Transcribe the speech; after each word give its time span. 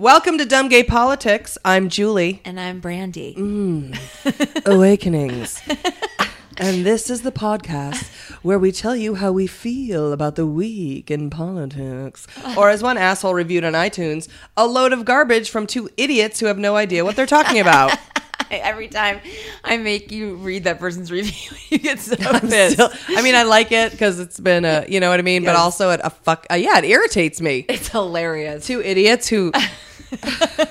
Welcome 0.00 0.38
to 0.38 0.46
Dumb 0.46 0.70
Gay 0.70 0.82
Politics. 0.82 1.58
I'm 1.62 1.90
Julie. 1.90 2.40
And 2.46 2.58
I'm 2.58 2.80
Brandy. 2.80 3.34
Awakenings. 4.64 5.60
and 6.56 6.86
this 6.86 7.10
is 7.10 7.20
the 7.20 7.30
podcast 7.30 8.08
where 8.42 8.58
we 8.58 8.72
tell 8.72 8.96
you 8.96 9.16
how 9.16 9.30
we 9.30 9.46
feel 9.46 10.14
about 10.14 10.36
the 10.36 10.46
week 10.46 11.10
in 11.10 11.28
politics. 11.28 12.26
Or, 12.56 12.70
as 12.70 12.82
one 12.82 12.96
asshole 12.96 13.34
reviewed 13.34 13.62
on 13.62 13.74
iTunes, 13.74 14.28
a 14.56 14.66
load 14.66 14.94
of 14.94 15.04
garbage 15.04 15.50
from 15.50 15.66
two 15.66 15.90
idiots 15.98 16.40
who 16.40 16.46
have 16.46 16.56
no 16.56 16.76
idea 16.76 17.04
what 17.04 17.14
they're 17.14 17.26
talking 17.26 17.60
about. 17.60 17.94
Every 18.50 18.88
time 18.88 19.20
I 19.64 19.76
make 19.76 20.10
you 20.10 20.36
read 20.36 20.64
that 20.64 20.80
person's 20.80 21.12
review, 21.12 21.56
you 21.68 21.76
get 21.76 22.00
so 22.00 22.16
I'm 22.20 22.40
pissed. 22.40 22.72
still- 22.72 22.90
I 23.08 23.20
mean, 23.20 23.34
I 23.34 23.42
like 23.42 23.70
it 23.70 23.92
because 23.92 24.18
it's 24.18 24.40
been 24.40 24.64
a, 24.64 24.86
you 24.88 24.98
know 24.98 25.10
what 25.10 25.20
I 25.20 25.22
mean? 25.22 25.44
But 25.44 25.56
also, 25.56 25.90
it, 25.90 26.00
a 26.02 26.08
fuck, 26.08 26.46
uh, 26.50 26.54
yeah, 26.54 26.78
it 26.78 26.84
irritates 26.86 27.42
me. 27.42 27.66
it's 27.68 27.88
hilarious. 27.88 28.66
two 28.66 28.80
idiots 28.80 29.28
who 29.28 29.52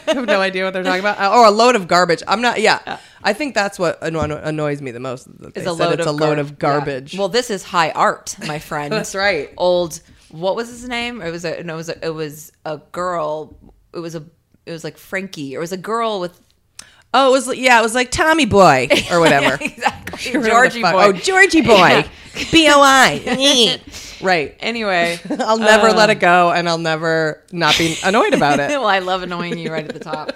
have 0.08 0.26
no 0.26 0.42
idea 0.42 0.64
what 0.66 0.74
they're 0.74 0.84
talking 0.84 1.00
about, 1.00 1.20
Uh, 1.20 1.32
or 1.38 1.46
a 1.46 1.52
load 1.52 1.76
of 1.76 1.88
garbage. 1.88 2.22
I'm 2.28 2.42
not. 2.42 2.60
Yeah, 2.62 2.98
I 3.24 3.34
think 3.34 3.56
that's 3.56 3.78
what 3.80 4.02
anno- 4.04 4.42
annoys 4.44 4.82
me 4.82 4.92
the 4.92 5.00
most. 5.00 5.28
It's 5.56 5.66
a 5.66 5.74
load 5.74 5.94
it's 6.00 6.02
of 6.02 6.08
a 6.08 6.12
load 6.12 6.36
gar- 6.36 6.40
of 6.40 6.60
garbage. 6.60 7.14
yeah. 7.14 7.20
Well, 7.20 7.30
this 7.30 7.50
is 7.50 7.64
high 7.64 7.92
art, 7.92 8.36
my 8.48 8.60
friend. 8.70 8.92
That's 8.92 9.16
right. 9.16 9.52
Old. 9.58 10.00
What 10.32 10.56
was 10.56 10.70
his 10.70 10.88
name? 10.88 11.22
It 11.22 11.32
was 11.32 11.46
a. 11.46 11.64
No, 11.64 11.74
it 11.74 11.78
was 11.78 11.90
a. 11.90 12.06
It 12.06 12.14
was 12.14 12.52
a 12.66 12.78
girl. 12.92 13.58
It 13.94 14.00
was 14.00 14.16
a. 14.16 14.24
It 14.66 14.72
was 14.72 14.84
like 14.84 14.98
Frankie. 14.98 15.54
It 15.54 15.60
was 15.60 15.72
a 15.72 15.78
girl 15.78 16.20
with 16.20 16.40
oh, 17.14 17.30
it 17.30 17.32
was 17.32 17.56
yeah, 17.58 17.80
it 17.80 17.84
was 17.84 17.96
like 17.96 18.12
Tommy 18.12 18.46
Boy 18.46 18.88
or 19.12 19.20
whatever. 19.22 19.58
exactly 19.62 20.32
Georgie 20.32 20.82
boy. 20.82 20.92
Oh, 20.94 21.12
Georgie 21.14 21.62
Boy. 21.62 22.06
B 22.52 22.68
O 22.70 22.80
I. 22.82 23.80
Right. 24.22 24.56
Anyway, 24.60 25.20
I'll 25.40 25.58
never 25.58 25.88
uh, 25.90 25.94
let 25.94 26.10
it 26.10 26.20
go, 26.20 26.52
and 26.52 26.70
I'll 26.70 26.78
never 26.78 27.44
not 27.52 27.78
be 27.78 27.98
annoyed 28.04 28.34
about 28.34 28.60
it. 28.60 28.70
well, 28.70 28.86
I 28.86 29.00
love 29.00 29.24
annoying 29.24 29.58
you 29.58 29.72
right 29.72 29.84
at 29.86 29.94
the 29.94 30.00
top. 30.00 30.32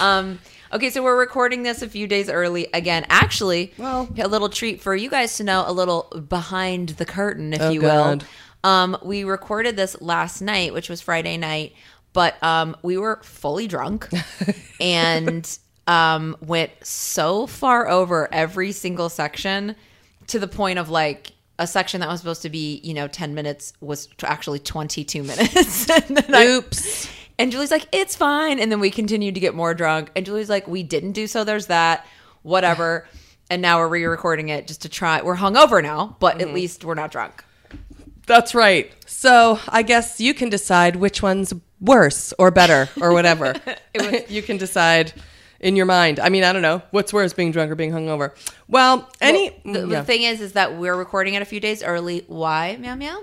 Um, 0.00 0.40
okay, 0.72 0.90
so 0.90 1.02
we're 1.02 1.18
recording 1.18 1.62
this 1.62 1.80
a 1.82 1.88
few 1.88 2.06
days 2.06 2.28
early 2.28 2.68
again. 2.74 3.06
Actually, 3.08 3.72
Well- 3.78 4.08
a 4.18 4.28
little 4.28 4.48
treat 4.48 4.80
for 4.82 4.94
you 4.96 5.08
guys 5.10 5.36
to 5.36 5.44
know 5.44 5.64
a 5.66 5.72
little 5.72 6.02
behind 6.28 6.90
the 6.90 7.04
curtain, 7.06 7.52
if 7.52 7.60
Oh, 7.60 7.70
you 7.70 7.80
God. 7.82 8.24
will. 8.64 8.70
Um, 8.70 8.96
we 9.02 9.24
recorded 9.24 9.76
this 9.76 10.00
last 10.02 10.40
night, 10.40 10.72
which 10.72 10.88
was 10.88 11.00
Friday 11.00 11.36
night, 11.36 11.74
but 12.12 12.42
um, 12.42 12.76
we 12.82 12.98
were 12.98 13.20
fully 13.22 13.68
drunk 13.68 14.08
and 14.80 15.58
um, 15.88 16.36
went 16.40 16.70
so 16.84 17.46
far 17.48 17.88
over 17.88 18.28
every 18.32 18.70
single 18.72 19.08
section 19.08 19.74
to 20.28 20.38
the 20.38 20.46
point 20.46 20.78
of 20.78 20.88
like 20.90 21.32
a 21.58 21.66
section 21.66 22.00
that 22.00 22.08
was 22.08 22.20
supposed 22.20 22.42
to 22.42 22.50
be, 22.50 22.80
you 22.84 22.94
know, 22.94 23.08
10 23.08 23.34
minutes 23.34 23.72
was 23.80 24.06
t- 24.06 24.26
actually 24.26 24.60
22 24.60 25.22
minutes. 25.24 25.90
and 26.08 26.16
then 26.16 26.34
I- 26.34 26.46
Oops. 26.46 27.08
and 27.38 27.50
Julie's 27.50 27.70
like, 27.72 27.86
it's 27.90 28.14
fine. 28.14 28.60
And 28.60 28.70
then 28.70 28.78
we 28.78 28.90
continued 28.90 29.34
to 29.34 29.40
get 29.40 29.54
more 29.54 29.74
drunk. 29.74 30.10
And 30.14 30.24
Julie's 30.24 30.48
like, 30.50 30.68
we 30.68 30.82
didn't 30.84 31.12
do 31.12 31.26
so. 31.26 31.42
There's 31.42 31.66
that. 31.66 32.06
Whatever. 32.42 33.06
And 33.50 33.62
now 33.62 33.78
we're 33.78 33.88
re-recording 33.88 34.50
it 34.50 34.66
just 34.66 34.82
to 34.82 34.90
try. 34.90 35.22
We're 35.22 35.34
hungover 35.34 35.82
now, 35.82 36.18
but 36.20 36.34
Mm-hmm. 36.36 36.48
at 36.48 36.54
least 36.54 36.84
we're 36.84 36.92
not 36.94 37.10
drunk. 37.10 37.42
That's 38.26 38.54
right. 38.54 38.92
So 39.06 39.58
I 39.70 39.80
guess 39.82 40.20
you 40.20 40.34
can 40.34 40.50
decide 40.50 40.96
which 40.96 41.22
one's 41.22 41.54
worse 41.80 42.34
or 42.38 42.50
better 42.50 42.90
or 43.00 43.14
whatever. 43.14 43.54
you 44.28 44.42
can 44.42 44.58
decide 44.58 45.14
in 45.60 45.76
your 45.76 45.86
mind. 45.86 46.20
I 46.20 46.28
mean, 46.28 46.44
I 46.44 46.52
don't 46.52 46.62
know 46.62 46.82
what's 46.90 47.12
worse, 47.12 47.32
being 47.32 47.50
drunk 47.52 47.70
or 47.70 47.74
being 47.74 47.92
hungover. 47.92 48.32
Well, 48.68 49.08
any 49.20 49.50
The, 49.64 49.80
yeah. 49.80 50.00
the 50.00 50.04
thing 50.04 50.22
is, 50.22 50.40
is 50.40 50.52
that 50.52 50.76
we're 50.76 50.96
recording 50.96 51.34
it 51.34 51.42
a 51.42 51.46
few 51.46 51.60
days 51.60 51.82
early. 51.82 52.24
Why, 52.28 52.76
meow 52.76 52.94
meow? 52.94 53.20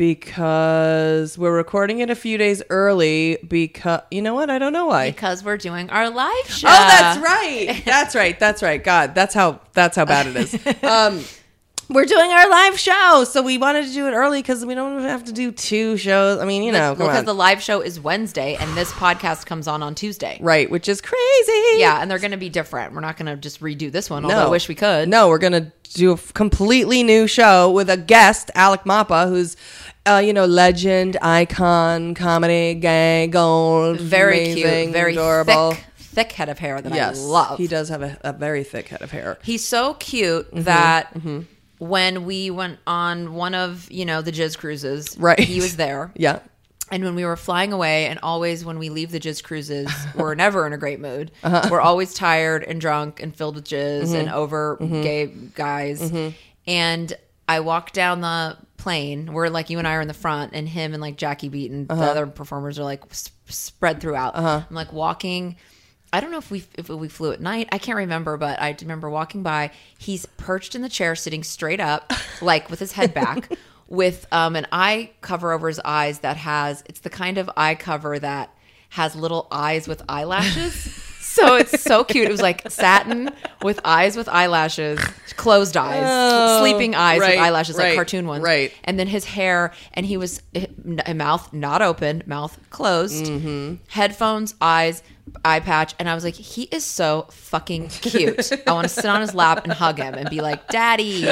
because 0.00 1.36
we're 1.36 1.54
recording 1.54 1.98
it 1.98 2.08
a 2.08 2.14
few 2.14 2.38
days 2.38 2.62
early. 2.70 3.36
Because 3.46 4.00
you 4.10 4.22
know 4.22 4.32
what? 4.32 4.48
I 4.48 4.58
don't 4.58 4.72
know 4.72 4.86
why. 4.86 5.10
Because 5.10 5.44
we're 5.44 5.58
doing 5.58 5.90
our 5.90 6.08
live 6.08 6.46
show. 6.46 6.68
Oh, 6.68 6.88
that's 6.88 7.18
right. 7.18 7.82
That's 7.84 8.14
right. 8.14 8.40
That's 8.40 8.62
right. 8.62 8.82
God, 8.82 9.14
that's 9.14 9.34
how 9.34 9.60
that's 9.74 9.96
how 9.96 10.06
bad 10.06 10.28
it 10.28 10.36
is. 10.36 10.58
Um, 10.82 11.22
we're 11.90 12.04
doing 12.06 12.30
our 12.30 12.48
live 12.48 12.78
show, 12.78 13.24
so 13.24 13.42
we 13.42 13.58
wanted 13.58 13.86
to 13.86 13.92
do 13.92 14.06
it 14.06 14.12
early 14.12 14.40
because 14.40 14.64
we 14.64 14.74
don't 14.74 15.02
have 15.02 15.24
to 15.24 15.32
do 15.32 15.50
two 15.52 15.96
shows. 15.96 16.38
I 16.40 16.44
mean, 16.44 16.62
you 16.62 16.72
know, 16.72 16.94
because 16.94 17.18
on. 17.20 17.24
the 17.24 17.34
live 17.34 17.60
show 17.62 17.80
is 17.80 17.98
Wednesday 18.00 18.56
and 18.58 18.76
this 18.76 18.92
podcast 18.92 19.46
comes 19.46 19.66
on 19.68 19.82
on 19.82 19.94
Tuesday. 19.94 20.38
right, 20.40 20.70
which 20.70 20.88
is 20.88 21.00
crazy. 21.00 21.78
Yeah, 21.80 22.00
and 22.00 22.10
they're 22.10 22.18
going 22.18 22.30
to 22.30 22.36
be 22.36 22.48
different. 22.48 22.94
We're 22.94 23.00
not 23.00 23.16
going 23.16 23.26
to 23.26 23.36
just 23.36 23.60
redo 23.60 23.90
this 23.90 24.08
one, 24.08 24.24
although 24.24 24.46
I 24.46 24.48
wish 24.48 24.68
we 24.68 24.74
could. 24.74 25.08
No, 25.08 25.28
we're 25.28 25.38
gonna 25.38 25.72
do 25.94 26.12
a 26.12 26.16
completely 26.16 27.02
new 27.02 27.26
show 27.26 27.70
with 27.70 27.90
a 27.90 27.96
guest, 27.96 28.50
Alec 28.54 28.82
Mapa, 28.84 29.28
who's, 29.28 29.56
uh, 30.06 30.22
you 30.24 30.32
know, 30.32 30.44
legend, 30.46 31.16
icon, 31.20 32.14
comedy, 32.14 32.74
gay, 32.74 33.26
gold, 33.26 33.98
very 34.00 34.52
amazing, 34.52 34.82
cute, 34.84 34.92
very 34.92 35.12
adorable. 35.12 35.72
thick, 35.72 35.84
thick 35.96 36.32
head 36.32 36.48
of 36.48 36.58
hair 36.60 36.80
that 36.80 36.94
yes, 36.94 37.18
I 37.18 37.22
love. 37.24 37.58
he 37.58 37.66
does 37.66 37.88
have 37.88 38.02
a, 38.02 38.16
a 38.22 38.32
very 38.32 38.62
thick 38.62 38.86
head 38.88 39.02
of 39.02 39.10
hair. 39.10 39.38
He's 39.42 39.64
so 39.64 39.94
cute 39.94 40.46
Mm-hmm, 40.50 40.62
that 40.62 41.12
when 41.80 42.24
we 42.24 42.50
went 42.50 42.78
on 42.86 43.34
one 43.34 43.54
of 43.54 43.90
you 43.90 44.04
know 44.04 44.22
the 44.22 44.30
Jizz 44.32 44.56
cruises, 44.56 45.16
Right. 45.18 45.38
he 45.40 45.60
was 45.60 45.76
there. 45.76 46.12
Yeah, 46.16 46.38
And 46.92 47.02
when 47.04 47.14
we 47.14 47.24
were 47.24 47.36
flying 47.36 47.72
away, 47.72 48.06
and 48.06 48.18
always 48.22 48.64
when 48.64 48.78
we 48.78 48.88
leave 48.90 49.10
the 49.10 49.20
Jizz 49.20 49.42
cruises, 49.42 49.90
we're 50.14 50.34
never 50.34 50.66
in 50.66 50.72
a 50.72 50.78
great 50.78 51.00
mood. 51.00 51.30
Uh-huh. 51.42 51.68
We're 51.70 51.80
always 51.80 52.14
tired 52.14 52.62
and 52.64 52.80
drunk 52.80 53.20
and 53.22 53.34
filled 53.34 53.54
with 53.56 53.64
jizz 53.64 54.02
Mm-hmm. 54.04 54.14
and 54.16 54.28
over 54.30 54.76
gay 54.80 55.26
guys. 55.54 56.12
And 56.66 57.12
I 57.48 57.60
walk 57.60 57.92
down 57.92 58.20
the 58.20 58.56
plane. 58.76 59.32
We're 59.32 59.48
like 59.48 59.70
you 59.70 59.78
and 59.78 59.86
I 59.88 59.94
are 59.94 60.00
in 60.00 60.08
the 60.08 60.14
front, 60.14 60.52
and 60.54 60.68
him 60.68 60.92
and 60.92 61.00
like 61.00 61.16
Jackie 61.16 61.48
Beaton, 61.48 61.86
Uh-huh. 61.90 62.00
the 62.04 62.10
other 62.10 62.26
performers 62.26 62.78
are 62.78 62.84
like 62.84 63.02
s- 63.10 63.30
spread 63.48 64.00
throughout. 64.00 64.36
I'm 64.36 64.64
like 64.70 64.92
walking. 64.92 65.56
I 66.12 66.20
don't 66.20 66.30
know 66.30 66.38
if 66.38 66.50
we 66.50 66.64
if 66.76 66.88
we 66.88 67.08
flew 67.08 67.32
at 67.32 67.40
night. 67.40 67.68
I 67.72 67.78
can't 67.78 67.96
remember, 67.96 68.36
but 68.36 68.60
I 68.60 68.76
remember 68.80 69.08
walking 69.10 69.42
by. 69.42 69.70
He's 69.98 70.26
perched 70.26 70.74
in 70.74 70.82
the 70.82 70.88
chair, 70.88 71.14
sitting 71.14 71.42
straight 71.44 71.80
up, 71.80 72.12
like 72.42 72.68
with 72.70 72.78
his 72.80 72.92
head 72.92 73.14
back, 73.14 73.50
with 73.88 74.26
um, 74.32 74.56
an 74.56 74.66
eye 74.72 75.10
cover 75.20 75.52
over 75.52 75.68
his 75.68 75.80
eyes 75.84 76.20
that 76.20 76.36
has. 76.36 76.82
It's 76.86 77.00
the 77.00 77.10
kind 77.10 77.38
of 77.38 77.48
eye 77.56 77.74
cover 77.76 78.18
that 78.18 78.52
has 78.90 79.14
little 79.14 79.46
eyes 79.52 79.86
with 79.88 80.02
eyelashes. 80.08 81.06
So 81.30 81.54
it's 81.54 81.80
so 81.82 82.02
cute. 82.02 82.26
It 82.26 82.32
was 82.32 82.42
like 82.42 82.68
satin 82.72 83.30
with 83.62 83.78
eyes 83.84 84.16
with 84.16 84.28
eyelashes, 84.28 84.98
closed 85.36 85.76
eyes, 85.76 86.02
Oh, 86.04 86.60
sleeping 86.60 86.96
eyes 86.96 87.20
right, 87.20 87.30
with 87.30 87.38
eyelashes, 87.38 87.76
right, 87.76 87.90
like 87.90 87.94
cartoon 87.94 88.26
ones. 88.26 88.42
right. 88.42 88.72
And 88.82 88.98
then 88.98 89.06
his 89.06 89.24
hair, 89.24 89.72
and 89.94 90.04
he 90.04 90.16
was 90.16 90.42
eh, 90.56 90.66
mouth 91.14 91.52
not 91.52 91.82
open, 91.82 92.24
mouth 92.26 92.58
closed, 92.70 93.26
Mm-hmm. 93.26 93.74
headphones, 93.88 94.56
eyes, 94.60 95.04
eye 95.44 95.60
patch, 95.60 95.94
and 95.98 96.08
I 96.08 96.14
was 96.14 96.24
like, 96.24 96.34
he 96.34 96.64
is 96.64 96.84
so 96.84 97.26
fucking 97.30 97.88
cute. 97.88 98.52
I 98.66 98.72
want 98.72 98.88
to 98.88 98.92
sit 98.92 99.06
on 99.06 99.20
his 99.20 99.34
lap 99.34 99.64
and 99.64 99.72
hug 99.72 99.98
him 99.98 100.14
and 100.14 100.28
be 100.30 100.40
like, 100.40 100.68
Daddy. 100.68 101.26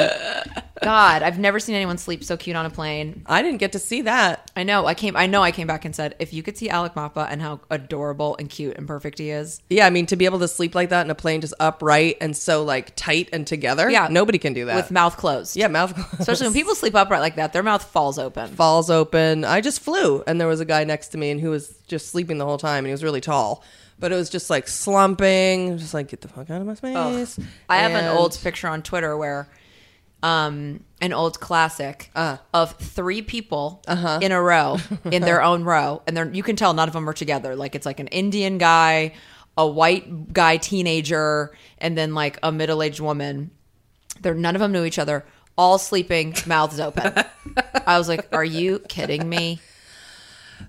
God, 0.81 1.23
I've 1.23 1.37
never 1.37 1.59
seen 1.59 1.75
anyone 1.75 1.97
sleep 1.97 2.23
so 2.23 2.37
cute 2.37 2.55
on 2.55 2.65
a 2.65 2.69
plane. 2.69 3.23
I 3.25 3.41
didn't 3.41 3.57
get 3.59 3.73
to 3.73 3.79
see 3.79 4.03
that. 4.03 4.49
I 4.55 4.63
know. 4.63 4.85
I 4.85 4.93
came. 4.93 5.15
I 5.17 5.25
know. 5.27 5.41
I 5.43 5.51
came 5.51 5.67
back 5.67 5.83
and 5.83 5.93
said, 5.93 6.15
if 6.19 6.31
you 6.33 6.41
could 6.41 6.57
see 6.57 6.69
Alec 6.69 6.95
Mapa 6.95 7.27
and 7.29 7.41
how 7.41 7.59
adorable 7.69 8.37
and 8.39 8.49
cute 8.49 8.77
and 8.77 8.87
perfect 8.87 9.19
he 9.19 9.29
is, 9.29 9.61
Yeah, 9.69 9.85
I 9.85 9.89
mean 9.89 10.05
to 10.05 10.15
be 10.15 10.23
able 10.23 10.39
to 10.39 10.47
sleep 10.47 10.75
like 10.75 10.89
that 10.89 11.05
in 11.05 11.11
a 11.11 11.15
plane 11.15 11.41
just 11.41 11.53
upright 11.59 12.15
and 12.21 12.35
so 12.35 12.63
like 12.63 12.95
tight 12.95 13.27
and 13.33 13.45
together. 13.45 13.89
Yeah. 13.89 14.07
nobody 14.09 14.37
can 14.37 14.53
do 14.53 14.65
that. 14.65 14.75
with 14.77 14.89
mouth 14.89 15.17
closed. 15.17 15.57
yeah, 15.57 15.67
mouth 15.67 15.93
closed. 15.95 16.21
Especially 16.21 16.47
when 16.47 16.53
people 16.53 16.75
sleep 16.75 16.95
upright 16.95 17.19
like 17.21 17.35
that, 17.35 17.51
their 17.51 17.63
mouth 17.63 17.83
falls 17.83 18.17
open. 18.17 18.47
falls 18.49 18.89
open. 18.89 19.43
I 19.43 19.59
just 19.59 19.81
flew, 19.81 20.23
and 20.27 20.39
there 20.39 20.47
was 20.47 20.61
a 20.61 20.65
guy 20.65 20.85
next 20.85 21.09
to 21.09 21.17
me, 21.17 21.29
and 21.29 21.41
who 21.41 21.49
was 21.49 21.77
just 21.87 22.07
sleeping 22.07 22.37
the 22.37 22.45
whole 22.45 22.57
time, 22.57 22.79
and 22.79 22.87
he 22.87 22.91
was 22.93 23.03
really 23.03 23.21
tall, 23.21 23.63
but 23.99 24.11
it 24.11 24.15
was 24.15 24.29
just 24.29 24.49
like 24.49 24.67
slumping, 24.67 25.77
just 25.77 25.93
like 25.93 26.07
get 26.07 26.21
the 26.21 26.27
fuck 26.27 26.49
out 26.49 26.61
of 26.61 26.67
my 26.67 26.73
space. 26.73 27.39
I 27.69 27.77
have 27.77 27.91
an 27.91 28.05
And- 28.05 28.17
old 28.17 28.37
picture 28.41 28.67
on 28.67 28.81
Twitter 28.81 29.15
where 29.17 29.47
um 30.21 30.83
an 30.99 31.13
old 31.13 31.39
classic 31.39 32.09
Uh. 32.13 32.37
of 32.53 32.73
three 32.75 33.21
people 33.21 33.81
Uh-huh. 33.87 34.19
in 34.21 34.31
a 34.33 34.41
row 34.41 34.77
in 35.11 35.21
their 35.21 35.41
own 35.41 35.63
row 35.63 36.01
and 36.05 36.17
they're 36.17 36.29
you 36.29 36.43
can 36.43 36.57
tell 36.57 36.73
none 36.73 36.89
of 36.89 36.93
them 36.93 37.07
are 37.09 37.13
together 37.13 37.55
like 37.55 37.73
it's 37.73 37.85
like 37.85 38.01
an 38.01 38.07
indian 38.07 38.57
guy 38.57 39.13
a 39.57 39.65
white 39.65 40.33
guy 40.33 40.57
teenager 40.57 41.55
and 41.77 41.97
then 41.97 42.13
like 42.15 42.37
a 42.43 42.51
middle-aged 42.51 42.99
woman 42.99 43.49
they're 44.21 44.33
none 44.33 44.55
of 44.57 44.59
them 44.59 44.73
knew 44.73 44.83
each 44.83 44.99
other 44.99 45.25
all 45.57 45.77
sleeping 45.77 46.35
mouths 46.45 46.81
open 46.81 47.13
i 47.87 47.97
was 47.97 48.09
like 48.09 48.27
are 48.33 48.43
you 48.43 48.79
kidding 48.89 49.29
me 49.29 49.61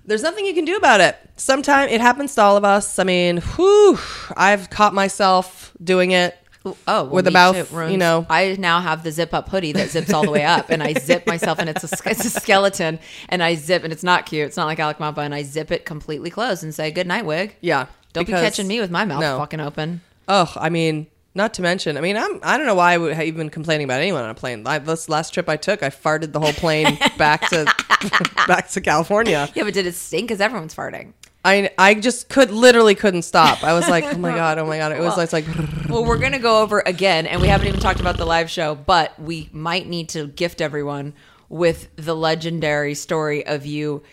There's 0.05 0.23
nothing 0.23 0.45
you 0.45 0.53
can 0.53 0.65
do 0.65 0.75
about 0.75 1.01
it. 1.01 1.17
Sometimes 1.37 1.91
it 1.91 2.01
happens 2.01 2.35
to 2.35 2.41
all 2.41 2.57
of 2.57 2.63
us. 2.63 2.99
I 2.99 3.03
mean, 3.03 3.37
whew, 3.37 3.97
I've 4.35 4.69
caught 4.69 4.93
myself 4.93 5.71
doing 5.83 6.11
it. 6.11 6.37
Oh, 6.63 6.75
well, 6.85 7.07
With 7.07 7.25
the 7.25 7.31
mouth, 7.31 7.71
you 7.89 7.97
know. 7.97 8.27
I 8.29 8.55
now 8.59 8.81
have 8.81 9.03
the 9.03 9.11
zip 9.11 9.33
up 9.33 9.49
hoodie 9.49 9.71
that 9.71 9.89
zips 9.89 10.13
all 10.13 10.23
the 10.23 10.29
way 10.29 10.43
up, 10.43 10.69
and 10.69 10.83
I 10.83 10.93
zip 10.93 11.25
myself, 11.25 11.57
and 11.57 11.67
it's 11.67 11.83
a 11.83 12.09
it's 12.09 12.23
a 12.23 12.29
skeleton, 12.29 12.99
and 13.29 13.41
I 13.41 13.55
zip, 13.55 13.83
and 13.83 13.91
it's 13.91 14.03
not 14.03 14.27
cute. 14.27 14.45
It's 14.45 14.57
not 14.57 14.67
like 14.67 14.79
Alec 14.79 14.99
Mapa, 14.99 15.21
and 15.21 15.33
I 15.33 15.41
zip 15.41 15.71
it 15.71 15.85
completely 15.85 16.29
closed 16.29 16.63
and 16.63 16.73
say 16.73 16.91
good 16.91 17.07
night, 17.07 17.25
wig. 17.25 17.55
Yeah, 17.61 17.87
Don't 18.13 18.27
be 18.27 18.33
catching 18.33 18.67
me 18.67 18.79
with 18.79 18.91
my 18.91 19.05
mouth 19.05 19.21
no. 19.21 19.39
fucking 19.39 19.59
open. 19.59 20.01
Oh, 20.27 20.53
I 20.55 20.69
mean, 20.69 21.07
not 21.33 21.53
to 21.55 21.61
mention, 21.61 21.97
I 21.97 22.01
mean, 22.01 22.17
I'm 22.17 22.39
I 22.43 22.57
don't 22.57 22.65
know 22.65 22.75
why 22.75 22.93
I 22.93 22.97
would 22.97 23.13
have 23.13 23.25
even 23.25 23.49
complaining 23.49 23.85
about 23.85 24.01
anyone 24.01 24.23
on 24.23 24.29
a 24.29 24.33
plane. 24.35 24.65
I, 24.67 24.79
this 24.79 25.07
last 25.09 25.33
trip 25.33 25.47
I 25.47 25.57
took, 25.57 25.81
I 25.83 25.89
farted 25.89 26.31
the 26.33 26.39
whole 26.39 26.53
plane 26.53 26.97
back 27.17 27.49
to 27.49 27.65
back 28.47 28.69
to 28.71 28.81
California. 28.81 29.49
Yeah, 29.55 29.63
but 29.63 29.73
did 29.73 29.85
it 29.85 29.95
stink? 29.95 30.27
Because 30.27 30.41
everyone's 30.41 30.75
farting. 30.75 31.13
I 31.43 31.71
I 31.77 31.95
just 31.95 32.29
could 32.29 32.51
literally 32.51 32.95
couldn't 32.95 33.23
stop. 33.23 33.63
I 33.63 33.73
was 33.73 33.89
like, 33.89 34.03
oh 34.13 34.17
my 34.17 34.35
god, 34.35 34.57
oh 34.57 34.65
my 34.65 34.77
god. 34.77 34.91
It 34.91 34.99
was 34.99 35.15
Well- 35.17 35.27
like 35.31 35.45
Well, 35.89 36.05
we're 36.05 36.17
gonna 36.19 36.39
go 36.39 36.61
over 36.61 36.81
again, 36.85 37.25
and 37.27 37.41
we 37.41 37.47
haven't 37.47 37.67
even 37.67 37.79
talked 37.79 37.99
about 37.99 38.17
the 38.17 38.25
live 38.25 38.49
show, 38.49 38.75
but 38.75 39.17
we 39.19 39.49
might 39.51 39.87
need 39.87 40.09
to 40.09 40.27
gift 40.27 40.61
everyone 40.61 41.13
with 41.49 41.87
the 41.97 42.15
legendary 42.15 42.93
story 42.95 43.45
of 43.45 43.65
you 43.65 44.03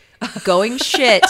going 0.44 0.76
shit 0.79 1.23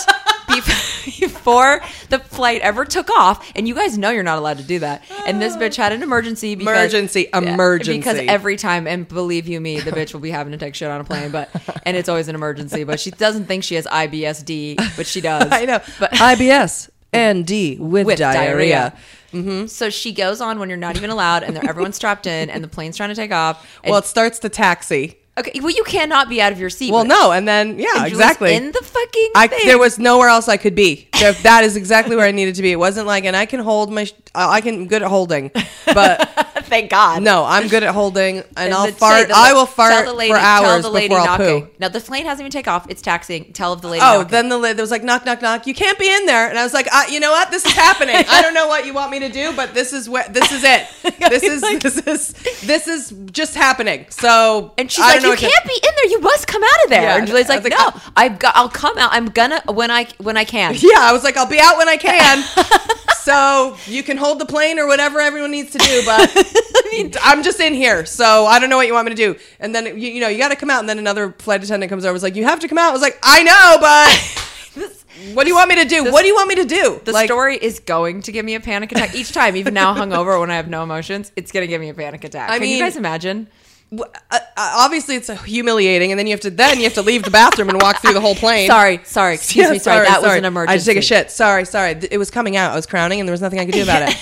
bef- 0.49 0.88
before 1.21 1.81
the 2.09 2.19
flight 2.19 2.61
ever 2.63 2.85
took 2.85 3.11
off, 3.11 3.51
and 3.55 3.67
you 3.69 3.75
guys 3.75 3.99
know 3.99 4.11
you're 4.11 4.23
not 4.23 4.39
allowed 4.39 4.59
to 4.59 4.65
do 4.65 4.79
that. 4.81 5.03
And 5.27 5.41
this 5.41 5.55
ah. 5.55 5.59
bitch 5.59 5.77
had 5.77 5.93
an 5.93 6.03
emergency. 6.03 6.55
Because, 6.55 6.69
Emergency, 6.69 7.29
Yeah, 7.33 7.39
emergency. 7.39 7.99
Because 7.99 8.19
every 8.19 8.57
time, 8.57 8.87
and 8.87 9.07
believe 9.07 9.49
you 9.49 9.61
me, 9.61 9.81
the 9.81 9.93
bitch 9.93 10.13
will 10.13 10.21
be 10.21 10.31
having 10.31 10.53
to 10.53 10.59
take 10.59 10.75
shit 10.75 10.91
on 10.91 11.01
a 11.01 11.05
plane, 11.05 11.31
but 11.31 11.51
and 11.85 11.97
it's 11.97 12.09
always 12.09 12.29
an 12.29 12.35
emergency. 12.35 12.85
But 12.85 13.01
she 13.01 13.11
doesn't 13.11 13.47
think 13.47 13.65
she 13.65 13.75
has 13.77 13.87
IBSD, 13.87 14.97
but 14.97 15.07
she 15.07 15.21
does. 15.21 15.49
I 15.51 15.65
know. 15.65 15.81
but 15.99 16.13
IBS 16.13 16.91
and 17.13 17.47
D 17.47 17.77
with, 17.79 18.07
with 18.07 18.19
diarrhea. 18.19 18.93
diarrhea. 18.93 18.99
Mm-hmm. 19.33 19.67
So 19.67 19.91
she 19.91 20.13
goes 20.13 20.41
on 20.41 20.59
when 20.59 20.69
you're 20.69 20.79
not 20.79 20.97
even 20.97 21.11
allowed, 21.11 21.43
and 21.43 21.57
everyone's 21.59 21.97
strapped 21.97 22.27
in, 22.27 22.49
and 22.49 22.65
the 22.65 22.69
plane's 22.69 22.97
trying 22.97 23.11
to 23.11 23.15
take 23.15 23.33
off. 23.33 23.81
Well, 23.85 23.99
it 23.99 24.07
starts 24.07 24.39
to 24.41 24.49
taxi. 24.49 25.19
Okay, 25.39 25.61
well, 25.61 25.71
you 25.71 25.85
cannot 25.85 26.29
be 26.29 26.41
out 26.41 26.53
of 26.53 26.61
your 26.61 26.71
seat. 26.71 26.93
Well, 26.93 27.05
no, 27.05 27.33
and 27.33 27.47
then 27.47 27.79
yeah, 27.79 27.89
and 27.97 28.07
exactly. 28.07 28.55
in 28.55 28.73
the 28.73 28.81
fucking. 28.83 29.31
I 29.35 29.49
thing. 29.49 29.61
there 29.65 29.79
was 29.79 29.99
nowhere 29.99 30.29
else 30.29 30.49
I 30.49 30.57
could 30.57 30.75
be. 30.75 31.09
That 31.43 31.65
is 31.65 31.77
exactly 31.77 32.17
where 32.17 32.27
I 32.27 32.33
needed 32.33 32.55
to 32.57 32.63
be. 32.63 32.73
It 32.73 32.79
wasn't 32.79 33.07
like, 33.07 33.25
and 33.25 33.37
I 33.37 33.47
can 33.47 33.61
hold 33.61 33.93
my, 33.93 34.11
I 34.35 34.61
can 34.61 34.87
good 34.87 35.03
at 35.03 35.09
holding, 35.09 35.51
but 35.87 36.29
Thank 36.69 36.91
God. 36.91 37.23
no, 37.23 37.45
I'm 37.45 37.69
good 37.69 37.83
at 37.83 37.95
holding, 37.95 38.39
and, 38.39 38.47
And 38.57 38.75
I'll 38.75 38.91
fart. 38.93 39.29
the- 39.29 39.35
I 39.37 39.53
will 39.53 39.67
fart 39.67 40.05
the 40.07 40.13
lady, 40.13 40.33
for 40.33 40.39
tell 40.39 40.65
hours 40.65 40.83
the 40.85 40.91
lady 40.91 41.09
before 41.09 41.27
I'll 41.29 41.37
poo. 41.37 41.69
Now 41.79 41.89
the 41.89 42.01
plane 42.01 42.25
hasn't 42.25 42.41
even 42.41 42.51
taken 42.51 42.73
off. 42.73 42.87
It's 42.89 43.03
taxiing. 43.03 43.53
Tell 43.53 43.75
the 43.77 43.89
lady. 43.89 44.03
Oh, 44.03 44.19
knocking. 44.19 44.29
then 44.31 44.49
the 44.49 44.59
lid 44.59 44.77
there 44.77 44.83
was 44.83 44.91
like 44.91 45.03
knock 45.03 45.25
knock 45.25 45.43
knock. 45.43 45.67
You 45.67 45.75
can't 45.75 45.99
be 45.99 46.09
in 46.13 46.27
there, 46.27 46.49
and 46.49 46.59
I 46.59 46.63
was 46.65 46.75
like, 46.75 46.89
uh, 46.93 47.05
you 47.11 47.21
know 47.21 47.31
what? 47.31 47.51
This 47.51 47.65
is 47.65 47.73
happening. 47.73 48.17
I 48.29 48.43
don't 48.43 48.55
know 48.55 48.69
what 48.69 48.87
you 48.87 48.93
want 48.95 49.11
me 49.11 49.19
to 49.21 49.29
do, 49.29 49.53
but 49.55 49.75
this 49.75 49.93
is 49.93 50.09
what 50.09 50.33
this 50.35 50.51
is 50.53 50.63
it. 50.65 50.87
This 51.29 51.43
is 51.43 51.61
this 51.81 51.97
is 52.07 52.33
this 52.63 52.89
is 52.89 53.13
just 53.33 53.55
happening. 53.55 54.07
So 54.11 54.73
And 54.79 54.91
she's 54.91 55.05
I 55.05 55.15
like, 55.19 55.23
"You 55.23 55.49
can't 55.49 55.65
be 55.67 55.75
in 55.75 55.91
there. 55.97 56.07
You 56.11 56.21
must 56.21 56.47
come 56.47 56.63
out 56.63 56.85
of 56.85 56.91
there." 56.91 57.03
Yeah. 57.03 57.17
And 57.19 57.27
Julie's 57.27 57.49
like, 57.49 57.63
was 57.63 57.71
like, 57.73 57.95
"No, 57.95 58.01
I've 58.17 58.39
got. 58.39 58.57
I'll 58.57 58.69
come 58.69 58.97
out. 58.99 59.11
I'm 59.13 59.27
gonna 59.27 59.61
when 59.67 59.91
I 59.91 60.07
when 60.19 60.37
I 60.37 60.45
can." 60.45 60.75
Yeah, 60.81 60.99
I 61.01 61.13
was 61.13 61.25
like, 61.25 61.37
I'll 61.37 61.47
be 61.47 61.61
out 61.61 61.77
when 61.77 61.89
I 61.89 61.97
can. 61.97 62.45
so 63.29 63.77
you 63.87 64.03
can 64.03 64.17
hold 64.17 64.39
the 64.39 64.47
plane 64.47 64.79
or 64.79 64.87
whatever 64.87 65.21
everyone 65.21 65.51
needs 65.51 65.71
to 65.73 65.79
do, 65.79 66.03
but 66.07 66.31
I 66.35 66.89
mean, 66.91 67.13
I'm 67.23 67.43
just 67.43 67.61
in 67.61 67.75
here, 67.75 68.07
so 68.07 68.47
I 68.47 68.59
don't 68.59 68.71
know 68.71 68.79
what 68.79 68.87
you 68.87 68.95
want 68.95 69.07
me 69.07 69.15
to 69.15 69.17
do. 69.17 69.39
And 69.61 69.75
then 69.75 69.87
you, 69.87 70.09
you 70.09 70.21
know, 70.21 70.29
you 70.29 70.39
got 70.39 70.49
to 70.49 70.57
come 70.57 70.71
out. 70.71 70.81
And 70.81 70.89
then 70.89 70.99
another 70.99 71.33
flight 71.33 71.63
attendant 71.63 71.91
comes 71.91 72.05
over, 72.05 72.13
was 72.15 72.23
like, 72.23 72.37
you 72.37 72.45
have 72.45 72.61
to 72.61 72.69
come 72.69 72.79
out. 72.79 72.89
I 72.89 72.93
was 72.93 73.03
like, 73.03 73.19
I 73.23 73.43
know, 73.43 73.77
but 73.81 74.89
what 75.35 75.45
do 75.45 75.51
you 75.51 75.55
want 75.55 75.69
me 75.69 75.77
to 75.77 75.85
do? 75.85 76.11
what 76.11 76.23
do 76.23 76.29
you 76.29 76.35
want 76.35 76.49
me 76.49 76.55
to 76.57 76.65
do? 76.65 77.01
The 77.05 77.13
like, 77.13 77.27
story 77.27 77.57
is 77.57 77.81
going 77.81 78.23
to 78.23 78.33
give 78.33 78.45
me 78.45 78.55
a 78.55 78.61
panic 78.61 78.93
attack 78.93 79.15
each 79.15 79.33
time. 79.33 79.57
Even 79.57 79.75
now, 79.75 79.95
hungover 79.97 80.41
when 80.41 80.51
I 80.51 80.57
have 80.57 80.69
no 80.69 80.83
emotions, 80.83 81.31
it's 81.37 81.53
gonna 81.53 81.67
give 81.67 81.81
me 81.81 81.91
a 81.91 81.95
panic 81.95 82.25
attack. 82.25 82.51
I 82.51 82.59
Can 82.59 82.69
you 82.69 82.81
guys 82.81 82.97
imagine? 82.97 83.49
Uh, 83.91 84.05
uh, 84.31 84.39
obviously 84.57 85.17
it's 85.17 85.29
humiliating, 85.45 86.13
and 86.13 86.19
then 86.19 86.27
you 86.27 86.33
have 86.33 86.41
to 86.41 86.51
then 86.51 86.79
you 86.79 86.85
have 86.85 86.95
to 86.95 87.03
leave 87.03 87.23
the 87.23 87.31
bathroom 87.31 87.69
and 87.71 87.81
walk 87.81 88.01
through 88.03 88.13
the 88.15 88.21
whole 88.21 88.35
plane. 88.35 88.69
Sorry, 88.69 89.01
sorry, 89.05 89.35
excuse 89.35 89.67
Yeah, 89.67 89.73
me, 89.73 89.79
sorry. 89.79 90.07
That 90.07 90.21
was 90.23 90.33
an 90.37 90.45
emergency. 90.45 90.75
I 90.75 90.79
to 90.79 90.85
take 90.85 90.97
a 90.99 91.03
shit. 91.03 91.31
Sorry, 91.31 91.65
sorry. 91.65 91.93
It 92.11 92.19
was 92.19 92.31
coming 92.31 92.57
out. 92.57 92.73
I 92.73 92.77
was 92.77 92.87
crowning, 92.87 93.21
and 93.21 93.29
there 93.29 93.33
was 93.33 93.41
nothing 93.41 93.59
I 93.61 93.65
could 93.65 93.75
do 93.75 93.83
about 93.83 94.09
it. 94.11 94.15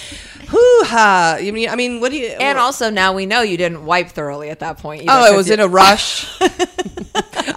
Hoo 0.49 0.81
ha! 0.85 1.39
I 1.41 1.51
mean, 1.51 1.69
I 1.69 1.75
mean, 1.75 2.01
what 2.01 2.13
do 2.13 2.19
you? 2.19 2.29
And 2.29 2.57
also 2.59 2.89
now 2.91 3.13
we 3.13 3.27
know 3.27 3.41
you 3.43 3.57
didn't 3.57 3.85
wipe 3.85 4.11
thoroughly 4.11 4.51
at 4.51 4.61
that 4.61 4.79
point. 4.79 5.03
Either, 5.09 5.11
Oh, 5.29 5.33
it 5.35 5.37
was 5.37 5.49
you- 5.49 5.55
in 5.55 5.61
a 5.61 5.67
rush. 5.83 6.27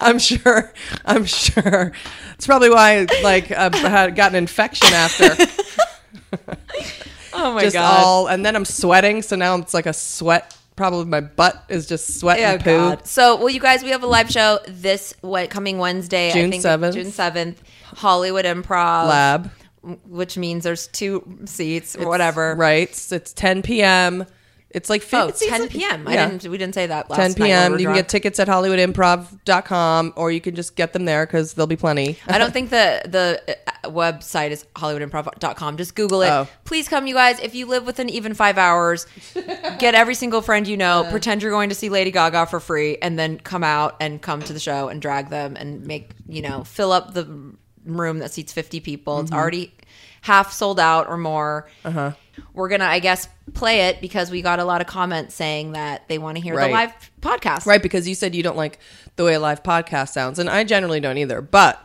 I'm 0.00 0.18
sure. 0.18 0.72
I'm 1.04 1.24
sure. 1.24 1.92
It's 2.34 2.46
probably 2.46 2.70
why 2.70 3.06
like 3.22 3.52
I 3.52 3.70
had 3.76 4.16
got 4.16 4.32
an 4.32 4.36
infection 4.36 4.88
after. 4.92 5.36
Oh 7.32 7.54
my 7.54 7.62
just 7.62 7.74
god. 7.74 8.04
all, 8.04 8.26
and 8.26 8.44
then 8.44 8.56
I'm 8.56 8.64
sweating, 8.64 9.22
so 9.22 9.36
now 9.36 9.54
it's 9.56 9.72
like 9.72 9.86
a 9.86 9.92
sweat. 9.92 10.56
Probably 10.80 11.04
my 11.04 11.20
butt 11.20 11.62
is 11.68 11.86
just 11.86 12.18
sweat 12.18 12.38
Oh 12.38 12.42
and 12.42 12.64
poo. 12.64 12.70
God. 12.78 13.06
So, 13.06 13.36
well, 13.36 13.50
you 13.50 13.60
guys, 13.60 13.82
we 13.82 13.90
have 13.90 14.02
a 14.02 14.06
live 14.06 14.30
show 14.30 14.60
this 14.66 15.12
what 15.20 15.50
coming 15.50 15.76
Wednesday, 15.76 16.30
I 16.30 16.32
June 16.32 16.50
think 16.50 16.64
7th. 16.64 16.94
June 16.94 17.10
seventh, 17.12 17.62
Hollywood 17.84 18.46
Improv 18.46 19.08
Lab, 19.08 19.50
which 20.08 20.38
means 20.38 20.64
there's 20.64 20.86
two 20.86 21.38
seats 21.44 21.96
or 21.96 22.08
whatever. 22.08 22.54
right? 22.54 22.88
It's, 22.88 23.12
it's 23.12 23.34
10 23.34 23.60
p.m. 23.60 24.24
It's 24.70 24.88
like 24.88 25.02
Oh, 25.12 25.28
it's- 25.28 25.42
it's 25.42 25.50
10 25.50 25.60
like- 25.62 25.74
yeah. 25.74 25.98
I 26.06 26.16
didn't. 26.28 26.50
We 26.50 26.56
didn't 26.56 26.74
say 26.76 26.86
that 26.86 27.10
last 27.10 27.18
10 27.18 27.34
p.m. 27.34 27.78
You 27.78 27.86
can 27.86 27.94
get 27.96 28.08
tickets 28.08 28.40
at 28.40 28.48
hollywoodimprov.com 28.48 30.12
or 30.16 30.30
you 30.30 30.40
can 30.40 30.54
just 30.54 30.76
get 30.76 30.92
them 30.92 31.04
there 31.04 31.26
because 31.26 31.54
there'll 31.54 31.66
be 31.66 31.76
plenty. 31.76 32.18
I 32.26 32.38
don't 32.38 32.52
think 32.52 32.70
the 32.70 33.02
the 33.04 33.58
website 33.84 34.50
is 34.50 34.64
hollywoodimprov.com. 34.74 35.76
Just 35.76 35.94
Google 35.94 36.22
it. 36.22 36.28
Oh. 36.30 36.46
Please 36.64 36.88
come, 36.88 37.06
you 37.06 37.14
guys. 37.14 37.40
If 37.40 37.54
you 37.54 37.66
live 37.66 37.86
within 37.86 38.08
even 38.08 38.34
five 38.34 38.58
hours, 38.58 39.06
get 39.78 39.94
every 39.94 40.14
single 40.14 40.42
friend 40.42 40.66
you 40.66 40.76
know, 40.76 41.06
pretend 41.10 41.42
you're 41.42 41.50
going 41.50 41.68
to 41.70 41.74
see 41.74 41.88
Lady 41.88 42.10
Gaga 42.10 42.46
for 42.46 42.60
free, 42.60 42.98
and 43.00 43.18
then 43.18 43.38
come 43.38 43.64
out 43.64 43.96
and 44.00 44.20
come 44.20 44.42
to 44.42 44.52
the 44.52 44.60
show 44.60 44.88
and 44.88 45.00
drag 45.00 45.28
them 45.30 45.56
and 45.56 45.86
make, 45.86 46.10
you 46.28 46.42
know, 46.42 46.64
fill 46.64 46.92
up 46.92 47.14
the 47.14 47.54
room 47.84 48.18
that 48.18 48.30
seats 48.32 48.52
50 48.52 48.80
people. 48.80 49.14
Mm-hmm. 49.16 49.24
It's 49.24 49.32
already 49.32 49.74
half 50.22 50.52
sold 50.52 50.78
out 50.78 51.08
or 51.08 51.16
more. 51.16 51.68
Uh-huh. 51.84 52.12
We're 52.54 52.68
going 52.68 52.80
to, 52.80 52.86
I 52.86 53.00
guess, 53.00 53.28
play 53.54 53.88
it 53.88 54.00
because 54.00 54.30
we 54.30 54.40
got 54.42 54.60
a 54.60 54.64
lot 54.64 54.80
of 54.80 54.86
comments 54.86 55.34
saying 55.34 55.72
that 55.72 56.08
they 56.08 56.18
want 56.18 56.36
to 56.36 56.42
hear 56.42 56.54
Right. 56.54 56.68
the 56.68 56.72
live 56.72 57.10
podcast. 57.20 57.66
Right, 57.66 57.82
because 57.82 58.08
you 58.08 58.14
said 58.14 58.34
you 58.34 58.42
don't 58.42 58.56
like 58.56 58.78
the 59.16 59.24
way 59.24 59.34
a 59.34 59.40
live 59.40 59.62
podcast 59.62 60.10
sounds, 60.10 60.38
and 60.38 60.48
I 60.48 60.64
generally 60.64 61.00
don't 61.00 61.18
either. 61.18 61.40
But 61.42 61.84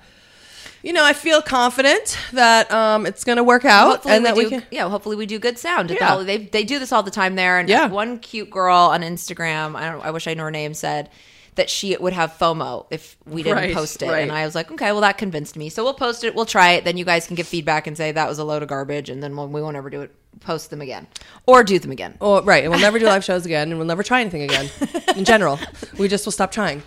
you 0.86 0.94
know, 0.94 1.04
I 1.04 1.14
feel 1.14 1.42
confident 1.42 2.18
that 2.32 2.72
um, 2.72 3.06
it's 3.06 3.24
going 3.24 3.38
to 3.38 3.44
work 3.44 3.66
out, 3.66 3.90
hopefully 3.90 4.14
and 4.16 4.26
that 4.26 4.36
we 4.38 4.44
we 4.46 4.50
can. 4.52 4.64
yeah, 4.72 4.88
hopefully 4.88 5.16
we 5.18 5.26
do 5.26 5.40
good 5.40 5.58
sound. 5.58 5.92
At 5.92 5.98
the 6.00 6.06
Yeah. 6.06 6.24
They 6.24 6.38
they 6.38 6.64
do 6.64 6.80
this 6.80 6.92
all 6.94 7.04
the 7.04 7.12
time 7.12 7.36
there. 7.36 7.58
And 7.60 7.68
Yeah. 7.68 7.88
one 7.88 8.20
cute 8.20 8.50
girl 8.50 8.78
on 8.78 9.02
Instagram, 9.02 9.76
I 9.76 9.90
don't, 9.92 10.06
I 10.06 10.12
wish 10.12 10.28
I 10.28 10.34
knew 10.36 10.44
her 10.44 10.52
name, 10.52 10.74
said 10.74 11.10
that 11.56 11.70
she 11.70 11.96
would 11.98 12.12
have 12.14 12.34
FOMO 12.38 12.86
if 12.92 13.16
we 13.26 13.42
didn't 13.42 13.58
Right, 13.58 13.74
post 13.74 14.02
it. 14.04 14.10
right. 14.10 14.20
And 14.24 14.32
I 14.32 14.46
was 14.46 14.56
like, 14.56 14.70
okay, 14.74 14.92
well 14.92 15.02
that 15.02 15.18
convinced 15.18 15.56
me. 15.58 15.70
So 15.70 15.84
we'll 15.86 15.94
post 15.94 16.24
it. 16.26 16.36
We'll 16.36 16.46
try 16.46 16.72
it. 16.74 16.84
Then 16.84 16.98
you 16.98 17.06
guys 17.06 17.26
can 17.28 17.36
give 17.36 17.48
feedback 17.48 17.88
and 17.88 17.96
say 17.98 18.12
that 18.12 18.28
was 18.30 18.40
a 18.40 18.44
load 18.44 18.62
of 18.62 18.68
garbage, 18.70 19.10
and 19.10 19.24
then 19.24 19.36
we'll, 19.36 19.48
we 19.48 19.62
won't 19.62 19.78
ever 19.78 19.90
do 19.90 20.02
it. 20.02 20.12
Post 20.42 20.70
them 20.70 20.82
again 20.82 21.08
or 21.48 21.64
do 21.64 21.80
them 21.80 21.92
again. 21.92 22.16
Oh, 22.20 22.42
right, 22.44 22.62
and 22.64 22.70
we'll 22.72 22.82
never 22.82 23.00
do 23.00 23.06
live 23.06 23.24
shows 23.24 23.46
again, 23.46 23.70
and 23.70 23.78
we'll 23.80 23.88
never 23.88 24.04
try 24.04 24.20
anything 24.20 24.42
again. 24.44 24.70
In 25.16 25.24
general, 25.24 25.58
we 25.98 26.10
just 26.10 26.26
will 26.26 26.34
stop 26.34 26.52
trying. 26.52 26.84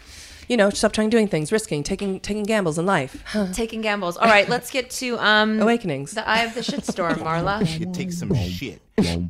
You 0.48 0.56
know, 0.56 0.70
stop 0.70 0.92
trying 0.92 1.10
doing 1.10 1.28
things, 1.28 1.52
risking, 1.52 1.82
taking 1.82 2.20
taking 2.20 2.42
gambles 2.42 2.78
in 2.78 2.86
life. 2.86 3.22
Taking 3.52 3.80
gambles. 3.82 4.16
All 4.16 4.28
right, 4.28 4.48
let's 4.48 4.70
get 4.70 4.90
to 4.90 5.18
um 5.18 5.60
Awakenings. 5.60 6.12
The 6.12 6.28
eye 6.28 6.40
of 6.40 6.54
the 6.54 6.60
shitstorm, 6.60 7.14
Marla. 7.18 7.78
You 7.78 7.92
take 7.92 8.12
some 8.12 8.34
shit, 8.34 8.80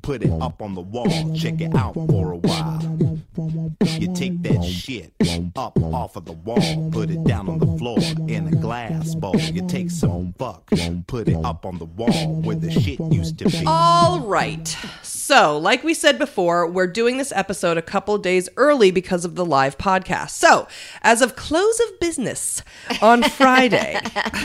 put 0.02 0.22
it 0.22 0.30
up 0.40 0.62
on 0.62 0.74
the 0.74 0.80
wall, 0.80 1.34
check 1.34 1.60
it 1.60 1.74
out 1.74 1.94
for 1.94 2.32
a 2.32 2.36
while. 2.36 2.87
You 3.38 4.12
take 4.14 4.42
that 4.42 4.64
shit 4.64 5.12
up 5.54 5.80
off 5.80 6.16
of 6.16 6.24
the 6.24 6.32
wall, 6.32 6.90
put 6.90 7.08
it 7.08 7.22
down 7.22 7.48
on 7.48 7.60
the 7.60 7.78
floor 7.78 7.98
in 8.28 8.48
a 8.48 8.50
glass 8.50 9.14
bowl. 9.14 9.36
You 9.36 9.64
take 9.68 9.92
some 9.92 10.32
fuck, 10.36 10.68
put 11.06 11.28
it 11.28 11.36
up 11.44 11.64
on 11.64 11.78
the 11.78 11.84
wall 11.84 12.42
where 12.42 12.56
the 12.56 12.68
shit 12.68 12.98
used 13.12 13.38
to 13.38 13.44
be. 13.48 13.62
All 13.64 14.20
right. 14.20 14.76
So, 15.02 15.56
like 15.56 15.84
we 15.84 15.94
said 15.94 16.18
before, 16.18 16.66
we're 16.66 16.88
doing 16.88 17.18
this 17.18 17.30
episode 17.30 17.78
a 17.78 17.82
couple 17.82 18.18
days 18.18 18.48
early 18.56 18.90
because 18.90 19.24
of 19.24 19.36
the 19.36 19.44
live 19.44 19.78
podcast. 19.78 20.30
So, 20.30 20.66
as 21.02 21.22
of 21.22 21.36
close 21.36 21.78
of 21.78 22.00
business 22.00 22.62
on 23.00 23.22
Friday, 23.22 24.00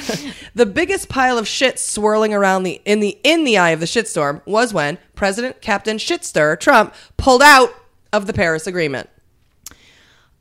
the 0.53 0.67
biggest 0.67 1.09
pile 1.09 1.39
of 1.39 1.47
shit 1.47 1.79
swirling 1.79 2.33
around 2.33 2.61
the 2.61 2.79
in 2.85 2.99
the 2.99 3.17
in 3.23 3.43
the 3.43 3.57
eye 3.57 3.71
of 3.71 3.79
the 3.79 3.87
shitstorm 3.87 4.45
was 4.45 4.71
when 4.71 4.99
President 5.15 5.61
Captain 5.61 5.97
Shitster 5.97 6.59
Trump 6.59 6.93
pulled 7.17 7.41
out 7.41 7.73
of 8.13 8.25
the 8.27 8.33
Paris 8.33 8.65
Agreement. 8.67 9.09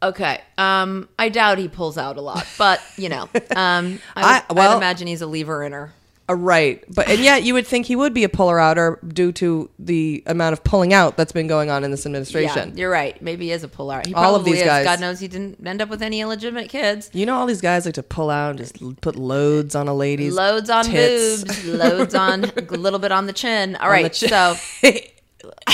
Okay. 0.02 0.40
Um, 0.58 1.08
I 1.18 1.28
doubt 1.28 1.58
he 1.58 1.68
pulls 1.68 1.96
out 1.96 2.16
a 2.16 2.20
lot, 2.20 2.46
but 2.58 2.80
you 2.96 3.08
know, 3.08 3.22
um, 3.56 4.00
I, 4.16 4.42
I- 4.48 4.52
well- 4.52 4.72
I'd 4.72 4.76
imagine 4.76 5.06
he's 5.08 5.22
a 5.22 5.26
lever 5.26 5.62
inner. 5.62 5.92
Uh, 6.28 6.34
right. 6.34 6.84
But 6.94 7.08
and 7.08 7.18
yet 7.20 7.42
you 7.42 7.52
would 7.54 7.66
think 7.66 7.86
he 7.86 7.96
would 7.96 8.14
be 8.14 8.22
a 8.22 8.28
puller 8.28 8.60
outer 8.60 9.00
due 9.06 9.32
to 9.32 9.68
the 9.80 10.22
amount 10.26 10.52
of 10.52 10.62
pulling 10.62 10.92
out 10.94 11.16
that's 11.16 11.32
been 11.32 11.48
going 11.48 11.68
on 11.68 11.82
in 11.82 11.90
this 11.90 12.04
Yeah, 12.04 12.10
administration. 12.10 12.78
you're 12.78 12.90
right. 12.92 13.20
Maybe 13.20 13.46
he 13.46 13.50
is 13.52 13.64
a 13.64 13.68
pull 13.68 13.90
out. 13.90 14.06
He 14.06 14.14
All 14.14 14.36
of 14.36 14.44
these 14.44 14.58
is. 14.58 14.62
guys. 14.64 14.84
God 14.84 15.00
knows 15.00 15.18
he 15.18 15.26
didn't 15.26 15.66
end 15.66 15.82
up 15.82 15.88
with 15.88 16.00
any 16.00 16.20
illegitimate 16.20 16.68
kids. 16.68 17.10
You 17.12 17.26
know, 17.26 17.34
all 17.34 17.46
these 17.46 17.60
guys 17.60 17.86
like 17.86 17.94
to 17.94 18.04
pull 18.04 18.30
out 18.30 18.50
and 18.50 18.58
just 18.58 19.00
put 19.00 19.16
loads 19.16 19.74
on 19.74 19.88
a 19.88 19.94
lady's 19.94 20.32
Loads 20.34 20.70
on 20.70 20.84
tits. 20.84 21.42
boobs, 21.42 21.64
loads 21.66 22.14
on 22.14 22.44
a 22.56 22.62
little 22.76 23.00
bit 23.00 23.10
on 23.10 23.26
the 23.26 23.32
chin. 23.32 23.74
All 23.76 23.86
On 23.86 23.90
right, 23.92 24.12
chin. 24.12 24.28
so 24.28 24.54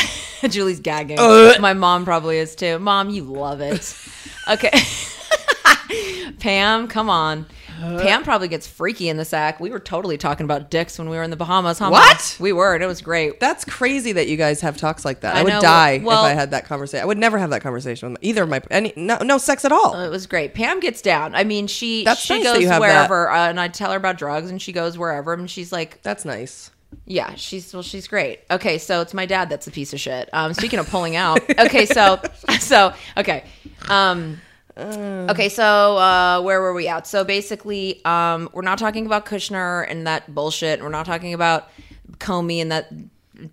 Julie's 0.48 0.80
gagging. 0.80 1.18
Ugh. 1.18 1.60
My 1.60 1.72
mom 1.74 2.04
probably 2.04 2.38
is 2.38 2.54
too. 2.54 2.78
Mom, 2.78 3.10
you 3.10 3.24
love 3.24 3.60
it. 3.60 3.96
Okay. 4.50 4.70
Pam, 6.40 6.88
come 6.88 7.10
on. 7.10 7.44
Pam 7.78 8.24
probably 8.24 8.48
gets 8.48 8.66
freaky 8.66 9.08
in 9.08 9.18
the 9.18 9.24
sack. 9.24 9.60
We 9.60 9.70
were 9.70 9.78
totally 9.78 10.16
talking 10.18 10.44
about 10.44 10.70
dicks 10.70 10.98
when 10.98 11.08
we 11.08 11.16
were 11.16 11.22
in 11.22 11.30
the 11.30 11.36
Bahamas, 11.36 11.78
huh? 11.78 11.90
Mom? 11.90 12.00
What? 12.00 12.36
We 12.40 12.52
were, 12.52 12.74
and 12.74 12.82
it 12.82 12.86
was 12.86 13.00
great. 13.02 13.38
That's 13.40 13.64
crazy 13.64 14.12
that 14.12 14.26
you 14.26 14.36
guys 14.36 14.60
have 14.62 14.76
talks 14.78 15.04
like 15.04 15.20
that. 15.20 15.36
I, 15.36 15.40
I 15.40 15.42
would 15.44 15.50
know. 15.50 15.60
die 15.60 16.00
Well- 16.02 16.24
if 16.24 16.30
I 16.30 16.34
had 16.34 16.50
that 16.52 16.64
conversation. 16.64 17.02
I 17.02 17.06
would 17.06 17.18
never 17.18 17.38
have 17.38 17.50
that 17.50 17.60
conversation 17.62 18.12
with 18.12 18.24
either 18.24 18.42
of 18.42 18.48
my 18.48 18.60
any 18.70 18.92
no 18.96 19.18
no 19.18 19.38
sex 19.38 19.64
at 19.64 19.70
all. 19.72 20.00
It 20.00 20.08
was 20.08 20.26
great. 20.26 20.54
Pam 20.54 20.80
gets 20.80 21.02
down. 21.02 21.34
I 21.34 21.44
mean, 21.44 21.66
she 21.66 22.04
That's 22.04 22.20
she 22.20 22.42
nice 22.42 22.44
goes 22.66 22.80
wherever, 22.80 23.30
uh, 23.30 23.48
and 23.48 23.60
I 23.60 23.68
tell 23.68 23.90
her 23.92 23.96
about 23.98 24.18
drugs, 24.18 24.50
and 24.50 24.60
she 24.60 24.72
goes 24.72 24.96
wherever, 24.98 25.32
and 25.34 25.48
she's 25.50 25.70
like, 25.72 26.02
That's 26.02 26.24
nice. 26.24 26.70
Yeah, 27.08 27.34
she's 27.36 27.72
well, 27.72 27.82
she's 27.82 28.06
great. 28.06 28.40
Okay, 28.50 28.76
so 28.76 29.00
it's 29.00 29.14
my 29.14 29.24
dad 29.24 29.48
that's 29.48 29.66
a 29.66 29.70
piece 29.70 29.94
of 29.94 30.00
shit. 30.00 30.28
Um, 30.34 30.52
speaking 30.52 30.78
of 30.78 30.88
pulling 30.90 31.16
out, 31.16 31.40
okay, 31.58 31.86
so 31.86 32.20
so 32.60 32.92
okay, 33.16 33.44
um, 33.88 34.38
okay, 34.76 35.48
so 35.48 35.96
uh, 35.96 36.42
where 36.42 36.60
were 36.60 36.74
we 36.74 36.86
at? 36.86 37.06
So 37.06 37.24
basically, 37.24 38.04
um, 38.04 38.50
we're 38.52 38.60
not 38.60 38.78
talking 38.78 39.06
about 39.06 39.24
Kushner 39.24 39.86
and 39.88 40.06
that 40.06 40.34
bullshit. 40.34 40.82
We're 40.82 40.90
not 40.90 41.06
talking 41.06 41.32
about 41.32 41.70
Comey 42.18 42.60
and 42.60 42.70
that 42.72 42.92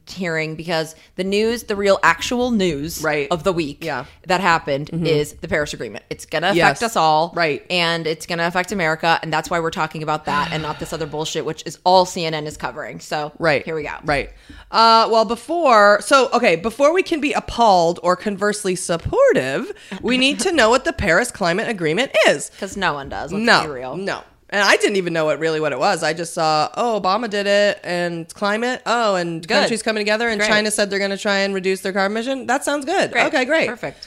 hearing 0.07 0.55
because 0.55 0.95
the 1.15 1.23
news, 1.23 1.63
the 1.63 1.75
real 1.75 1.99
actual 2.03 2.51
news 2.51 3.01
Right. 3.01 3.27
of 3.31 3.43
the 3.43 3.53
week 3.53 3.83
Yeah. 3.83 4.05
that 4.27 4.41
happened 4.41 4.89
is 5.05 5.33
the 5.33 5.47
Paris 5.47 5.73
Agreement. 5.73 6.03
It's 6.09 6.25
gonna 6.25 6.47
affect 6.47 6.57
Yes. 6.57 6.83
us 6.83 6.95
all, 6.95 7.31
Right. 7.35 7.63
And 7.69 8.07
it's 8.07 8.25
gonna 8.25 8.47
affect 8.47 8.71
America, 8.71 9.19
and 9.21 9.31
that's 9.31 9.49
why 9.49 9.59
we're 9.59 9.71
talking 9.71 10.01
about 10.03 10.25
that 10.25 10.49
and 10.51 10.63
not 10.63 10.79
this 10.79 10.93
other 10.93 11.05
bullshit, 11.05 11.45
which 11.45 11.63
is 11.65 11.79
all 11.83 12.05
CNN 12.05 12.45
is 12.47 12.57
covering. 12.57 12.99
So 12.99 13.31
Right. 13.39 13.63
here 13.63 13.75
we 13.75 13.83
go. 13.83 13.91
Right. 14.03 14.31
Uh, 14.71 15.07
well, 15.11 15.25
before, 15.25 16.01
so, 16.01 16.29
okay, 16.33 16.55
before 16.55 16.93
we 16.93 17.03
can 17.03 17.21
be 17.21 17.33
appalled 17.33 17.99
or 18.03 18.15
conversely 18.15 18.75
supportive, 18.75 19.71
we 20.01 20.17
need 20.17 20.39
to 20.41 20.51
know 20.51 20.69
what 20.69 20.83
the 20.85 20.93
Paris 20.93 21.31
Climate 21.31 21.67
Agreement 21.69 22.11
is. 22.27 22.49
because 22.49 22.75
no 22.75 22.93
one 22.93 23.09
does. 23.09 23.31
Let's 23.31 23.45
no, 23.45 23.61
be 23.63 23.67
real. 23.69 23.95
no. 23.97 24.21
And 24.55 24.63
I 24.63 24.77
didn't 24.77 24.95
even 24.95 25.11
know 25.11 25.25
what 25.25 25.39
really 25.39 25.59
what 25.59 25.73
it 25.73 25.79
was. 25.79 26.01
I 26.01 26.13
just 26.13 26.33
saw, 26.33 26.69
oh, 26.77 26.97
Obama 27.01 27.29
did 27.29 27.45
it, 27.45 27.81
and 27.83 28.33
climate. 28.33 28.81
Oh, 28.85 29.15
and 29.15 29.45
Good. 29.45 29.53
countries 29.53 29.83
coming 29.83 29.99
together, 29.99 30.29
and 30.29 30.39
Great. 30.39 30.47
China 30.49 30.71
said 30.71 30.89
they're 30.89 30.97
going 30.97 31.11
to 31.11 31.17
try 31.17 31.39
and 31.39 31.53
reduce 31.53 31.81
their 31.81 31.91
carbon 31.91 32.15
emission. 32.15 32.47
That 32.47 32.63
sounds 32.63 32.85
good. 32.85 33.11
Great. 33.11 33.25
Okay, 33.25 33.43
great, 33.43 33.67
Perfect. 33.67 34.05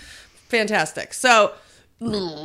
fantastic. 0.48 1.12
So, 1.12 1.52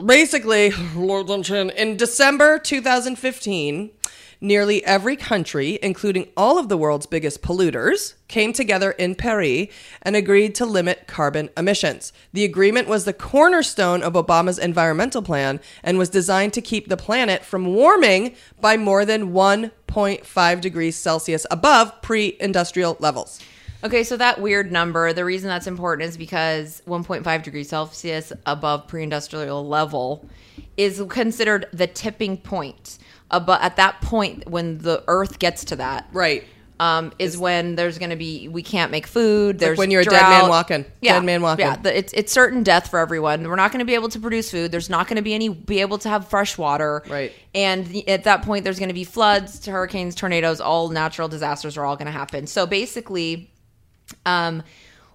basically, 0.05 0.73
in 0.97 1.95
December 1.95 2.59
2015, 2.59 3.91
nearly 4.43 4.83
every 4.85 5.15
country, 5.15 5.79
including 5.81 6.27
all 6.37 6.59
of 6.59 6.69
the 6.69 6.77
world's 6.77 7.05
biggest 7.05 7.41
polluters, 7.41 8.13
came 8.27 8.53
together 8.53 8.91
in 8.91 9.15
Paris 9.15 9.67
and 10.01 10.15
agreed 10.15 10.53
to 10.53 10.65
limit 10.65 11.07
carbon 11.07 11.49
emissions. 11.57 12.13
The 12.33 12.43
agreement 12.43 12.87
was 12.87 13.05
the 13.05 13.13
cornerstone 13.13 14.03
of 14.03 14.13
Obama's 14.13 14.59
environmental 14.59 15.21
plan 15.21 15.59
and 15.81 15.97
was 15.97 16.09
designed 16.09 16.53
to 16.53 16.61
keep 16.61 16.89
the 16.89 16.97
planet 16.97 17.43
from 17.43 17.73
warming 17.73 18.35
by 18.59 18.77
more 18.77 19.05
than 19.05 19.31
1.5 19.31 20.61
degrees 20.61 20.95
Celsius 20.95 21.47
above 21.49 22.01
pre 22.01 22.37
industrial 22.39 22.97
levels. 22.99 23.39
Okay, 23.83 24.05
so 24.05 24.15
that 24.15 24.39
weird 24.39 24.71
number, 24.71 25.11
the 25.11 25.25
reason 25.25 25.49
that's 25.49 25.67
important 25.67 26.07
is 26.07 26.15
because 26.15 26.81
1.5 26.87 27.43
degrees 27.43 27.67
Celsius 27.67 28.31
above 28.45 28.87
pre-industrial 28.87 29.67
level 29.67 30.25
is 30.77 31.03
considered 31.09 31.67
the 31.73 31.87
tipping 31.87 32.37
point. 32.37 32.97
About 33.31 33.61
at 33.63 33.77
that 33.77 34.01
point 34.01 34.47
when 34.47 34.77
the 34.79 35.03
Earth 35.07 35.39
gets 35.39 35.65
to 35.65 35.75
that, 35.77 36.07
Right. 36.13 36.43
um, 36.79 37.11
is 37.17 37.35
when 37.37 37.75
there's 37.75 37.97
going 37.97 38.11
to 38.11 38.15
be 38.15 38.47
we 38.47 38.61
can't 38.61 38.91
make 38.91 39.07
food. 39.07 39.57
There's 39.57 39.77
when 39.77 39.89
you're 39.89 40.01
a 40.01 40.05
dead 40.05 40.21
man 40.21 40.49
walking. 40.49 40.85
Yeah, 41.01 41.13
Dead 41.13 41.25
man 41.25 41.41
walking. 41.41 41.65
Yeah, 41.65 41.77
the, 41.77 41.97
it's 41.97 42.13
it's 42.13 42.31
certain 42.31 42.61
death 42.61 42.89
for 42.91 42.99
everyone. 42.99 43.47
We're 43.47 43.55
not 43.55 43.71
going 43.71 43.79
to 43.79 43.85
be 43.85 43.95
able 43.95 44.09
to 44.09 44.19
produce 44.19 44.51
food. 44.51 44.71
There's 44.71 44.89
not 44.89 45.07
going 45.07 45.15
to 45.15 45.23
be 45.23 45.33
any 45.33 45.49
be 45.49 45.81
able 45.81 45.97
to 45.99 46.09
have 46.09 46.27
fresh 46.27 46.57
water. 46.57 47.01
Right. 47.09 47.31
And 47.55 47.87
the- 47.87 48.07
at 48.07 48.25
that 48.25 48.43
point, 48.43 48.65
there's 48.65 48.77
going 48.79 48.89
to 48.89 48.93
be 48.95 49.03
floods, 49.05 49.65
hurricanes, 49.65 50.13
tornadoes. 50.13 50.61
All 50.61 50.89
natural 50.89 51.27
disasters 51.27 51.75
are 51.77 51.85
all 51.85 51.95
going 51.95 52.05
to 52.07 52.11
happen. 52.11 52.45
So 52.45 52.67
basically, 52.67 53.49
um, 54.27 54.61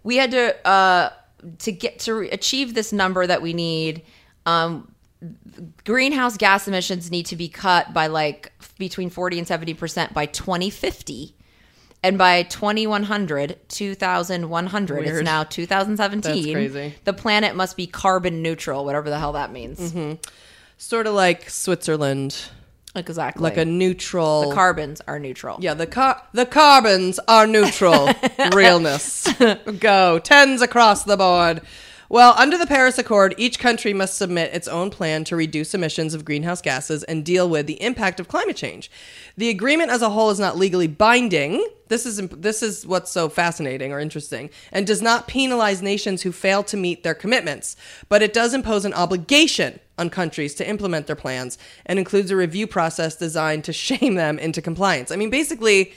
we 0.03 0.17
had 0.17 0.31
to 0.33 0.67
uh, 0.67 1.11
to 1.59 1.71
get 1.71 2.00
to 2.00 2.21
achieve 2.33 2.75
this 2.75 2.93
number 2.93 3.27
that 3.27 3.43
we 3.43 3.53
need. 3.53 4.03
Um, 4.47 4.93
greenhouse 5.85 6.37
gas 6.37 6.69
emissions 6.69 7.11
need 7.11 7.27
to 7.27 7.37
be 7.37 7.49
cut 7.49 7.93
by 7.93 8.07
like 8.07 8.53
between 8.79 9.11
40 9.11 9.39
and 9.39 9.49
70 9.49 9.75
percent 9.75 10.15
by 10.15 10.27
2050 10.27 11.35
and 12.05 12.17
by 12.17 12.45
2100 12.45 13.59
2100 13.69 15.07
it's 15.07 15.23
now 15.25 15.43
2017 15.45 16.33
That's 16.43 16.53
crazy. 16.53 16.95
the 17.05 17.13
planet 17.13 17.57
must 17.57 17.77
be 17.77 17.87
carbon 17.89 18.43
neutral 18.43 18.85
whatever 18.85 19.11
the 19.11 19.19
hell 19.19 19.33
that 19.33 19.53
means 19.53 19.79
Mm-hmm. 19.93 20.15
Sort 20.81 21.09
of 21.09 21.15
like 21.15 21.51
Switzerland, 21.51 22.37
exactly 22.95 23.43
like 23.43 23.57
a 23.57 23.65
neutral. 23.65 24.49
the 24.51 24.55
carbons 24.55 25.03
are 25.09 25.19
neutral 25.19 25.57
Yeah, 25.61 25.75
the 25.75 25.89
car 25.89 26.23
the 26.33 26.47
carbons 26.47 27.19
are 27.27 27.49
neutral. 27.49 28.11
Realness. 28.53 29.27
Go. 29.81 30.21
Tens 30.21 30.63
across 30.63 31.03
the 31.03 31.17
board. 31.17 31.63
Well, 32.11 32.35
under 32.38 32.57
the 32.57 32.67
Paris 32.67 32.97
Accord, 32.97 33.35
each 33.37 33.59
country 33.59 33.93
must 33.93 34.17
submit 34.17 34.55
its 34.55 34.67
own 34.67 34.88
plan 34.88 35.25
to 35.25 35.37
reduce 35.37 35.75
emissions 35.75 36.15
of 36.15 36.25
greenhouse 36.25 36.62
gases 36.62 37.03
and 37.03 37.23
deal 37.23 37.47
with 37.50 37.67
the 37.67 37.83
impact 37.83 38.19
of 38.19 38.29
climate 38.29 38.57
change. 38.57 38.91
The 39.37 39.50
agreement 39.50 39.91
as 39.91 40.00
a 40.00 40.09
whole 40.09 40.31
is 40.31 40.41
not 40.41 40.57
legally 40.57 40.87
binding. 40.87 41.67
This 41.88 42.07
is 42.07 42.17
this 42.29 42.62
is 42.62 42.87
what's 42.87 43.11
so 43.11 43.29
fascinating 43.29 43.93
or 43.93 44.00
interesting 44.00 44.49
and 44.73 44.87
does 44.87 45.03
not 45.03 45.29
penalize 45.29 45.83
nations 45.83 46.23
who 46.23 46.33
fail 46.33 46.62
to 46.65 46.79
meet 46.79 47.03
their 47.03 47.15
commitments, 47.15 47.77
but 48.09 48.23
it 48.23 48.33
does 48.33 48.55
impose 48.55 48.87
an 48.87 48.95
obligation 48.95 49.79
on 49.99 50.09
countries 50.09 50.55
to 50.55 50.69
implement 50.69 51.09
their 51.09 51.17
plans 51.17 51.59
and 51.85 51.99
includes 51.99 52.31
a 52.31 52.37
review 52.37 52.67
process 52.67 53.17
designed 53.17 53.65
to 53.65 53.73
shame 53.75 54.15
them 54.15 54.38
into 54.38 54.62
compliance. 54.62 55.11
I 55.11 55.17
mean, 55.17 55.31
basically, 55.31 55.93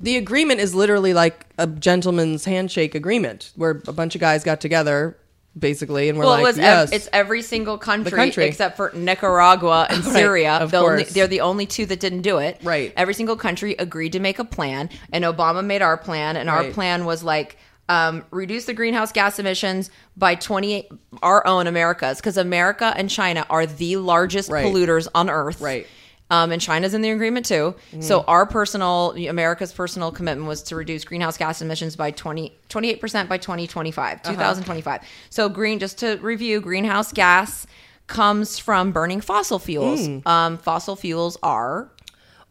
the 0.00 0.16
agreement 0.16 0.60
is 0.60 0.74
literally 0.74 1.12
like 1.14 1.46
a 1.58 1.66
gentleman's 1.66 2.44
handshake 2.44 2.94
agreement 2.94 3.52
where 3.56 3.82
a 3.86 3.92
bunch 3.92 4.14
of 4.14 4.20
guys 4.20 4.44
got 4.44 4.60
together 4.60 5.16
basically 5.58 6.08
and 6.08 6.16
we're 6.16 6.24
well, 6.24 6.34
like 6.34 6.40
it 6.40 6.44
was 6.44 6.56
yes 6.58 6.88
ev- 6.88 6.94
it's 6.94 7.08
every 7.12 7.42
single 7.42 7.78
country, 7.78 8.12
country. 8.12 8.44
except 8.44 8.76
for 8.76 8.92
Nicaragua 8.94 9.86
and 9.90 10.04
Right, 10.04 10.12
Syria. 10.14 10.52
of 10.58 10.70
The 10.70 10.76
only- 10.78 11.04
they're 11.04 11.26
the 11.26 11.40
only 11.40 11.66
two 11.66 11.84
that 11.86 11.98
didn't 11.98 12.22
do 12.22 12.38
it. 12.38 12.60
Right. 12.62 12.92
Every 12.96 13.14
single 13.14 13.34
country 13.36 13.74
agreed 13.76 14.12
to 14.12 14.20
make 14.20 14.38
a 14.38 14.44
plan, 14.44 14.88
and 15.12 15.24
Obama 15.24 15.64
made 15.64 15.82
our 15.82 15.96
plan, 15.96 16.36
and 16.36 16.48
our 16.48 16.64
plan 16.70 17.04
was 17.06 17.24
like 17.24 17.56
um, 17.88 18.24
reduce 18.30 18.66
the 18.66 18.74
greenhouse 18.74 19.10
gas 19.12 19.38
emissions 19.38 19.90
by 20.16 20.34
28 20.34 20.92
our 21.22 21.44
own 21.46 21.66
Americas 21.66 22.18
because 22.18 22.36
America 22.36 22.92
and 22.94 23.08
China 23.08 23.46
are 23.48 23.64
the 23.66 23.96
largest 23.96 24.50
Right. 24.50 24.64
polluters 24.66 25.08
on 25.14 25.30
Earth. 25.30 25.60
Right. 25.60 25.86
Um, 26.30 26.52
and 26.52 26.60
China's 26.60 26.92
in 26.92 27.00
the 27.00 27.10
agreement 27.10 27.46
too. 27.46 27.74
So 28.00 28.22
our 28.28 28.44
personal, 28.44 29.12
America's 29.28 29.72
personal 29.72 30.12
commitment 30.12 30.46
was 30.46 30.62
to 30.64 30.76
reduce 30.76 31.04
greenhouse 31.04 31.38
gas 31.38 31.62
emissions 31.62 31.96
by 31.96 32.10
20, 32.10 32.52
28% 32.68 33.28
by 33.28 33.38
2025, 33.38 34.22
2025. 34.22 35.02
So 35.30 35.48
green, 35.48 35.78
just 35.78 35.98
to 35.98 36.16
review, 36.16 36.60
greenhouse 36.60 37.12
gas 37.12 37.66
comes 38.08 38.58
from 38.58 38.92
burning 38.92 39.22
fossil 39.22 39.58
fuels. 39.58 40.06
Hmm. 40.06 40.18
Um, 40.26 40.58
fossil 40.58 40.96
fuels 40.96 41.38
are 41.42 41.90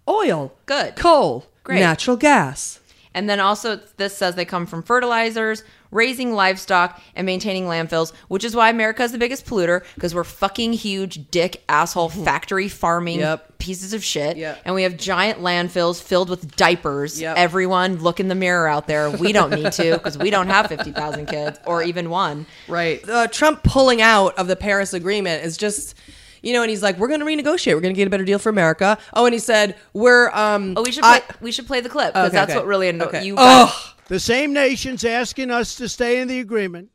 Oil. 0.08 0.54
Good. 0.66 0.96
Coal. 0.96 1.46
Great. 1.64 1.80
Natural 1.80 2.18
gas. 2.18 2.80
And 3.14 3.30
then 3.30 3.40
also, 3.40 3.80
this 3.98 4.16
says 4.16 4.36
they 4.36 4.46
come 4.46 4.66
from 4.66 4.84
fertilizers, 4.84 5.64
raising 5.92 6.34
livestock, 6.34 7.02
and 7.16 7.26
maintaining 7.26 7.66
landfills, 7.66 8.12
which 8.28 8.44
is 8.44 8.56
why 8.56 8.70
America 8.70 9.04
is 9.04 9.12
the 9.12 9.18
biggest 9.18 9.46
polluter 9.46 9.84
because 9.96 10.14
we're 10.14 10.24
fucking 10.24 10.74
huge 10.74 11.30
dick 11.32 11.64
asshole 11.70 12.10
factory 12.26 12.68
farming 12.68 13.20
Yep. 13.20 13.58
pieces 13.60 13.94
of 13.94 14.04
shit. 14.04 14.38
Yep. 14.38 14.62
And 14.66 14.76
we 14.76 14.84
have 14.84 14.98
giant 14.98 15.40
landfills 15.40 16.02
filled 16.02 16.30
with 16.30 16.56
diapers. 16.56 17.20
Yep. 17.22 17.38
Everyone, 17.38 17.98
look 17.98 18.20
in 18.20 18.28
the 18.28 18.36
mirror 18.36 18.68
out 18.68 18.88
there. 18.88 19.10
We 19.10 19.32
don't 19.32 19.50
need 19.52 19.72
to 19.74 19.94
because 19.98 20.18
we 20.18 20.30
don't 20.30 20.48
have 20.48 20.68
50,000 20.68 21.26
kids 21.28 21.60
or 21.66 21.82
even 21.84 22.10
one. 22.10 22.46
Right. 22.68 23.08
Uh, 23.08 23.28
Trump 23.28 23.64
pulling 23.64 24.02
out 24.02 24.38
of 24.38 24.48
the 24.48 24.56
Paris 24.56 24.94
Agreement 24.94 25.44
is 25.44 25.58
just, 25.58 25.96
you 26.44 26.54
know, 26.54 26.62
and 26.62 26.70
he's 26.70 26.84
like, 26.84 26.98
we're 26.98 27.08
going 27.08 27.20
to 27.22 27.26
renegotiate. 27.26 27.74
We're 27.74 27.82
going 27.82 27.94
to 27.94 27.98
get 27.98 28.08
a 28.08 28.12
better 28.12 28.26
deal 28.26 28.40
for 28.40 28.50
America. 28.50 28.98
Oh, 29.14 29.26
and 29.26 29.34
he 29.34 29.40
said, 29.40 29.76
we're. 29.94 30.30
um 30.32 30.74
Oh, 30.78 30.84
we 30.84 30.92
should 30.92 31.04
play, 31.04 31.22
I- 31.28 31.36
we 31.42 31.52
should 31.52 31.66
play 31.68 31.82
the 31.82 31.90
clip 31.90 32.14
because 32.14 32.28
Okay, 32.30 32.36
that's 32.36 32.52
okay. 32.52 32.60
what 32.60 32.68
really 32.68 32.90
annoys 32.90 33.08
Okay. 33.08 33.26
you. 33.26 33.36
Ugh. 33.38 33.94
The 34.08 34.20
same 34.22 34.54
nations 34.54 35.04
asking 35.04 35.52
us 35.52 35.76
to 35.76 35.90
stay 35.90 36.22
in 36.22 36.30
the 36.30 36.40
agreement 36.40 36.92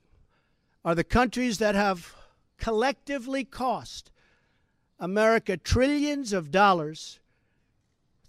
are 0.83 0.95
the 0.95 1.05
countries 1.05 1.59
that 1.59 1.75
have 1.75 2.15
collectively 2.57 3.45
cost 3.45 4.11
America 4.99 5.59
trillions 5.59 6.33
of 6.33 6.51
dollars 6.51 7.19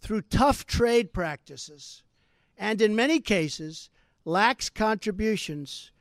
through 0.02 0.24
tough 0.24 0.66
trade 0.66 1.14
practices 1.14 2.04
and, 2.58 2.82
in 2.82 2.94
many 2.94 3.22
cases, 3.22 3.90
lax 4.26 4.70
contributions 4.70 5.92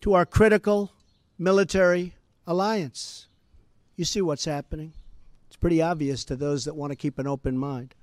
to 0.00 0.14
our 0.14 0.26
critical 0.26 0.90
military 1.38 2.14
alliance. 2.48 3.28
You 3.94 4.04
see 4.04 4.20
what's 4.20 4.44
happening? 4.44 4.92
It's 5.46 5.56
pretty 5.56 5.80
obvious 5.80 6.24
to 6.24 6.34
those 6.34 6.64
that 6.64 6.74
want 6.74 6.90
to 6.90 6.96
keep 6.96 7.20
an 7.20 7.28
open 7.28 7.56
mind. 7.56 7.94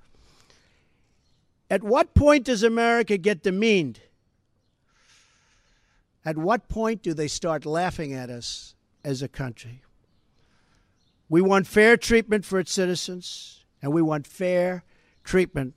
At 1.68 1.82
what 1.82 2.14
point 2.14 2.44
does 2.44 2.62
America 2.62 3.18
get 3.18 3.42
demeaned? 3.42 4.00
At 6.24 6.38
what 6.38 6.68
point 6.68 7.02
do 7.02 7.14
they 7.14 7.28
start 7.28 7.66
laughing 7.66 8.12
at 8.12 8.30
us 8.30 8.74
as 9.04 9.22
a 9.22 9.28
country? 9.28 9.82
We 11.28 11.40
want 11.40 11.66
fair 11.66 11.96
treatment 11.96 12.44
for 12.44 12.60
its 12.60 12.72
citizens, 12.72 13.64
and 13.80 13.92
we 13.92 14.02
want 14.02 14.26
fair 14.26 14.84
treatment 15.24 15.74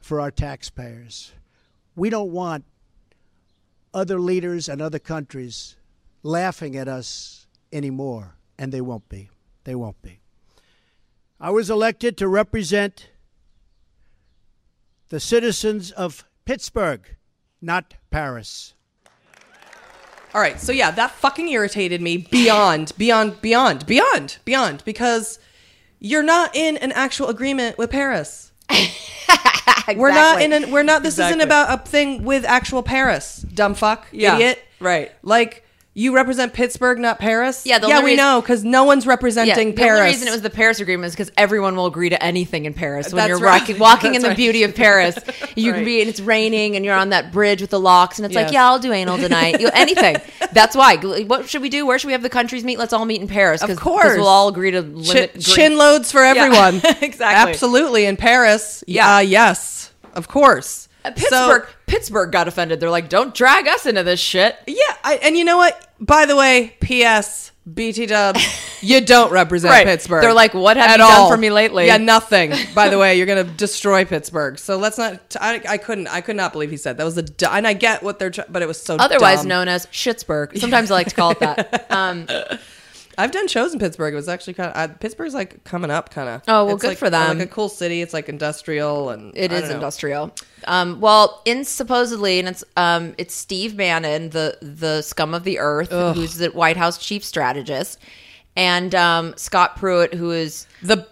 for 0.00 0.20
our 0.20 0.30
taxpayers. 0.30 1.32
We 1.94 2.10
don't 2.10 2.32
want 2.32 2.64
other 3.92 4.18
leaders 4.18 4.68
and 4.68 4.80
other 4.80 4.98
countries 4.98 5.76
laughing 6.22 6.76
at 6.76 6.88
us 6.88 7.46
anymore, 7.72 8.36
and 8.58 8.72
they 8.72 8.80
won't 8.80 9.08
be. 9.08 9.30
They 9.64 9.74
won't 9.74 10.00
be. 10.02 10.20
I 11.40 11.50
was 11.50 11.70
elected 11.70 12.16
to 12.16 12.26
represent 12.26 13.10
the 15.10 15.20
citizens 15.20 15.90
of 15.92 16.24
Pittsburgh, 16.44 17.16
not 17.60 17.94
Paris. 18.10 18.74
All 20.34 20.40
right. 20.40 20.60
So, 20.60 20.72
yeah, 20.72 20.90
that 20.92 21.12
fucking 21.12 21.48
irritated 21.48 22.00
me 22.00 22.18
beyond, 22.18 22.92
beyond, 22.98 23.40
beyond, 23.40 23.86
beyond, 23.86 24.38
beyond, 24.44 24.82
because 24.84 25.38
you're 26.00 26.22
not 26.22 26.54
in 26.54 26.76
an 26.76 26.92
actual 26.92 27.28
agreement 27.28 27.78
with 27.78 27.90
Paris. 27.90 28.52
We're 29.96 30.10
not 30.10 30.42
in 30.42 30.52
an, 30.52 30.70
we're 30.70 30.82
not, 30.82 31.02
this 31.02 31.18
isn't 31.18 31.40
about 31.40 31.72
a 31.72 31.82
thing 31.82 32.22
with 32.22 32.44
actual 32.44 32.82
Paris. 32.82 33.38
Dumb 33.54 33.74
fuck. 33.74 34.06
Yeah, 34.12 34.34
Idiot. 34.34 34.62
right. 34.80 35.12
Like, 35.22 35.64
you 36.00 36.14
represent 36.14 36.52
Pittsburgh, 36.52 36.98
not 37.00 37.18
Paris? 37.18 37.66
Yeah, 37.66 37.80
the 37.80 37.88
yeah, 37.88 37.98
we 37.98 38.10
reason- 38.12 38.16
know, 38.18 38.40
because 38.40 38.62
no 38.62 38.84
one's 38.84 39.04
representing 39.06 39.70
the 39.70 39.76
Paris. 39.76 39.98
only 39.98 40.10
reason 40.12 40.28
it 40.28 40.30
was 40.30 40.42
the 40.42 40.50
Paris 40.50 40.78
Agreement 40.78 41.06
is 41.08 41.12
because 41.14 41.32
everyone 41.36 41.74
will 41.74 41.86
agree 41.86 42.08
to 42.10 42.22
anything 42.22 42.66
in 42.66 42.72
Paris. 42.74 43.08
When 43.08 43.16
That's 43.16 43.28
you're 43.30 43.38
right. 43.40 43.60
walking, 43.60 43.78
walking 43.80 44.06
in 44.14 44.22
That's 44.22 44.22
the 44.22 44.28
right. 44.28 44.36
beauty 44.36 44.62
of 44.62 44.76
Paris, 44.76 45.18
you 45.56 45.72
can 45.72 45.84
be 45.84 46.00
and 46.00 46.08
it's 46.08 46.20
raining 46.20 46.76
and 46.76 46.84
you're 46.84 46.94
on 46.94 47.08
that 47.08 47.32
bridge 47.32 47.60
with 47.60 47.70
the 47.70 47.80
locks 47.80 48.18
and 48.20 48.26
it's 48.26 48.34
Yes. 48.34 48.44
like, 48.46 48.52
yeah, 48.52 48.66
I'll 48.66 48.78
do 48.78 48.92
anal 48.92 49.18
tonight. 49.18 49.60
You, 49.60 49.70
anything. 49.74 50.16
That's 50.52 50.76
why. 50.76 50.96
What 50.96 51.48
should 51.48 51.62
we 51.62 51.68
do? 51.68 51.84
Where 51.84 51.98
should 51.98 52.06
we 52.06 52.12
have 52.12 52.22
the 52.22 52.30
countries 52.30 52.62
meet? 52.62 52.78
Let's 52.78 52.92
all 52.92 53.04
meet 53.04 53.20
in 53.20 53.26
Paris. 53.28 53.62
Of 53.62 53.76
course. 53.76 54.04
'cause 54.04 54.16
we'll 54.18 54.28
all 54.28 54.48
agree 54.48 54.70
to 54.70 54.82
Chin, 54.82 54.94
limit 54.94 55.32
green- 55.32 55.42
chin 55.42 55.76
loads 55.76 56.12
for 56.12 56.22
everyone. 56.22 56.76
exactly. 57.02 57.24
Absolutely. 57.52 58.04
In 58.06 58.16
Paris. 58.16 58.84
Yeah. 58.86 59.16
Uh, 59.16 59.18
yes. 59.18 59.90
Of 60.14 60.28
course. 60.28 60.87
Uh, 61.08 61.12
Pittsburgh, 61.16 61.66
Pittsburgh 61.86 62.32
got 62.32 62.48
offended. 62.48 62.80
They're 62.80 62.90
like, 62.90 63.08
don't 63.08 63.34
drag 63.34 63.66
us 63.68 63.86
into 63.86 64.02
this 64.02 64.20
shit. 64.20 64.56
Yeah. 64.66 64.82
I, 65.04 65.16
and 65.22 65.36
you 65.36 65.44
know 65.44 65.56
what? 65.56 65.86
By 66.00 66.26
the 66.26 66.36
way, 66.36 66.74
P.S. 66.80 67.52
BT 67.72 68.06
Dubs, 68.06 68.40
you 68.82 69.00
don't 69.00 69.30
represent 69.30 69.72
Right. 69.72 69.84
Pittsburgh. 69.86 70.22
They're 70.22 70.32
like, 70.32 70.54
what 70.54 70.76
have 70.78 70.88
at 70.90 70.98
you 71.00 71.06
done 71.06 71.30
for 71.30 71.36
me 71.36 71.50
lately? 71.50 71.86
Yeah, 71.86 71.98
nothing. 71.98 72.52
By 72.74 72.88
the 72.88 72.98
way, 72.98 73.16
you're 73.18 73.26
gonna 73.26 73.44
destroy 73.44 74.04
Pittsburgh. 74.06 74.58
So 74.58 74.78
let's 74.78 74.96
not. 74.96 75.36
I, 75.40 75.60
I 75.68 75.76
couldn't. 75.76 76.06
I 76.08 76.20
could 76.22 76.36
not 76.36 76.52
believe 76.52 76.70
he 76.70 76.76
said 76.78 76.96
that 76.96 77.04
was 77.04 77.18
a. 77.18 77.22
du- 77.22 77.52
And 77.52 77.66
I 77.66 77.74
get 77.74 78.02
what 78.02 78.18
they're. 78.18 78.32
But 78.48 78.62
it 78.62 78.68
was 78.68 78.80
so. 78.80 78.96
Otherwise 78.96 79.40
dumb. 79.40 79.48
known 79.48 79.68
as 79.68 79.84
Schittsburg. 79.86 80.58
Sometimes 80.58 80.90
I 80.90 80.94
like 80.94 81.08
to 81.08 81.14
call 81.14 81.30
it 81.32 81.40
that. 81.40 81.86
Um, 81.90 82.26
I've 83.18 83.32
done 83.32 83.48
shows 83.48 83.72
in 83.74 83.80
Pittsburgh. 83.80 84.14
It 84.14 84.16
was 84.16 84.28
actually 84.28 84.54
kind 84.54 84.70
of. 84.70 84.76
Uh, 84.90 84.94
Pittsburgh's 84.94 85.34
like 85.34 85.64
coming 85.64 85.90
up, 85.90 86.10
kind 86.10 86.28
of. 86.28 86.42
Oh, 86.46 86.64
well, 86.64 86.76
good 86.76 86.96
for 86.96 87.10
them. 87.10 87.38
Like 87.38 87.48
a 87.48 87.50
cool 87.50 87.68
city. 87.68 88.00
It's 88.00 88.14
like 88.14 88.28
industrial 88.28 89.10
and 89.10 89.36
It 89.36 89.52
I 89.52 89.56
is 89.56 89.68
know. 89.68 89.74
industrial. 89.74 90.32
Um, 90.68 91.00
well, 91.00 91.42
in 91.44 91.64
supposedly, 91.64 92.38
and 92.38 92.48
it's 92.48 92.62
um, 92.76 93.14
it's 93.18 93.34
Steve 93.34 93.76
Bannon, 93.76 94.30
the 94.30 94.56
the 94.62 95.02
scum 95.02 95.34
of 95.34 95.42
the 95.42 95.58
earth, 95.58 95.90
who's 95.90 96.36
the 96.36 96.48
White 96.50 96.76
House 96.76 96.96
chief 96.96 97.24
strategist, 97.24 97.98
and 98.56 98.94
um, 98.94 99.34
Scott 99.36 99.76
Pruitt, 99.76 100.14
who 100.14 100.30
is 100.30 100.66
The 100.82 101.04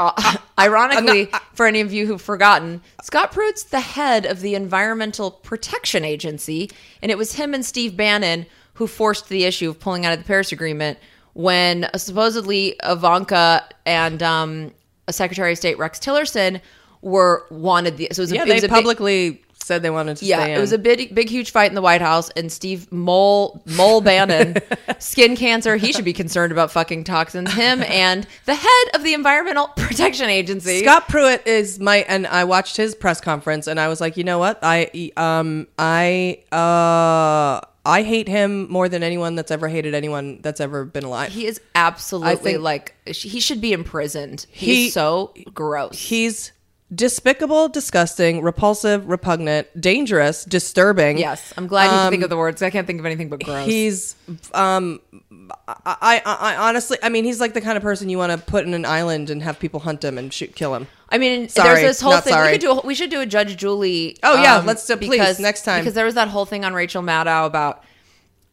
uh, 0.00 0.36
ironically, 0.58 1.32
uh, 1.32 1.38
for 1.54 1.66
any 1.66 1.80
of 1.80 1.92
you 1.92 2.06
who've 2.08 2.20
forgotten, 2.20 2.80
Scott 3.02 3.30
Pruitt's 3.30 3.62
the 3.62 3.80
head 3.80 4.26
of 4.26 4.40
the 4.40 4.56
Environmental 4.56 5.30
Protection 5.30 6.04
Agency, 6.04 6.70
and 7.02 7.12
it 7.12 7.18
was 7.18 7.34
him 7.34 7.54
and 7.54 7.64
Steve 7.64 7.96
Bannon 7.96 8.46
who 8.74 8.86
forced 8.86 9.28
the 9.28 9.44
issue 9.44 9.68
of 9.68 9.78
pulling 9.78 10.06
out 10.06 10.12
of 10.12 10.18
the 10.18 10.24
Paris 10.24 10.50
Agreement 10.50 10.98
when 11.34 11.84
uh, 11.84 11.98
supposedly 11.98 12.76
Ivanka 12.84 13.64
and 13.86 14.22
um, 14.22 14.72
Secretary 15.10 15.52
of 15.52 15.58
State 15.58 15.78
Rex 15.78 15.98
Tillerson 15.98 16.60
were 17.00 17.46
wanted 17.50 17.96
the. 17.96 18.08
So 18.12 18.20
it 18.20 18.24
was 18.24 18.32
a, 18.32 18.34
yeah, 18.36 18.42
it 18.42 18.46
they 18.48 18.54
was 18.54 18.64
a 18.64 18.68
big- 18.68 18.74
publicly 18.74 19.42
said 19.64 19.82
they 19.82 19.90
wanted 19.90 20.16
to 20.16 20.24
yeah, 20.24 20.40
stay 20.40 20.52
in. 20.52 20.58
it 20.58 20.60
was 20.60 20.72
a 20.72 20.78
big, 20.78 21.14
big, 21.14 21.28
huge 21.28 21.52
fight 21.52 21.70
in 21.70 21.74
the 21.74 21.82
White 21.82 22.00
House, 22.00 22.30
and 22.30 22.50
Steve 22.50 22.90
Mole 22.90 23.62
Mole 23.76 24.00
Bannon, 24.00 24.56
skin 24.98 25.36
cancer. 25.36 25.76
He 25.76 25.92
should 25.92 26.04
be 26.04 26.12
concerned 26.12 26.52
about 26.52 26.70
fucking 26.70 27.04
toxins. 27.04 27.52
Him 27.52 27.82
and 27.84 28.26
the 28.44 28.54
head 28.54 28.84
of 28.94 29.02
the 29.04 29.14
Environmental 29.14 29.68
Protection 29.76 30.28
Agency, 30.28 30.80
Scott 30.82 31.08
Pruitt 31.08 31.46
is 31.46 31.78
my 31.78 31.98
and 32.08 32.26
I 32.26 32.44
watched 32.44 32.76
his 32.76 32.94
press 32.94 33.20
conference 33.20 33.66
and 33.66 33.78
I 33.78 33.88
was 33.88 34.00
like, 34.00 34.16
you 34.16 34.24
know 34.24 34.38
what? 34.38 34.58
I 34.62 35.12
um 35.16 35.68
I 35.78 36.40
uh 36.50 37.64
I 37.84 38.02
hate 38.02 38.28
him 38.28 38.70
more 38.70 38.88
than 38.88 39.02
anyone 39.02 39.34
that's 39.34 39.50
ever 39.50 39.68
hated 39.68 39.92
anyone 39.94 40.38
that's 40.40 40.60
ever 40.60 40.84
been 40.84 41.04
alive. 41.04 41.32
He 41.32 41.46
is 41.46 41.60
absolutely 41.74 42.36
think- 42.36 42.60
like 42.62 42.94
he 43.06 43.40
should 43.40 43.60
be 43.60 43.72
imprisoned. 43.72 44.46
He- 44.50 44.84
He's 44.84 44.94
so 44.94 45.34
gross. 45.52 45.98
He's 45.98 46.52
despicable, 46.94 47.68
disgusting, 47.68 48.42
repulsive, 48.42 49.08
repugnant, 49.08 49.66
dangerous, 49.80 50.44
disturbing. 50.44 51.18
yes, 51.18 51.52
I'm 51.56 51.66
glad 51.66 51.84
you 51.86 51.90
can 51.90 52.10
think 52.10 52.20
Um, 52.20 52.24
of 52.24 52.30
the 52.30 52.36
words. 52.36 52.62
I 52.62 52.70
can't 52.70 52.86
think 52.86 53.00
of 53.00 53.06
anything 53.06 53.28
but 53.28 53.42
gross. 53.42 53.66
He's 53.66 54.14
um 54.54 55.00
I, 55.68 55.76
I 55.86 56.22
I 56.24 56.56
honestly 56.68 56.98
I 57.02 57.08
mean 57.08 57.24
he's 57.24 57.40
like 57.40 57.54
the 57.54 57.60
kind 57.60 57.76
of 57.76 57.82
person 57.82 58.08
you 58.08 58.18
want 58.18 58.32
to 58.32 58.38
put 58.38 58.66
in 58.66 58.74
an 58.74 58.84
island 58.84 59.30
and 59.30 59.42
have 59.42 59.58
people 59.58 59.80
hunt 59.80 60.04
him 60.04 60.18
and 60.18 60.32
shoot 60.32 60.54
kill 60.54 60.74
him. 60.74 60.86
I 61.08 61.18
mean, 61.18 61.48
Sorry, 61.48 61.68
there's 61.68 61.80
this 61.82 62.00
whole 62.00 62.18
thing. 62.20 62.32
sorry. 62.32 62.46
We 62.48 62.52
could 62.52 62.60
do. 62.62 62.70
A, 62.72 62.86
we 62.86 62.94
should 62.94 63.10
do 63.10 63.20
a 63.20 63.26
Judge 63.26 63.56
Julie. 63.56 64.16
Oh, 64.22 64.40
yeah, 64.42 64.56
um, 64.56 64.66
let's 64.66 64.86
do- 64.86 64.96
please, 64.96 65.38
next 65.38 65.62
time. 65.62 65.80
because 65.82 65.92
there 65.92 66.06
was 66.06 66.14
that 66.14 66.28
whole 66.28 66.46
thing 66.46 66.64
on 66.64 66.72
Rachel 66.74 67.02
Maddow 67.02 67.46
about. 67.46 67.84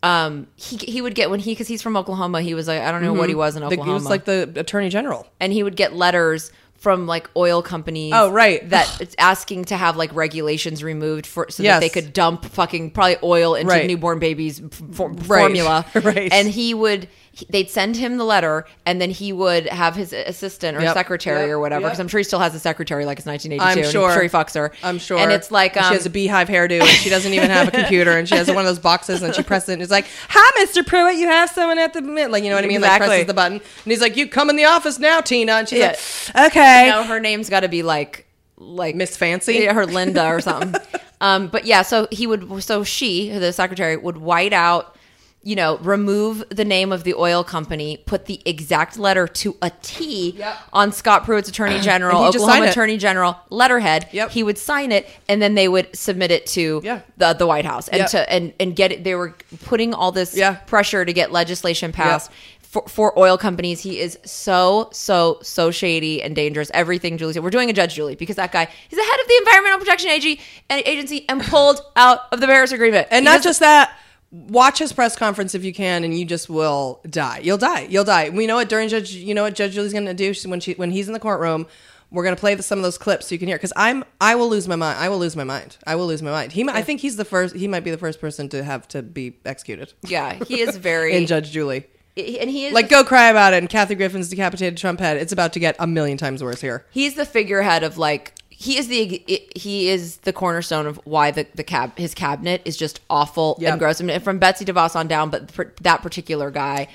Um, 0.02 0.48
he 0.56 0.78
he 0.78 1.02
would 1.02 1.14
get 1.16 1.30
when 1.30 1.40
he 1.42 1.52
because 1.52 1.68
he's 1.68 1.82
from 1.82 1.98
Oklahoma. 1.98 2.42
He 2.42 2.54
was 2.54 2.68
like 2.70 2.82
I 2.82 2.92
don't 2.92 3.02
know 3.02 3.12
what 3.14 3.28
he 3.28 3.36
was 3.36 3.56
in 3.58 3.62
Mm-hmm. 3.64 3.70
The, 3.70 3.76
Oklahoma. 3.76 3.92
he 3.92 3.94
was 4.02 4.10
like 4.10 4.24
the 4.26 4.52
attorney 4.56 4.88
general. 4.90 5.28
and 5.42 5.52
he 5.52 5.62
would 5.64 5.76
get 5.76 5.94
letters 5.94 6.52
from 6.80 7.06
like 7.08 7.30
oil 7.36 7.62
companies. 7.62 8.14
Oh, 8.16 8.32
right. 8.32 8.68
that 8.70 9.02
it's 9.02 9.16
asking 9.20 9.66
to 9.66 9.76
have 9.78 9.98
like 9.98 10.14
regulations 10.16 10.84
removed 10.84 11.26
for 11.28 11.48
so 11.50 11.62
Yes. 11.62 11.76
that 11.76 11.82
they 11.82 11.90
could 12.02 12.14
dump 12.14 12.46
fucking 12.46 12.92
probably 12.92 13.18
oil 13.22 13.56
into 13.56 13.70
Right. 13.70 13.86
newborn 13.86 14.20
babies 14.20 14.62
f- 14.64 14.82
for, 14.94 15.10
Right. 15.10 15.26
formula. 15.42 15.86
Right. 15.96 16.32
And 16.32 16.48
he 16.48 16.74
would 16.74 17.08
he- 17.40 17.46
they'd 17.50 17.70
send 17.70 17.96
him 17.96 18.18
the 18.18 18.24
letter, 18.26 18.66
and 18.86 19.02
then 19.02 19.10
he 19.10 19.32
would 19.34 19.68
have 19.68 19.96
his 19.96 20.14
assistant 20.14 20.78
or 20.78 20.82
Yep. 20.82 20.94
secretary 20.94 21.42
Yep. 21.48 21.50
or 21.50 21.60
whatever. 21.60 21.82
Yep. 21.82 21.90
Because 21.92 22.00
I'm 22.00 22.08
sure 22.08 22.18
he 22.20 22.24
still 22.24 22.40
has 22.40 22.54
a 22.56 22.60
secretary 22.60 23.06
like 23.06 23.18
it's 23.20 23.26
1982. 23.26 23.64
I'm 23.80 23.84
and 23.86 23.92
sure. 23.92 24.10
I'm 24.10 24.14
sure 24.16 24.24
he 24.24 24.30
fucks 24.30 24.54
her. 24.56 24.72
I'm 24.84 25.00
sure. 25.00 25.18
And 25.20 25.32
it's 25.32 25.52
like 25.52 25.78
um, 25.78 25.86
she 25.90 25.94
has 25.96 26.06
a 26.06 26.10
beehive 26.10 26.48
hairdo 26.50 26.80
and 26.82 26.90
she 26.90 27.10
doesn't 27.10 27.34
even 27.34 27.50
have 27.50 27.68
a 27.70 27.72
computer 27.72 28.12
and 28.18 28.28
she 28.28 28.36
has 28.36 28.48
one 28.48 28.58
of 28.58 28.66
those 28.66 28.80
boxes 28.80 29.22
and 29.24 29.34
she 29.34 29.44
presses 29.44 29.70
it 29.70 29.74
and 29.74 29.82
it's 29.82 29.92
like, 29.92 30.06
"Hi, 30.30 30.64
Mr. 30.66 30.86
Pruitt, 30.86 31.16
you 31.16 31.28
have 31.28 31.50
someone 31.50 31.80
at 31.80 31.94
the 31.94 32.02
mid-" 32.02 32.32
like 32.32 32.44
you 32.44 32.50
know 32.50 32.56
what 32.56 32.64
I 32.64 32.68
mean? 32.68 32.82
Like 32.82 32.90
Exactly. 32.92 33.08
presses 33.08 33.28
the 33.28 33.34
button 33.34 33.54
and 33.58 33.62
he's 33.92 34.02
like, 34.02 34.16
"You 34.18 34.28
come 34.28 34.50
in 34.50 34.56
the 34.56 34.66
office 34.66 35.00
now, 35.00 35.22
Tina." 35.22 35.54
And 35.54 35.70
she's 35.70 35.80
Yeah. 35.80 35.96
like, 36.36 36.48
"Okay." 36.52 36.86
you 36.88 36.92
know, 36.92 37.04
her 37.04 37.20
name's 37.20 37.50
got 37.50 37.62
to 37.62 37.68
be 37.70 37.84
like 37.84 38.26
like 38.62 38.94
Miss 38.96 39.16
Fancy? 39.16 39.66
Her 39.66 39.86
Linda 39.86 40.26
or 40.28 40.42
something. 40.42 40.76
um, 41.22 41.48
but 41.48 41.66
yeah, 41.66 41.82
so 41.82 42.08
he 42.12 42.28
would, 42.28 42.62
so 42.62 42.84
she, 42.84 43.30
the 43.30 43.54
secretary, 43.54 43.96
would 43.96 44.18
white 44.18 44.52
out 44.52 44.98
you 45.42 45.56
know, 45.56 45.78
remove 45.78 46.44
the 46.50 46.66
name 46.66 46.92
of 46.92 47.06
the 47.06 47.14
oil 47.14 47.44
company, 47.46 47.98
put 48.06 48.26
the 48.26 48.42
exact 48.46 49.00
letter 49.00 49.26
to 49.26 49.56
a 49.62 49.72
T 49.82 50.32
Yep. 50.38 50.58
on 50.74 50.92
Scott 50.92 51.24
Pruitt's 51.24 51.48
Attorney 51.48 51.80
General, 51.80 52.26
Oklahoma. 52.26 52.68
Attorney 52.68 52.98
General 52.98 53.38
letterhead. 53.50 54.10
Yep. 54.12 54.32
He 54.32 54.44
would 54.44 54.58
sign 54.58 54.92
it, 54.92 55.08
and 55.30 55.42
then 55.42 55.56
they 55.56 55.70
would 55.70 55.96
submit 55.96 56.32
it 56.32 56.46
to 56.48 56.82
Yeah. 56.84 57.00
the 57.18 57.34
the 57.34 57.48
White 57.48 57.64
House 57.66 57.88
and 57.88 58.00
Yep. 58.02 58.10
to 58.12 58.30
and 58.34 58.54
and 58.60 58.76
get 58.76 58.92
it. 58.92 59.04
They 59.06 59.16
were 59.16 59.36
putting 59.64 59.94
all 59.94 60.12
this 60.12 60.36
Yeah. 60.36 60.56
pressure 60.68 61.06
to 61.06 61.14
get 61.14 61.32
legislation 61.32 61.92
passed. 61.94 62.30
For, 62.62 62.84
for 62.88 63.18
oil 63.18 63.36
companies, 63.36 63.80
he 63.80 64.00
is 64.00 64.20
so 64.26 64.90
so 64.92 65.40
so 65.42 65.72
shady 65.72 66.22
and 66.22 66.36
dangerous. 66.36 66.70
Everything 66.74 67.18
Julie 67.18 67.34
said, 67.34 67.42
we're 67.44 67.50
doing 67.50 67.70
a 67.72 67.74
Judge 67.74 67.96
Julie 67.96 68.14
because 68.16 68.36
that 68.36 68.52
guy 68.52 68.68
he's 68.90 69.00
the 69.00 69.04
head 69.06 69.20
of 69.22 69.28
the 69.28 69.38
Environmental 69.40 69.80
Protection 69.80 70.10
Agency 70.12 70.40
and 70.70 70.84
agency 70.86 71.26
and 71.30 71.42
pulled 71.42 71.82
out 71.96 72.24
of 72.32 72.42
the 72.42 72.46
Paris 72.46 72.72
Agreement. 72.72 73.08
And 73.10 73.26
doesn't- 73.26 73.42
just 73.42 73.60
that, 73.62 73.92
watch 74.32 74.80
his 74.80 74.94
press 74.94 75.16
conference 75.16 75.56
if 75.56 75.64
you 75.64 75.74
can, 75.74 76.04
and 76.04 76.18
you 76.18 76.26
just 76.26 76.50
will 76.50 77.02
die. 77.10 77.40
You'll 77.44 77.58
die. 77.58 77.82
You'll 77.90 78.04
die. 78.04 78.30
We 78.30 78.48
know 78.48 78.56
what 78.56 78.70
during 78.70 78.90
Judge. 78.90 79.14
You 79.14 79.34
know 79.34 79.44
what 79.44 79.56
Judge 79.56 79.74
Julie's 79.74 79.94
going 79.94 80.06
to 80.06 80.14
do 80.14 80.34
when 80.50 80.60
she 80.60 80.74
when 80.74 80.92
he's 80.92 81.08
in 81.08 81.14
the 81.14 81.20
courtroom. 81.20 81.68
We're 82.12 82.24
going 82.24 82.36
to 82.36 82.40
play 82.40 82.56
the, 82.56 82.64
some 82.64 82.80
of 82.80 82.84
those 82.84 82.98
clips 82.98 83.28
so 83.28 83.36
you 83.36 83.40
can 83.40 83.48
hear. 83.48 83.58
Because 83.58 83.72
I'm, 83.76 84.04
I 84.20 84.34
will 84.34 84.50
lose 84.50 84.68
my 84.68 84.76
mind. 84.76 84.98
I 84.98 85.10
will 85.10 85.20
lose 85.20 85.36
my 85.36 85.44
mind. 85.44 85.78
I 85.86 85.94
will 85.96 86.08
lose 86.08 86.24
my 86.24 86.32
mind. 86.32 86.52
He, 86.54 86.64
mi- 86.64 86.74
I 86.74 86.82
think 86.82 87.02
he's 87.02 87.18
the 87.18 87.26
first. 87.26 87.56
He 87.56 87.68
might 87.68 87.84
be 87.84 87.92
the 87.92 88.00
first 88.00 88.20
person 88.20 88.50
to 88.50 88.64
have 88.64 88.88
to 88.88 89.04
be 89.04 89.38
executed 89.46 89.94
yeah, 90.08 90.34
he 90.48 90.62
is 90.62 90.76
very 90.90 91.14
in 91.16 91.28
Judge 91.28 91.52
Julie. 91.52 91.86
and 92.18 92.50
he 92.50 92.66
is 92.66 92.74
Like, 92.74 92.90
go 92.90 93.04
cry 93.04 93.30
about 93.30 93.54
it. 93.54 93.58
And 93.58 93.70
Kathy 93.70 93.94
Griffin's 93.94 94.28
decapitated 94.28 94.76
Trump 94.76 95.00
head. 95.00 95.18
It's 95.18 95.32
about 95.32 95.54
to 95.54 95.60
get 95.60 95.76
a 95.78 95.86
million 95.86 96.18
times 96.18 96.44
worse 96.44 96.62
here. 96.62 96.84
he's 96.90 97.14
the 97.14 97.26
figurehead 97.28 97.84
of 97.84 98.00
like 98.00 98.34
he 98.62 98.78
is 98.78 98.90
the 98.90 99.24
he 99.56 99.88
is 99.88 100.18
the 100.18 100.34
cornerstone 100.34 100.86
of 100.86 101.00
why 101.06 101.32
the 101.32 101.48
the 101.56 101.64
cab 101.64 101.98
his 101.98 102.14
cabinet 102.14 102.62
is 102.66 102.76
just 102.76 103.00
awful 103.10 103.56
Yep. 103.60 103.72
and 103.72 103.80
gross. 103.80 104.02
I 104.02 104.04
mean, 104.04 104.20
from 104.20 104.38
Betsy 104.38 104.66
DeVos 104.66 104.98
on 104.98 105.08
down, 105.08 105.30
but 105.30 105.50
that 105.82 106.02
particular 106.02 106.52
guy, 106.52 106.90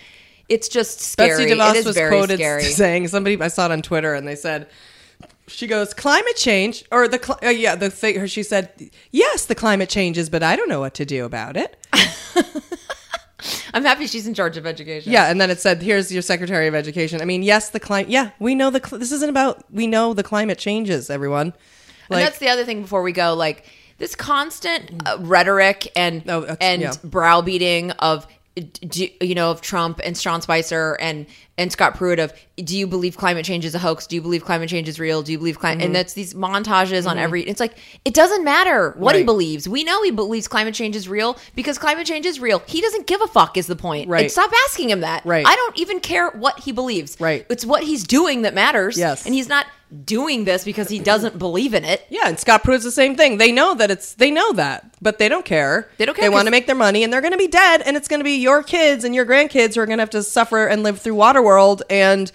it's 0.51 0.69
just 0.69 1.01
scary. 1.01 1.47
Betsy 1.47 1.55
DeVos 1.55 1.87
was 1.87 1.97
very 1.97 2.15
quoted 2.15 2.39
scary. 2.39 2.63
saying 2.83 3.09
somebody 3.09 3.41
I 3.41 3.49
saw 3.49 3.65
it 3.65 3.73
on 3.73 3.81
Twitter 3.81 4.13
and 4.13 4.29
they 4.29 4.37
said 4.37 4.69
she 5.47 5.67
goes 5.67 5.95
climate 5.95 6.37
change 6.37 6.85
or 6.93 7.09
the 7.09 7.39
uh, 7.43 7.49
yeah 7.49 7.75
the 7.75 7.89
thing 7.89 8.19
her 8.21 8.29
she 8.29 8.43
said 8.43 8.71
yes 9.11 9.47
the 9.47 9.55
climate 9.55 9.89
changes 9.89 10.29
but 10.29 10.43
I 10.43 10.57
don't 10.57 10.69
know 10.69 10.81
what 10.81 10.93
to 10.95 11.07
do 11.07 11.25
about 11.25 11.57
it 11.57 11.79
I'm 13.73 13.85
happy 13.85 14.07
she's 14.07 14.27
in 14.27 14.35
charge 14.35 14.57
of 14.57 14.67
education. 14.67 15.13
yeah 15.13 15.31
and 15.31 15.41
then 15.41 15.51
it 15.51 15.61
said 15.61 15.83
here's 15.83 16.11
your 16.13 16.23
secretary 16.23 16.67
of 16.67 16.75
education 16.75 17.21
I 17.21 17.25
mean 17.25 17.43
yes 17.43 17.71
the 17.71 17.81
climate 17.81 18.11
yeah 18.11 18.31
we 18.39 18.55
know 18.55 18.71
the 18.71 18.81
cl- 18.85 18.99
this 18.99 19.13
isn't 19.13 19.29
about 19.31 19.65
we 19.73 19.87
know 19.87 20.15
the 20.15 20.23
climate 20.23 20.59
changes 20.59 21.11
everyone 21.11 21.53
and 22.11 22.21
that's 22.21 22.39
the 22.39 22.49
other 22.49 22.65
thing 22.65 22.83
before 22.83 23.03
we 23.03 23.13
go. 23.13 23.33
Like 23.35 23.65
this 23.99 24.15
constant 24.15 24.91
uh, 25.09 25.17
rhetoric 25.21 25.91
and 25.97 26.23
Oh, 26.29 26.57
and 26.61 26.83
yeah. 26.83 26.93
browbeating 27.03 27.93
of 27.93 28.27
you 29.21 29.35
know 29.35 29.51
of 29.51 29.61
Trump 29.63 30.01
and 30.05 30.17
Sean 30.17 30.41
Spicer 30.43 30.97
and 31.01 31.27
and 31.57 31.71
Scott 31.71 31.95
Pruitt 31.95 32.19
of 32.19 32.33
do 32.57 32.77
you 32.77 32.87
believe 32.87 33.17
climate 33.17 33.45
change 33.45 33.65
is 33.65 33.75
a 33.75 33.79
hoax? 33.79 34.07
Do 34.07 34.17
you 34.17 34.23
believe 34.23 34.45
climate 34.45 34.69
change 34.69 34.89
is 34.89 34.99
real? 34.99 35.23
Do 35.23 35.33
you 35.33 35.39
believe 35.39 35.59
climate? 35.59 35.79
Mm-hmm. 35.79 35.87
And 35.87 35.95
that's 35.97 36.13
these 36.15 36.35
montages 36.35 37.09
on 37.09 37.19
every. 37.19 37.43
It's 37.43 37.61
like 37.61 37.77
it 38.05 38.15
doesn't 38.15 38.45
matter 38.45 38.93
what 38.97 39.15
he 39.15 39.23
believes. 39.23 39.69
We 39.69 39.85
know 39.85 40.03
he 40.03 40.11
believes 40.11 40.49
climate 40.49 40.75
change 40.75 40.97
is 40.97 41.09
real 41.09 41.37
because 41.55 41.79
climate 41.79 42.07
change 42.07 42.27
is 42.27 42.41
real. 42.41 42.61
He 42.67 42.81
doesn't 42.81 43.07
give 43.07 43.21
a 43.23 43.27
fuck. 43.27 43.57
Is 43.57 43.67
the 43.67 43.77
point? 43.77 44.09
Right. 44.09 44.23
And 44.23 44.31
stop 44.31 44.51
asking 44.67 44.91
him 44.91 45.01
that. 45.01 45.25
Right. 45.25 45.47
I 45.47 45.55
don't 45.55 45.79
even 45.79 46.01
care 46.01 46.31
what 46.31 46.61
he 46.61 46.73
believes. 46.73 47.17
Right. 47.21 47.47
It's 47.49 47.65
what 47.65 47.85
he's 47.85 48.05
doing 48.05 48.43
that 48.43 48.55
matters. 48.55 48.99
Yes. 48.99 49.25
And 49.25 49.35
he's 49.35 49.49
not 49.49 49.67
doing 50.05 50.45
this 50.45 50.65
because 50.65 50.89
he 50.89 50.99
doesn't 50.99 51.39
believe 51.39 51.73
in 51.73 51.85
it. 51.85 52.05
yeah 52.09 52.27
and 52.27 52.39
Scott 52.39 52.65
Pruitt's 52.65 52.83
the 52.83 52.91
same 52.91 53.15
thing 53.15 53.39
they 53.39 53.53
know 53.53 53.75
that 53.75 53.93
it's 53.93 54.15
they 54.15 54.31
know 54.31 54.53
that 54.55 54.85
but 55.01 55.19
they 55.19 55.29
don't 55.29 55.45
care 55.45 55.89
They 55.99 56.07
don't 56.07 56.17
care 56.17 56.25
they 56.25 56.35
want 56.35 56.47
to 56.47 56.51
make 56.51 56.67
their 56.67 56.75
money 56.75 57.05
and 57.05 57.13
they're 57.13 57.21
going 57.21 57.33
to 57.33 57.39
be 57.39 57.47
dead 57.47 57.81
and 57.83 57.97
it's 57.97 58.09
going 58.09 58.19
to 58.19 58.25
be 58.25 58.37
your 58.37 58.65
kids 58.65 59.05
and 59.05 59.15
your 59.15 59.25
grandkids 59.25 59.77
who 59.77 59.83
are 59.83 59.87
going 59.87 59.99
to 59.99 60.03
have 60.03 60.11
to 60.11 60.23
suffer 60.25 60.67
and 60.67 60.83
live 60.83 61.01
through 61.01 61.15
Waterworld 61.45 61.83
and 61.91 62.31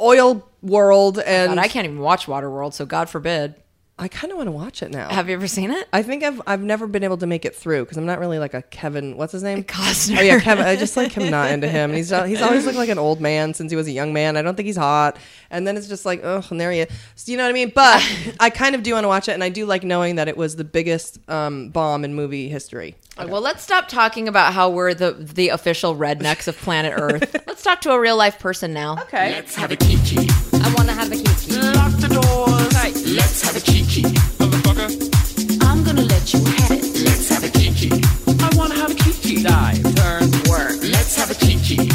oil 0.00 0.48
world 0.62 1.18
oh 1.18 1.22
and 1.22 1.54
God, 1.54 1.58
I 1.58 1.68
can't 1.68 1.84
even 1.84 2.00
watch 2.00 2.26
Waterworld, 2.26 2.72
so 2.72 2.86
God 2.86 3.08
forbid. 3.08 3.54
I 4.00 4.06
kind 4.06 4.30
of 4.30 4.36
want 4.36 4.46
to 4.46 4.52
watch 4.52 4.82
it 4.82 4.92
now. 4.92 5.08
Have 5.08 5.28
you 5.28 5.34
ever 5.34 5.48
seen 5.48 5.72
it? 5.72 5.88
I 5.92 6.02
think 6.02 6.22
I've 6.22 6.40
I've 6.46 6.62
never 6.62 6.86
been 6.86 7.02
able 7.02 7.16
to 7.18 7.26
make 7.26 7.44
it 7.44 7.54
through 7.54 7.84
because 7.84 7.96
I'm 7.96 8.06
not 8.06 8.20
really 8.20 8.38
like 8.38 8.54
a 8.54 8.62
Kevin. 8.62 9.16
What's 9.16 9.32
his 9.32 9.42
name? 9.42 9.64
Costner. 9.64 10.18
Oh 10.18 10.22
yeah, 10.22 10.38
Kevin. 10.38 10.66
I 10.66 10.76
just 10.76 10.96
like 10.96 11.12
him 11.12 11.30
not 11.30 11.50
into 11.50 11.68
him. 11.68 11.92
He's 11.92 12.10
he's 12.10 12.40
always 12.40 12.64
looked 12.64 12.78
like 12.78 12.90
an 12.90 12.98
old 12.98 13.20
man 13.20 13.54
since 13.54 13.72
he 13.72 13.76
was 13.76 13.88
a 13.88 13.90
young 13.90 14.12
man. 14.12 14.36
I 14.36 14.42
don't 14.42 14.54
think 14.54 14.66
he's 14.66 14.76
hot. 14.76 15.16
And 15.50 15.66
then 15.66 15.76
it's 15.76 15.88
just 15.88 16.06
like, 16.06 16.20
oh, 16.22 16.44
and 16.50 16.60
there 16.60 16.70
he 16.70 16.80
is. 16.80 16.88
So, 17.16 17.32
you 17.32 17.38
know 17.38 17.44
what 17.44 17.50
I 17.50 17.52
mean? 17.52 17.72
But 17.74 18.02
I 18.40 18.50
kind 18.50 18.76
of 18.76 18.84
do 18.84 18.92
want 18.92 19.04
to 19.04 19.08
watch 19.08 19.28
it, 19.28 19.32
and 19.32 19.42
I 19.42 19.48
do 19.48 19.66
like 19.66 19.82
knowing 19.82 20.16
that 20.16 20.28
it 20.28 20.36
was 20.36 20.54
the 20.56 20.64
biggest 20.64 21.18
um, 21.28 21.70
bomb 21.70 22.04
in 22.04 22.14
movie 22.14 22.48
history. 22.48 22.94
Well, 23.18 23.40
let's 23.40 23.64
stop 23.64 23.88
talking 23.88 24.28
about 24.28 24.52
how 24.52 24.70
we're 24.70 24.94
the 24.94 25.10
the 25.12 25.48
official 25.48 25.96
rednecks 25.96 26.46
of 26.46 26.56
planet 26.56 26.94
Earth. 26.96 27.34
let's 27.48 27.64
talk 27.64 27.80
to 27.80 27.90
a 27.90 27.98
real 27.98 28.16
life 28.16 28.38
person 28.38 28.72
now. 28.72 28.92
Okay. 29.02 29.32
Let's 29.32 29.56
have 29.56 29.72
a 29.72 29.76
kiki. 29.76 30.28
I 30.52 30.72
want 30.76 30.88
to 30.88 30.94
have 30.94 31.10
a 31.10 31.16
kiki. 31.16 31.54
Lock 31.54 31.92
the 31.98 32.08
doors. 32.92 33.14
Let's 33.14 33.42
have 33.42 33.56
a 33.56 33.60
kiki. 33.60 34.02
Motherfucker. 34.02 35.62
I'm 35.62 35.84
gonna 35.84 36.02
let 36.02 36.32
you 36.32 36.44
have 36.44 36.70
it. 36.70 36.84
Let's 37.04 37.28
have 37.28 37.44
a 37.44 37.48
kiki. 37.48 37.90
I 38.26 38.50
wanna 38.56 38.74
have 38.74 38.90
a 38.90 38.94
kiki. 38.94 39.42
Dive, 39.42 39.82
turn, 39.94 40.30
work. 40.48 40.78
Let's 40.82 41.16
have 41.16 41.30
a 41.30 41.34
kiki. 41.34 41.90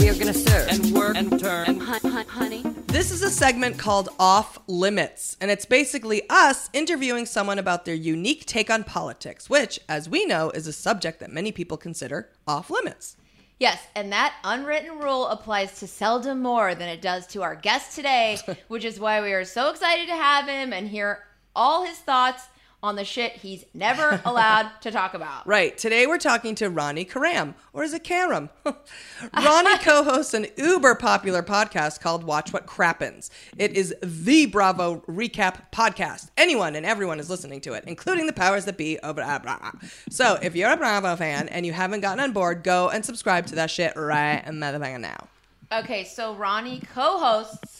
We're 0.00 0.14
gonna 0.18 0.34
serve. 0.34 0.68
And 0.68 0.92
work 0.94 1.16
and 1.16 1.38
turn. 1.40 1.80
Hun- 1.80 2.00
hun- 2.00 2.26
honey. 2.26 2.62
This 2.86 3.10
is 3.10 3.22
a 3.22 3.30
segment 3.30 3.78
called 3.78 4.08
Off 4.18 4.58
Limits, 4.66 5.36
and 5.40 5.50
it's 5.50 5.66
basically 5.66 6.22
us 6.30 6.70
interviewing 6.72 7.26
someone 7.26 7.58
about 7.58 7.84
their 7.84 7.94
unique 7.94 8.46
take 8.46 8.70
on 8.70 8.82
politics, 8.82 9.50
which, 9.50 9.78
as 9.88 10.08
we 10.08 10.24
know, 10.24 10.50
is 10.50 10.66
a 10.66 10.72
subject 10.72 11.20
that 11.20 11.30
many 11.30 11.52
people 11.52 11.76
consider 11.76 12.30
off 12.46 12.70
limits. 12.70 13.16
Yes, 13.58 13.84
and 13.96 14.12
that 14.12 14.34
unwritten 14.44 14.98
rule 14.98 15.26
applies 15.26 15.80
to 15.80 15.88
seldom 15.88 16.40
more 16.40 16.74
than 16.76 16.88
it 16.88 17.02
does 17.02 17.26
to 17.28 17.42
our 17.42 17.56
guest 17.56 17.96
today, 17.96 18.38
which 18.68 18.84
is 18.84 19.00
why 19.00 19.20
we 19.20 19.32
are 19.32 19.44
so 19.44 19.70
excited 19.70 20.06
to 20.06 20.14
have 20.14 20.46
him 20.46 20.72
and 20.72 20.88
hear 20.88 21.24
all 21.56 21.84
his 21.84 21.98
thoughts 21.98 22.44
on 22.82 22.94
the 22.94 23.04
shit 23.04 23.32
he's 23.32 23.64
never 23.74 24.20
allowed 24.24 24.70
to 24.82 24.90
talk 24.90 25.14
about. 25.14 25.46
Right. 25.46 25.76
Today 25.76 26.06
we're 26.06 26.18
talking 26.18 26.54
to 26.56 26.70
Ronnie 26.70 27.04
Karam, 27.04 27.54
or 27.72 27.82
is 27.82 27.92
it 27.92 28.04
Karam? 28.04 28.50
Ronnie 28.64 29.78
co-hosts 29.78 30.34
an 30.34 30.46
uber 30.56 30.94
popular 30.94 31.42
podcast 31.42 32.00
called 32.00 32.24
Watch 32.24 32.52
What 32.52 32.66
Crappens. 32.66 33.30
It 33.56 33.72
is 33.72 33.94
the 34.02 34.46
Bravo 34.46 35.02
recap 35.08 35.70
podcast. 35.72 36.30
Anyone 36.36 36.76
and 36.76 36.86
everyone 36.86 37.18
is 37.18 37.28
listening 37.28 37.60
to 37.62 37.72
it, 37.72 37.84
including 37.86 38.26
the 38.26 38.32
powers 38.32 38.64
that 38.66 38.76
be. 38.76 38.98
Blah, 39.02 39.12
blah, 39.12 39.38
blah. 39.38 39.72
So 40.10 40.38
if 40.40 40.54
you're 40.54 40.70
a 40.70 40.76
Bravo 40.76 41.16
fan 41.16 41.48
and 41.48 41.66
you 41.66 41.72
haven't 41.72 42.00
gotten 42.00 42.20
on 42.20 42.32
board, 42.32 42.62
go 42.62 42.90
and 42.90 43.04
subscribe 43.04 43.46
to 43.46 43.54
that 43.56 43.70
shit 43.70 43.94
right 43.96 44.42
motherfucking 44.46 45.00
now. 45.00 45.26
Okay, 45.70 46.04
so 46.04 46.34
Ronnie 46.34 46.80
co-hosts 46.94 47.77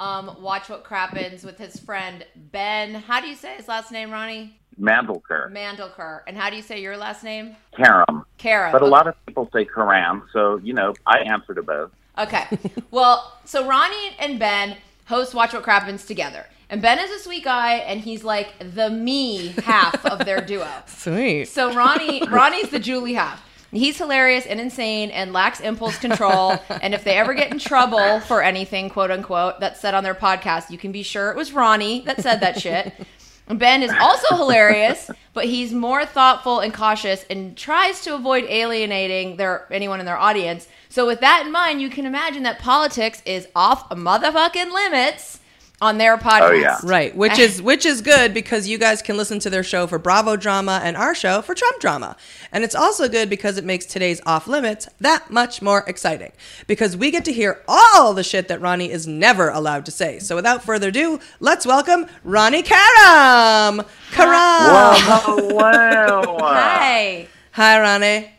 um, 0.00 0.36
Watch 0.40 0.68
What 0.68 0.84
Crappens 0.84 1.44
with 1.44 1.58
his 1.58 1.78
friend 1.78 2.24
Ben. 2.34 2.94
How 2.94 3.20
do 3.20 3.28
you 3.28 3.34
say 3.34 3.56
his 3.56 3.68
last 3.68 3.90
name, 3.92 4.10
Ronnie? 4.10 4.58
Mandelker, 4.80 5.50
Mandelker. 5.50 6.20
And 6.26 6.36
how 6.36 6.50
do 6.50 6.56
you 6.56 6.62
say 6.62 6.80
your 6.80 6.96
last 6.96 7.24
name? 7.24 7.56
Karam. 7.76 8.26
Karam. 8.36 8.72
But 8.72 8.82
a 8.82 8.86
lot 8.86 9.06
of 9.06 9.14
people 9.26 9.48
say 9.52 9.64
Karam, 9.64 10.28
so, 10.32 10.58
you 10.62 10.74
know, 10.74 10.94
I 11.06 11.20
answer 11.20 11.54
to 11.54 11.62
both. 11.62 11.90
Okay. 12.18 12.46
well, 12.90 13.38
so 13.44 13.66
Ronnie 13.66 14.16
and 14.18 14.38
Ben 14.38 14.76
host 15.06 15.34
Watch 15.34 15.54
What 15.54 15.62
Crappens 15.62 16.06
together. 16.06 16.46
And 16.68 16.82
Ben 16.82 16.98
is 16.98 17.10
a 17.10 17.18
sweet 17.20 17.44
guy, 17.44 17.74
and 17.74 18.00
he's 18.00 18.24
like 18.24 18.52
the 18.58 18.90
me 18.90 19.48
half 19.62 20.04
of 20.04 20.24
their 20.24 20.40
duo. 20.40 20.68
Sweet. 20.86 21.44
So 21.44 21.72
Ronnie, 21.72 22.26
Ronnie's 22.26 22.70
the 22.70 22.80
Julie 22.80 23.14
half. 23.14 23.45
He's 23.76 23.98
hilarious 23.98 24.46
and 24.46 24.60
insane 24.60 25.10
and 25.10 25.32
lacks 25.32 25.60
impulse 25.60 25.98
control. 25.98 26.58
and 26.82 26.94
if 26.94 27.04
they 27.04 27.16
ever 27.16 27.34
get 27.34 27.52
in 27.52 27.58
trouble 27.58 28.20
for 28.20 28.42
anything, 28.42 28.90
quote 28.90 29.10
unquote, 29.10 29.60
that's 29.60 29.80
said 29.80 29.94
on 29.94 30.04
their 30.04 30.14
podcast, 30.14 30.70
you 30.70 30.78
can 30.78 30.92
be 30.92 31.02
sure 31.02 31.30
it 31.30 31.36
was 31.36 31.52
Ronnie 31.52 32.00
that 32.02 32.20
said 32.20 32.40
that 32.40 32.60
shit. 32.60 32.92
Ben 33.48 33.82
is 33.84 33.92
also 34.00 34.34
hilarious, 34.34 35.08
but 35.32 35.44
he's 35.44 35.72
more 35.72 36.04
thoughtful 36.04 36.58
and 36.58 36.74
cautious 36.74 37.24
and 37.30 37.56
tries 37.56 38.00
to 38.02 38.14
avoid 38.14 38.44
alienating 38.48 39.36
their 39.36 39.68
anyone 39.70 40.00
in 40.00 40.06
their 40.06 40.16
audience. 40.16 40.66
So 40.88 41.06
with 41.06 41.20
that 41.20 41.44
in 41.46 41.52
mind, 41.52 41.80
you 41.80 41.88
can 41.88 42.06
imagine 42.06 42.42
that 42.42 42.58
politics 42.58 43.22
is 43.24 43.46
off 43.54 43.88
motherfucking 43.90 44.72
limits 44.72 45.38
on 45.80 45.98
their 45.98 46.16
podcast. 46.16 46.40
Oh, 46.40 46.52
yeah. 46.52 46.78
Right, 46.82 47.14
which 47.14 47.38
is 47.38 47.60
which 47.60 47.84
is 47.84 48.00
good 48.00 48.32
because 48.32 48.66
you 48.66 48.78
guys 48.78 49.02
can 49.02 49.16
listen 49.16 49.38
to 49.40 49.50
their 49.50 49.62
show 49.62 49.86
for 49.86 49.98
Bravo 49.98 50.36
drama 50.36 50.80
and 50.82 50.96
our 50.96 51.14
show 51.14 51.42
for 51.42 51.54
Trump 51.54 51.80
drama. 51.80 52.16
And 52.52 52.64
it's 52.64 52.74
also 52.74 53.08
good 53.08 53.28
because 53.28 53.58
it 53.58 53.64
makes 53.64 53.84
today's 53.84 54.20
off 54.24 54.46
limits 54.46 54.88
that 55.00 55.30
much 55.30 55.60
more 55.60 55.84
exciting 55.86 56.32
because 56.66 56.96
we 56.96 57.10
get 57.10 57.24
to 57.26 57.32
hear 57.32 57.62
all 57.68 58.14
the 58.14 58.24
shit 58.24 58.48
that 58.48 58.60
Ronnie 58.60 58.90
is 58.90 59.06
never 59.06 59.50
allowed 59.50 59.84
to 59.86 59.90
say. 59.90 60.18
So 60.18 60.36
without 60.36 60.62
further 60.62 60.88
ado, 60.88 61.20
let's 61.40 61.66
welcome 61.66 62.06
Ronnie 62.24 62.62
Karam. 62.62 63.82
Karam. 64.12 64.96
hello. 65.02 66.38
Hi. 66.40 67.28
Hi, 67.52 67.80
Ronnie. 67.80 68.30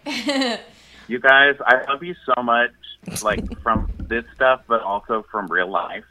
You 1.07 1.19
guys, 1.19 1.55
I 1.65 1.83
love 1.89 2.03
you 2.03 2.15
so 2.25 2.43
much, 2.43 2.71
like 3.23 3.59
from 3.61 3.91
this 3.97 4.25
stuff, 4.35 4.61
but 4.67 4.81
also 4.81 5.25
from 5.31 5.47
real 5.47 5.69
life. 5.71 6.03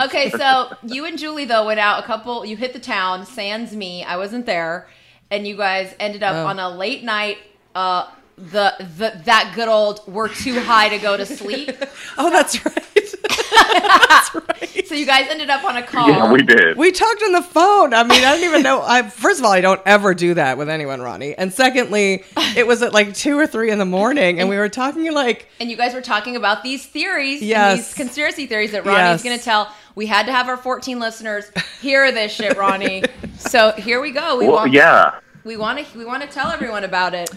Okay, 0.00 0.30
so 0.30 0.72
you 0.82 1.04
and 1.04 1.18
Julie 1.18 1.44
though 1.44 1.66
went 1.66 1.80
out 1.80 2.02
a 2.02 2.06
couple. 2.06 2.44
You 2.44 2.56
hit 2.56 2.72
the 2.72 2.78
town, 2.78 3.26
sans 3.26 3.74
me. 3.74 4.04
I 4.04 4.16
wasn't 4.16 4.46
there, 4.46 4.88
and 5.30 5.46
you 5.46 5.56
guys 5.56 5.94
ended 5.98 6.22
up 6.22 6.34
Oh. 6.36 6.46
on 6.46 6.58
a 6.58 6.68
late 6.68 7.02
night 7.04 7.38
uh, 7.74 8.08
the 8.38 8.74
the 8.96 9.20
that 9.24 9.52
good 9.54 9.68
old 9.68 10.00
we're 10.06 10.28
too 10.28 10.58
high 10.60 10.88
to 10.88 10.98
go 10.98 11.16
to 11.16 11.26
sleep. 11.26 11.70
Oh, 12.20 12.30
that's 12.30 12.64
right. 12.64 12.84
so 14.86 14.94
you 14.94 15.06
guys 15.06 15.26
ended 15.30 15.50
up 15.50 15.64
on 15.64 15.76
a 15.76 15.82
call. 15.82 16.08
Yeah, 16.08 16.32
we 16.32 16.42
did. 16.42 16.76
We 16.76 16.90
talked 16.90 17.22
on 17.22 17.32
the 17.32 17.42
phone. 17.42 17.94
I 17.94 18.02
mean, 18.02 18.24
I 18.24 18.34
don't 18.34 18.44
even 18.44 18.62
know. 18.62 18.82
I 18.82 19.02
first 19.08 19.38
of 19.38 19.44
all, 19.44 19.52
I 19.52 19.60
don't 19.60 19.80
ever 19.86 20.14
do 20.14 20.34
that 20.34 20.58
with 20.58 20.68
anyone, 20.68 21.00
Ronnie. 21.00 21.34
And 21.36 21.52
secondly, 21.52 22.24
it 22.56 22.66
was 22.66 22.82
at 22.82 22.92
like 22.92 23.14
two 23.14 23.38
or 23.38 23.46
three 23.46 23.70
in 23.70 23.78
the 23.78 23.84
morning, 23.84 24.40
and 24.40 24.48
we 24.48 24.56
were 24.56 24.68
talking 24.68 25.12
like, 25.12 25.48
and 25.60 25.70
you 25.70 25.76
guys 25.76 25.94
were 25.94 26.00
talking 26.00 26.36
about 26.36 26.62
these 26.62 26.86
theories, 26.86 27.40
and 27.40 27.48
Yes. 27.50 27.76
these 27.76 27.94
conspiracy 27.94 28.46
theories 28.46 28.72
that 28.72 28.84
Ronnie's 28.84 28.98
Yes. 28.98 29.22
going 29.24 29.38
to 29.38 29.44
tell. 29.44 29.72
We 29.94 30.06
had 30.06 30.26
to 30.26 30.32
have 30.32 30.48
our 30.48 30.56
14 30.56 30.98
listeners 31.00 31.50
hear 31.80 32.10
this 32.12 32.32
shit, 32.32 32.56
Ronnie. 32.56 33.02
so 33.38 33.72
here 33.72 34.00
we 34.00 34.10
go. 34.12 34.38
We 34.38 34.46
Well, 34.46 34.56
want, 34.56 34.72
yeah. 34.72 35.18
we 35.44 35.56
want 35.56 35.84
to, 35.86 35.98
we 35.98 36.04
want 36.04 36.22
to 36.22 36.28
tell 36.28 36.50
everyone 36.50 36.84
about 36.84 37.14
it. 37.14 37.30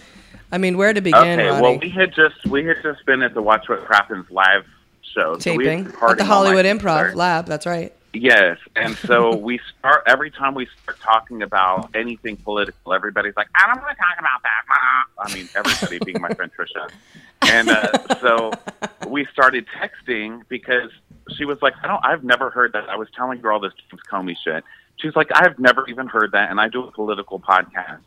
I 0.52 0.58
mean, 0.58 0.78
where 0.78 0.94
to 0.94 1.02
begin, 1.02 1.40
Okay. 1.40 1.62
Well, 1.62 1.80
we 1.80 1.90
had 1.90 2.14
just 2.14 2.46
we 2.48 2.66
had 2.66 2.78
just 2.84 3.06
been 3.06 3.22
at 3.22 3.34
the 3.34 3.42
Watch 3.42 3.70
What 3.70 3.86
Happens 3.88 4.30
live 4.30 4.66
show. 5.02 5.36
so 5.36 5.40
Taping 5.40 5.84
been 5.84 5.94
at 6.10 6.18
the 6.18 6.26
Hollywood 6.26 6.66
Improv. 6.66 7.16
Lab. 7.16 7.46
That's 7.46 7.66
right. 7.66 7.94
Yes, 8.14 8.58
and 8.76 8.98
so 8.98 9.36
we 9.38 9.60
start 9.80 10.04
every 10.06 10.32
time 10.32 10.54
we 10.54 10.68
start 10.84 11.00
talking 11.00 11.42
about 11.44 11.96
anything 11.96 12.36
political. 12.36 12.94
Everybody's 12.94 13.36
like, 13.38 13.48
"I 13.56 13.68
don't 13.68 13.82
want 13.82 13.98
to 13.98 14.04
talk 14.04 14.20
about 14.20 14.42
that." 14.44 15.06
I 15.18 15.34
mean, 15.34 15.48
everybody 15.56 16.00
being 16.04 16.22
my 16.22 16.34
friend 16.34 16.52
Trisha, 16.58 16.90
and 17.44 17.70
uh, 17.70 18.16
so 18.20 18.52
we 19.08 19.26
started 19.32 19.66
texting 19.80 20.42
because 20.50 20.92
she 21.38 21.46
was 21.46 21.62
like, 21.62 21.74
"I 21.84 21.88
don't, 21.88 22.04
I've 22.06 22.24
never 22.26 22.50
heard 22.50 22.74
that." 22.74 22.90
I 22.90 22.98
was 22.98 23.08
telling 23.16 23.40
her 23.40 23.52
all 23.52 23.62
this 23.62 23.74
James 23.90 24.02
Comey 24.12 24.36
shit. 24.44 24.66
She's 24.98 25.16
like, 25.16 25.30
"I've 25.34 25.58
never 25.58 25.88
even 25.88 26.08
heard 26.08 26.34
that," 26.34 26.52
and 26.52 26.60
I 26.60 26.68
do 26.68 26.84
a 26.84 26.92
political 26.92 27.40
podcast. 27.40 28.00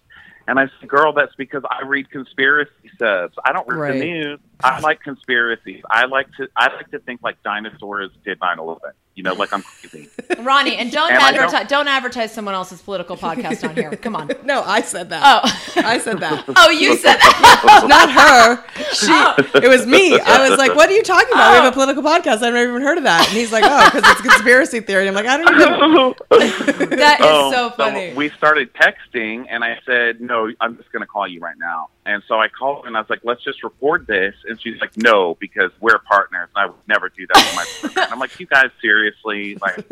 And 0.46 0.58
I 0.60 0.68
said, 0.80 0.88
"Girl, 0.88 1.12
that's 1.12 1.34
because 1.36 1.62
I 1.70 1.86
read 1.86 2.10
conspiracy 2.10 2.90
subs. 2.98 3.34
I 3.44 3.52
don't 3.52 3.66
read 3.66 3.78
Right. 3.78 3.92
the 3.94 3.98
news. 4.04 4.40
I 4.62 4.80
like 4.80 5.00
conspiracies. 5.02 5.82
I 5.90 6.04
like 6.06 6.26
to. 6.36 6.48
I 6.56 6.74
like 6.74 6.90
to 6.90 6.98
think 6.98 7.20
like 7.22 7.42
dinosaurs 7.42 8.10
did 8.24 8.38
9/11. 8.40 8.78
You 9.14 9.22
know, 9.22 9.34
like 9.34 9.52
I'm 9.52 9.62
crazy." 9.62 10.08
Ronnie, 10.40 10.76
and 10.76 10.90
don't 10.90 11.10
And 11.12 11.22
I 11.22 11.30
don't- 11.30 11.44
advertise 11.44 11.68
don't, 11.68 11.88
advertise 11.88 12.32
someone 12.32 12.54
else's 12.54 12.82
political 12.82 13.16
podcast 13.16 13.68
on 13.68 13.74
here. 13.76 13.90
Come 13.96 14.16
on. 14.16 14.30
No, 14.44 14.62
I 14.62 14.82
said 14.82 15.08
that. 15.10 15.22
Oh. 15.24 15.82
I 15.82 15.98
said 15.98 16.18
that. 16.20 16.44
Oh, 16.56 16.70
you 16.70 16.96
said 16.96 17.16
that. 17.16 17.84
Not 17.88 18.10
her. 18.10 18.64
She. 18.92 19.06
Oh. 19.10 19.34
It 19.62 19.68
was 19.68 19.86
me. 19.86 20.18
I 20.18 20.48
was 20.48 20.58
like, 20.58 20.74
"What 20.74 20.88
are 20.88 20.92
you 20.92 21.02
talking 21.02 21.32
about? 21.32 21.52
We 21.52 21.56
have 21.58 21.64
a 21.64 21.68
oh. 21.68 21.72
political 21.72 22.02
podcast. 22.02 22.42
I've 22.42 22.52
never 22.54 22.70
even 22.70 22.82
heard 22.82 22.98
of 22.98 23.04
that." 23.04 23.28
And 23.28 23.36
he's 23.36 23.52
like, 23.52 23.64
"Oh, 23.66 23.84
because 23.86 24.02
it's 24.10 24.20
conspiracy 24.20 24.80
theory." 24.80 25.06
I'm 25.08 25.14
like, 25.14 25.26
"I 25.26 25.36
don't 25.36 25.54
even." 25.54 26.98
That 26.98 27.20
is 27.20 27.26
Oh, 27.26 27.52
so 27.52 27.70
funny. 27.70 28.12
we 28.14 28.30
started 28.30 28.70
texting, 28.74 29.46
and 29.48 29.62
I 29.64 29.78
said, 29.86 30.20
"No, 30.20 30.50
I'm 30.60 30.76
just 30.76 30.90
going 30.92 31.02
to 31.02 31.06
call 31.06 31.26
you 31.28 31.40
right 31.40 31.56
now." 31.58 31.88
And 32.06 32.22
so 32.28 32.38
I 32.38 32.48
called 32.48 32.82
her, 32.82 32.88
and 32.88 32.96
I 32.96 33.00
was 33.00 33.08
like, 33.08 33.20
"Let's 33.24 33.42
just 33.42 33.64
record 33.64 34.06
this." 34.06 34.34
And 34.46 34.60
she's 34.60 34.78
like, 34.80 34.94
"No, 34.96 35.36
because 35.40 35.70
we're 35.80 35.98
partners, 36.00 36.48
and 36.54 36.62
I 36.62 36.66
would 36.66 36.76
never 36.86 37.08
do 37.08 37.26
that 37.32 37.36
with 37.36 37.56
my 37.56 37.64
partner." 37.88 38.02
And 38.02 38.12
I'm 38.12 38.18
like, 38.18 38.38
"You 38.38 38.46
guys 38.46 38.70
seriously, 38.82 39.56
like, 39.56 39.86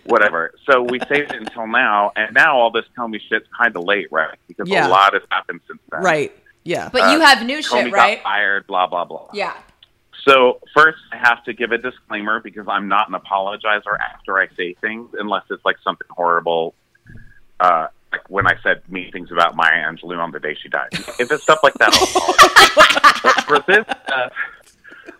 whatever." 0.04 0.52
So 0.70 0.82
we 0.82 0.98
saved 1.08 1.32
it 1.32 1.40
until 1.40 1.66
now, 1.66 2.12
and 2.14 2.34
now 2.34 2.58
all 2.58 2.70
this 2.70 2.84
Comey 2.96 3.20
shit's 3.26 3.48
kind 3.58 3.74
of 3.74 3.84
late, 3.84 4.08
right? 4.10 4.38
Because 4.48 4.68
Yeah. 4.68 4.86
a 4.86 4.90
lot 4.90 5.14
has 5.14 5.22
happened 5.30 5.60
since 5.66 5.80
then. 5.90 6.02
Right. 6.02 6.32
Yeah. 6.64 6.90
but 6.92 7.10
you 7.12 7.22
Uh, 7.22 7.26
have 7.26 7.46
new 7.46 7.58
Comey 7.60 7.84
shit, 7.84 7.92
right? 7.92 8.16
got 8.18 8.22
fired. 8.24 8.66
Blah 8.66 8.88
blah 8.88 9.04
blah. 9.06 9.28
Yeah. 9.32 9.54
So 10.28 10.60
first, 10.74 10.98
I 11.12 11.16
have 11.16 11.42
to 11.44 11.52
give 11.54 11.70
a 11.72 11.78
disclaimer 11.78 12.40
because 12.40 12.66
I'm 12.68 12.88
not 12.88 13.08
an 13.08 13.14
apologizer 13.14 13.96
after 13.98 14.38
I 14.38 14.48
say 14.56 14.74
things, 14.74 15.08
unless 15.18 15.44
it's 15.50 15.64
like 15.64 15.76
something 15.84 16.08
horrible. 16.10 16.74
Uh, 17.60 17.86
like 17.86 17.90
when 18.28 18.46
I 18.46 18.54
said 18.62 18.82
mean 18.90 19.10
things 19.12 19.30
about 19.30 19.56
Maya 19.56 19.84
Angelou 19.84 20.18
on 20.18 20.30
the 20.30 20.40
day 20.40 20.56
she 20.60 20.68
died. 20.68 20.88
If 20.92 21.30
it's 21.30 21.42
stuff 21.42 21.60
like 21.62 21.74
that, 21.74 21.92
I'll 21.94 23.42
for 23.42 23.58
this, 23.66 23.84
uh, 24.08 24.28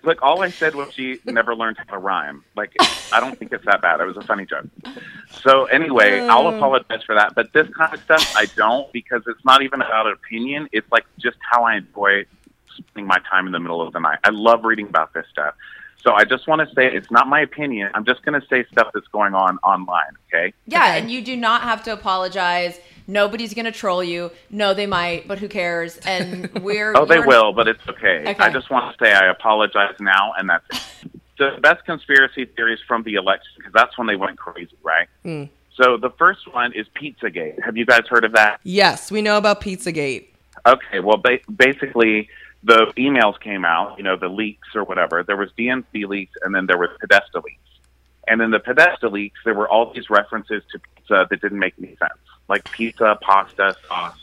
like 0.03 0.23
all 0.23 0.43
I 0.43 0.51
said 0.51 0.75
was 0.75 0.93
she 0.95 1.19
never 1.25 1.55
learned 1.55 1.79
how 1.79 1.85
to 1.95 1.99
rhyme. 1.99 2.45
Like 2.57 2.75
I 3.13 3.21
don't 3.21 3.39
think 3.39 3.53
it's 3.53 3.65
that 3.67 3.83
bad. 3.83 4.01
It 4.01 4.07
was 4.07 4.17
a 4.17 4.23
funny 4.23 4.47
joke. 4.47 4.67
So 5.31 5.65
anyway, 5.67 6.21
I'll 6.29 6.49
apologize 6.49 7.03
for 7.05 7.15
that. 7.15 7.35
But 7.35 7.53
this 7.53 7.69
kind 7.75 7.93
of 7.93 8.01
stuff, 8.03 8.35
I 8.37 8.47
don't 8.57 8.91
because 8.93 9.23
it's 9.27 9.45
not 9.45 9.63
even 9.63 9.83
about 9.83 10.11
opinion. 10.11 10.69
It's 10.73 10.91
like 10.91 11.05
just 11.19 11.39
how 11.41 11.65
I 11.65 11.77
enjoy 11.77 12.25
spending 12.77 13.07
my 13.07 13.19
time 13.31 13.47
in 13.47 13.53
the 13.53 13.61
middle 13.61 13.81
of 13.81 13.93
the 13.93 14.01
night. 14.01 14.19
I 14.25 14.31
love 14.31 14.65
reading 14.65 14.89
about 14.89 15.13
this 15.13 15.27
stuff. 15.31 15.55
So 16.07 16.13
I 16.15 16.23
just 16.25 16.47
want 16.47 16.61
to 16.67 16.73
say 16.73 16.87
it's 16.87 17.11
not 17.11 17.27
my 17.27 17.41
opinion. 17.41 17.91
I'm 17.95 18.05
just 18.05 18.23
going 18.25 18.41
to 18.41 18.47
say 18.47 18.65
stuff 18.71 18.93
that's 18.95 19.09
going 19.09 19.35
on 19.35 19.59
online. 19.65 20.13
Okay. 20.33 20.53
Yeah, 20.67 20.85
Okay. 20.85 20.99
and 21.01 21.11
you 21.11 21.21
do 21.21 21.37
not 21.37 21.63
have 21.63 21.83
to 21.83 21.93
apologize. 21.93 22.79
Nobody's 23.09 23.55
going 23.55 23.65
to 23.65 23.73
troll 23.73 24.05
you. 24.05 24.31
No, 24.49 24.73
they 24.73 24.87
might, 24.87 25.27
but 25.27 25.41
who 25.41 25.49
cares? 25.49 25.97
And 25.99 26.49
we're 26.63 26.93
Oh, 26.97 27.07
they 27.07 27.19
will, 27.19 27.53
but 27.53 27.67
it's 27.67 27.81
okay. 27.89 28.21
Okay. 28.21 28.37
I 28.39 28.53
just 28.53 28.71
want 28.71 28.97
to 28.97 29.05
say 29.05 29.13
I 29.15 29.27
apologize 29.33 29.97
now, 29.99 30.33
and 30.39 30.49
that's 30.49 30.65
it. 30.71 31.11
the 31.39 31.59
best 31.61 31.85
conspiracy 31.85 32.45
theories 32.45 32.79
from 32.87 33.03
the 33.03 33.15
election 33.15 33.51
because 33.57 33.73
that's 33.73 33.99
when 33.99 34.07
they 34.07 34.17
went 34.17 34.39
crazy, 34.39 34.77
right? 34.85 35.09
Hmm. 35.25 35.45
So 35.75 35.97
the 35.97 36.11
first 36.11 36.53
one 36.55 36.73
is 36.73 36.87
Pizzagate. 36.95 37.61
Have 37.65 37.77
you 37.77 37.85
guys 37.85 38.03
heard 38.09 38.25
of 38.25 38.31
that? 38.35 38.61
yes, 38.63 39.11
we 39.11 39.23
know 39.23 39.39
about 39.39 39.61
Pizzagate. 39.61 40.29
Okay, 40.65 41.01
well, 41.01 41.17
ba- 41.19 41.41
basically, 41.55 42.29
the 42.63 42.87
emails 42.97 43.39
came 43.41 43.65
out, 43.65 43.97
you 43.99 44.03
know, 44.05 44.17
the 44.17 44.29
leaks 44.29 44.69
or 44.75 44.85
whatever. 44.85 45.23
There 45.23 45.37
was 45.37 45.51
DNC 45.59 46.07
leaks, 46.09 46.33
and 46.43 46.55
then 46.55 46.67
there 46.67 46.79
was 46.79 46.91
Podesta 47.01 47.39
leaks. 47.45 47.61
And 48.29 48.41
in 48.41 48.51
the 48.51 48.59
Podesta 48.59 49.09
leaks, 49.09 49.39
there 49.45 49.55
were 49.55 49.69
all 49.69 49.93
these 49.93 50.11
references 50.11 50.63
to 50.73 50.81
pizza 50.97 51.27
that 51.31 51.41
didn't 51.41 51.59
make 51.61 51.75
any 51.79 51.95
sense, 51.97 52.19
like 52.49 52.69
pizza, 52.73 53.17
pasta, 53.23 53.77
sauce. 53.89 54.19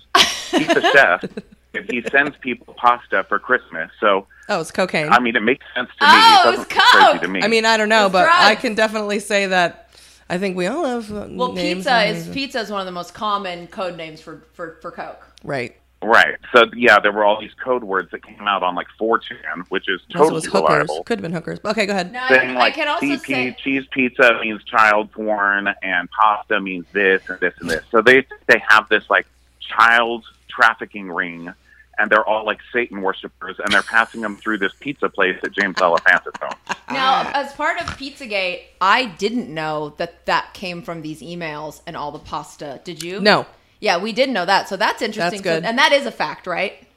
Pizza 0.52 0.82
Chef, 0.92 1.24
if 1.74 1.88
he 1.90 2.02
sends 2.10 2.36
people 2.38 2.74
pasta 2.76 3.24
for 3.24 3.40
Christmas, 3.40 3.90
so 4.00 4.28
Oh, 4.50 4.60
it's 4.60 4.72
cocaine. 4.72 5.08
I 5.10 5.20
mean, 5.20 5.38
it 5.38 5.42
makes 5.42 5.66
sense 5.74 5.90
to 5.90 5.96
Oh, 6.02 6.08
me. 6.44 6.50
It 6.50 6.54
it 6.54 6.58
was 6.58 6.68
crazy 6.68 7.14
coke. 7.14 7.22
to 7.22 7.28
me. 7.30 7.42
I 7.42 7.48
mean, 7.48 7.66
I 7.66 7.78
don't 7.78 7.88
know, 7.90 8.08
It's 8.08 8.12
but 8.14 8.28
I 8.30 8.56
can 8.56 8.76
definitely 8.76 9.20
say 9.20 9.46
that 9.48 9.90
I 10.30 10.38
think 10.38 10.58
we 10.58 10.68
all 10.68 10.84
have 10.86 11.10
uh, 11.12 11.28
Well, 11.30 11.54
names 11.54 11.86
pizza 11.86 12.04
is 12.04 12.28
pizza 12.28 12.60
is 12.60 12.70
one 12.70 12.82
of 12.82 12.86
the 12.86 12.92
most 12.92 13.14
common 13.14 13.68
code 13.68 13.96
names 13.96 14.20
for 14.20 14.44
for 14.54 14.78
for 14.82 14.92
Coke. 14.92 15.26
right. 15.46 15.76
Right. 16.04 16.36
So 16.54 16.66
yeah, 16.76 17.00
there 17.00 17.12
were 17.12 17.24
all 17.24 17.40
these 17.40 17.54
code 17.56 17.84
words 17.84 18.12
that 18.12 18.24
came 18.24 18.42
out 18.42 18.64
on 18.64 18.76
like 18.76 18.88
4chan, 19.00 19.66
which 19.70 19.90
is 19.90 20.02
Also, 20.02 20.06
it 20.10 20.14
totally 20.14 20.34
was 20.36 20.46
hookers. 20.46 20.62
reliable. 20.62 21.04
Could 21.04 21.20
have 21.20 21.24
been 21.24 21.34
hookers. 21.34 21.60
Okay, 21.66 21.86
go 21.86 21.94
ahead. 21.94 22.12
No, 22.12 22.20
I, 22.20 22.28
saying 22.30 22.58
I 22.58 22.72
can 22.72 22.88
also 22.88 23.06
CP, 23.06 23.26
say 23.26 23.58
cheese 23.64 23.86
pizza 23.92 24.40
means 24.42 24.64
child 24.64 25.12
porn 25.12 25.74
and 25.82 26.10
pasta 26.12 26.60
means 26.60 26.86
this 26.92 27.22
and 27.30 27.40
this 27.40 27.54
and 27.60 27.70
this. 27.70 27.84
So 27.92 28.02
they 28.02 28.26
they 28.48 28.62
have 28.68 28.90
this 28.90 29.10
like 29.10 29.26
child 29.60 30.26
trafficking 30.50 31.10
ring 31.12 31.52
and 31.98 32.10
they're 32.10 32.26
all 32.28 32.46
like 32.46 32.60
Satan 32.72 33.02
worshippers 33.02 33.58
and 33.60 33.72
they're 33.72 33.84
passing 33.84 34.22
them 34.22 34.36
through 34.38 34.58
this 34.58 34.74
pizza 34.80 35.10
place 35.10 35.38
that 35.44 35.52
James 35.52 35.76
Alefantis 35.78 36.34
owns. 36.42 36.78
now 36.92 37.30
as 37.34 37.54
part 37.54 37.80
of 37.80 37.88
Pizzagate, 37.98 38.62
I 38.82 39.06
didn't 39.06 39.54
know 39.54 39.94
that 39.98 40.26
that 40.26 40.54
came 40.54 40.82
from 40.82 41.02
these 41.02 41.22
emails 41.22 41.82
and 41.86 41.96
all 41.96 42.12
the 42.12 42.20
pasta. 42.20 42.82
Did 42.84 43.04
you? 43.04 43.20
No. 43.20 43.46
Yeah, 43.84 43.98
we 43.98 44.14
didn't 44.14 44.34
know 44.34 44.46
that. 44.46 44.70
So 44.70 44.78
that's 44.78 45.02
interesting. 45.02 45.42
That's 45.42 45.58
good. 45.58 45.64
So- 45.64 45.68
and 45.70 45.78
that 45.78 45.92
is 45.92 46.06
a 46.06 46.12
fact, 46.12 46.48
right? 46.48 46.88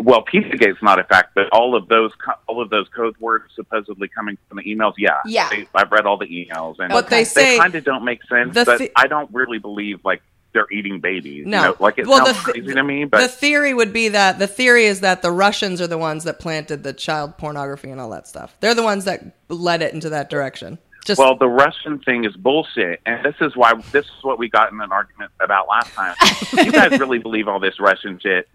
Well, 0.00 0.24
Pizzagate's 0.24 0.82
not 0.82 0.98
a 0.98 1.04
fact, 1.04 1.30
but 1.36 1.48
all 1.52 1.76
of 1.76 1.86
those 1.86 2.10
all 2.48 2.60
of 2.60 2.70
those 2.70 2.88
code 2.88 3.14
words 3.20 3.44
supposedly 3.54 4.08
coming 4.08 4.36
from 4.48 4.56
the 4.58 4.64
emails, 4.64 4.94
yeah, 4.98 5.18
Yeah. 5.24 5.48
They, 5.48 5.68
I've 5.76 5.92
read 5.92 6.06
all 6.06 6.16
the 6.16 6.26
emails 6.26 6.76
and 6.80 6.90
But 6.90 7.08
they 7.08 7.22
say- 7.22 7.56
kind 7.56 7.72
of 7.76 7.84
don't 7.84 8.04
make 8.04 8.20
sense. 8.24 8.52
The 8.54 8.64
But 8.64 8.78
thi- 8.78 8.90
I 8.96 9.06
don't 9.06 9.32
really 9.32 9.58
believe 9.58 10.00
like 10.04 10.22
they're 10.52 10.66
eating 10.72 10.98
babies. 10.98 11.46
No. 11.46 11.58
you 11.58 11.64
know? 11.68 11.76
like 11.78 11.98
it 11.98 12.08
Well, 12.08 12.26
sounds 12.26 12.38
the 12.44 12.52
th- 12.52 12.64
crazy 12.64 12.74
to 12.74 12.82
me, 12.82 13.04
but 13.04 13.20
the 13.20 13.28
theory 13.28 13.72
would 13.72 13.92
be 13.92 14.08
that 14.08 14.40
the 14.40 14.48
theory 14.48 14.86
is 14.86 15.00
that 15.02 15.22
the 15.22 15.30
Russians 15.30 15.80
are 15.80 15.86
the 15.86 15.98
ones 15.98 16.24
that 16.24 16.40
planted 16.40 16.82
the 16.82 16.92
child 16.92 17.38
pornography 17.38 17.90
and 17.90 18.00
all 18.00 18.10
that 18.10 18.26
stuff. 18.26 18.56
They're 18.58 18.74
the 18.74 18.82
ones 18.82 19.04
that 19.04 19.36
led 19.48 19.82
it 19.82 19.94
into 19.94 20.10
that 20.10 20.28
direction. 20.30 20.78
Just 21.04 21.18
Well, 21.18 21.34
the 21.36 21.48
Russian 21.48 21.98
thing 22.00 22.24
is 22.24 22.36
bullshit, 22.36 23.00
and 23.06 23.24
this 23.24 23.36
is 23.40 23.56
why 23.56 23.74
this 23.92 24.04
is 24.04 24.22
what 24.22 24.38
we 24.38 24.48
got 24.48 24.72
in 24.72 24.80
an 24.80 24.92
argument 24.92 25.32
about 25.40 25.68
last 25.68 25.92
time. 25.94 26.14
you 26.64 26.72
guys 26.72 26.98
really 26.98 27.18
believe 27.18 27.48
all 27.48 27.58
this 27.58 27.80
Russian 27.80 28.18
shit? 28.18 28.48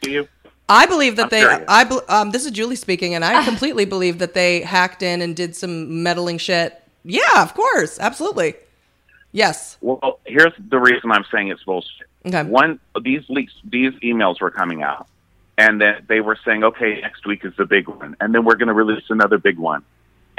Do 0.00 0.10
you? 0.10 0.28
I 0.68 0.86
believe 0.86 1.16
that 1.16 1.24
I'm 1.24 1.28
they. 1.30 1.40
curious. 1.40 1.64
I 1.68 1.82
um, 2.08 2.30
this 2.30 2.44
is 2.44 2.52
Julie 2.52 2.76
speaking, 2.76 3.14
and 3.14 3.24
I 3.24 3.44
completely 3.44 3.84
believe 3.84 4.18
that 4.18 4.34
they 4.34 4.60
hacked 4.60 5.02
in 5.02 5.20
and 5.20 5.34
did 5.34 5.56
some 5.56 6.02
meddling 6.02 6.38
shit. 6.38 6.80
Yeah, 7.04 7.42
of 7.42 7.54
course, 7.54 7.98
absolutely. 7.98 8.54
Yes. 9.32 9.76
Well, 9.80 10.20
here's 10.24 10.52
the 10.58 10.78
reason 10.78 11.10
I'm 11.10 11.24
saying 11.32 11.48
it's 11.48 11.64
bullshit. 11.64 12.06
Okay. 12.24 12.44
One, 12.44 12.78
these 13.02 13.22
leaks, 13.28 13.52
these 13.64 13.92
emails 13.94 14.40
were 14.40 14.50
coming 14.50 14.82
out, 14.82 15.08
and 15.58 15.80
then 15.80 16.04
they 16.06 16.20
were 16.20 16.38
saying, 16.44 16.62
"Okay, 16.62 17.00
next 17.00 17.26
week 17.26 17.44
is 17.44 17.54
the 17.56 17.66
big 17.66 17.88
one, 17.88 18.16
and 18.20 18.32
then 18.32 18.44
we're 18.44 18.56
going 18.56 18.68
to 18.68 18.74
release 18.74 19.04
another 19.08 19.38
big 19.38 19.58
one." 19.58 19.82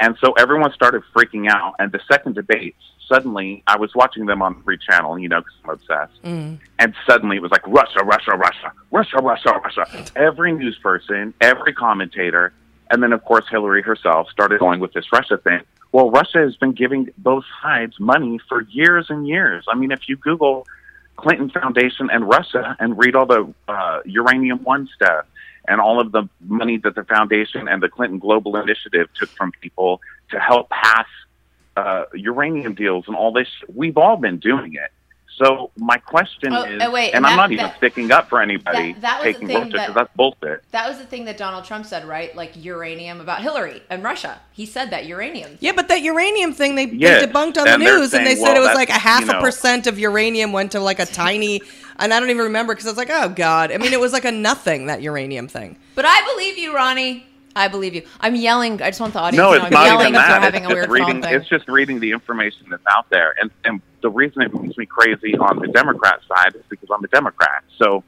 And 0.04 0.18
so 0.22 0.32
everyone 0.32 0.70
started 0.74 1.02
freaking 1.16 1.48
out. 1.48 1.76
And 1.78 1.90
the 1.90 2.00
second 2.06 2.34
debate, 2.34 2.76
suddenly, 3.08 3.62
I 3.66 3.78
was 3.78 3.94
watching 3.94 4.26
them 4.26 4.42
on 4.42 4.62
free 4.62 4.76
channel, 4.76 5.18
you 5.18 5.30
know, 5.30 5.40
because 5.40 5.54
I'm 5.64 5.70
obsessed. 5.70 6.22
Mm. 6.22 6.58
And 6.78 6.94
suddenly 7.06 7.36
it 7.36 7.42
was 7.42 7.50
like 7.50 7.66
Russia, 7.66 8.04
Russia, 8.04 8.32
Russia, 8.36 8.72
Russia, 8.90 9.16
Russia, 9.22 9.60
Russia. 9.64 10.04
Every 10.14 10.52
news 10.52 10.76
person, 10.82 11.32
every 11.40 11.72
commentator, 11.72 12.52
and 12.90 13.02
then 13.02 13.14
of 13.14 13.24
course 13.24 13.46
Hillary 13.50 13.80
herself 13.80 14.28
started 14.28 14.60
going 14.60 14.78
with 14.78 14.92
this 14.92 15.06
Russia 15.10 15.38
thing. 15.38 15.62
Well, 15.92 16.10
Russia 16.10 16.40
has 16.40 16.56
been 16.56 16.72
giving 16.72 17.08
both 17.16 17.44
sides 17.62 17.98
money 17.98 18.38
for 18.46 18.60
years 18.64 19.06
and 19.08 19.26
years. 19.26 19.64
I 19.70 19.74
mean, 19.74 19.90
if 19.90 20.06
you 20.06 20.18
Google 20.18 20.66
Clinton 21.16 21.50
Foundation 21.50 22.10
and 22.10 22.28
Russia 22.28 22.76
and 22.78 22.98
read 22.98 23.14
all 23.14 23.26
the 23.26 23.52
uh, 23.68 24.00
uranium 24.04 24.62
one 24.64 24.88
stuff 24.94 25.26
and 25.66 25.80
all 25.80 26.00
of 26.00 26.12
the 26.12 26.28
money 26.40 26.76
that 26.78 26.94
the 26.94 27.04
foundation 27.04 27.68
and 27.68 27.82
the 27.82 27.88
Clinton 27.88 28.18
Global 28.18 28.56
Initiative 28.56 29.08
took 29.14 29.30
from 29.30 29.52
people 29.60 30.00
to 30.30 30.38
help 30.38 30.68
pass 30.70 31.06
uh, 31.76 32.04
uranium 32.14 32.74
deals 32.74 33.04
and 33.06 33.16
all 33.16 33.32
this. 33.32 33.48
We've 33.72 33.96
all 33.96 34.16
been 34.16 34.38
doing 34.38 34.74
it. 34.74 34.90
So 35.36 35.72
my 35.76 35.96
question 35.96 36.52
Oh, 36.52 36.62
is, 36.62 36.80
uh, 36.80 36.90
wait, 36.92 37.08
and 37.08 37.16
and 37.16 37.26
I'm 37.26 37.32
that- 37.32 37.36
not 37.36 37.50
even 37.52 37.64
that- 37.66 37.76
sticking 37.78 38.12
up 38.12 38.28
for 38.28 38.40
anybody 38.40 38.92
that- 38.92 39.00
that 39.02 39.18
was 39.18 39.26
the 39.26 39.32
taking 39.32 39.48
thing 39.48 39.56
Russia 39.56 39.70
because 39.72 39.86
that- 39.88 39.94
that's 39.94 40.10
bullshit. 40.16 40.62
That 40.70 40.88
was 40.88 40.98
the 40.98 41.04
thing 41.04 41.24
that 41.24 41.36
Donald 41.36 41.64
Trump 41.64 41.86
said, 41.86 42.04
right? 42.06 42.34
Like 42.36 42.52
uranium 42.54 43.20
about 43.20 43.40
Hillary 43.42 43.82
and 43.90 44.04
Russia. 44.04 44.38
He 44.52 44.64
said 44.64 44.90
that 44.90 45.06
uranium. 45.06 45.58
Yeah, 45.60 45.72
but 45.72 45.88
that 45.88 46.02
uranium 46.02 46.52
thing 46.52 46.76
they, 46.76 46.86
Yes, 46.86 47.20
they 47.20 47.26
debunked 47.26 47.58
on 47.58 47.64
the 47.64 47.72
and 47.74 47.82
they're 47.82 47.98
news, 47.98 48.14
and 48.14 48.24
they 48.24 48.34
saying, 48.36 48.46
said 48.46 48.56
it 48.56 48.60
was 48.60 48.74
like 48.74 48.90
a 48.90 48.92
half 48.92 49.24
you 49.24 49.32
a 49.32 49.40
percent 49.40 49.88
of 49.88 49.98
uranium 49.98 50.52
went 50.52 50.70
to 50.72 50.80
like 50.80 51.00
a 51.00 51.06
tiny, 51.06 51.60
and 51.98 52.14
I 52.14 52.20
don't 52.20 52.30
even 52.30 52.44
remember 52.44 52.72
because 52.74 52.86
I 52.86 52.90
was 52.90 52.98
like, 52.98 53.10
oh 53.10 53.28
god. 53.28 53.72
I 53.72 53.78
mean, 53.78 53.92
it 53.92 54.00
was 54.00 54.12
like 54.12 54.24
a 54.24 54.32
nothing 54.32 54.86
that 54.86 55.02
uranium 55.02 55.48
thing. 55.48 55.76
But 55.96 56.04
I 56.06 56.22
believe 56.32 56.58
you, 56.58 56.74
Ronnie. 56.74 57.26
I 57.56 57.68
believe 57.68 57.94
you. 57.94 58.02
I'm 58.20 58.34
yelling. 58.34 58.82
I 58.82 58.90
just 58.90 59.00
want 59.00 59.12
the 59.12 59.20
audience 59.20 59.36
No, 59.40 59.50
to 59.50 59.56
it's 59.56 59.64
I'm 59.66 59.72
not 59.72 59.86
yelling 59.86 60.08
even 60.08 60.12
that. 60.14 60.54
It's 60.54 60.68
just 60.68 60.88
reading. 60.90 61.24
It's 61.24 61.48
just 61.48 61.68
reading 61.68 62.00
the 62.00 62.10
information 62.10 62.66
that's 62.68 62.82
out 62.90 63.08
there, 63.10 63.34
and 63.40 63.48
and 63.64 63.80
the 64.04 64.10
reason 64.10 64.42
it 64.42 64.52
makes 64.52 64.76
me 64.76 64.84
crazy 64.84 65.34
on 65.38 65.58
the 65.60 65.68
Democrat 65.68 66.20
side 66.28 66.54
is 66.54 66.62
because 66.68 66.90
I'm 66.94 67.02
a 67.02 67.08
Democrat. 67.08 67.64
So, 67.78 68.04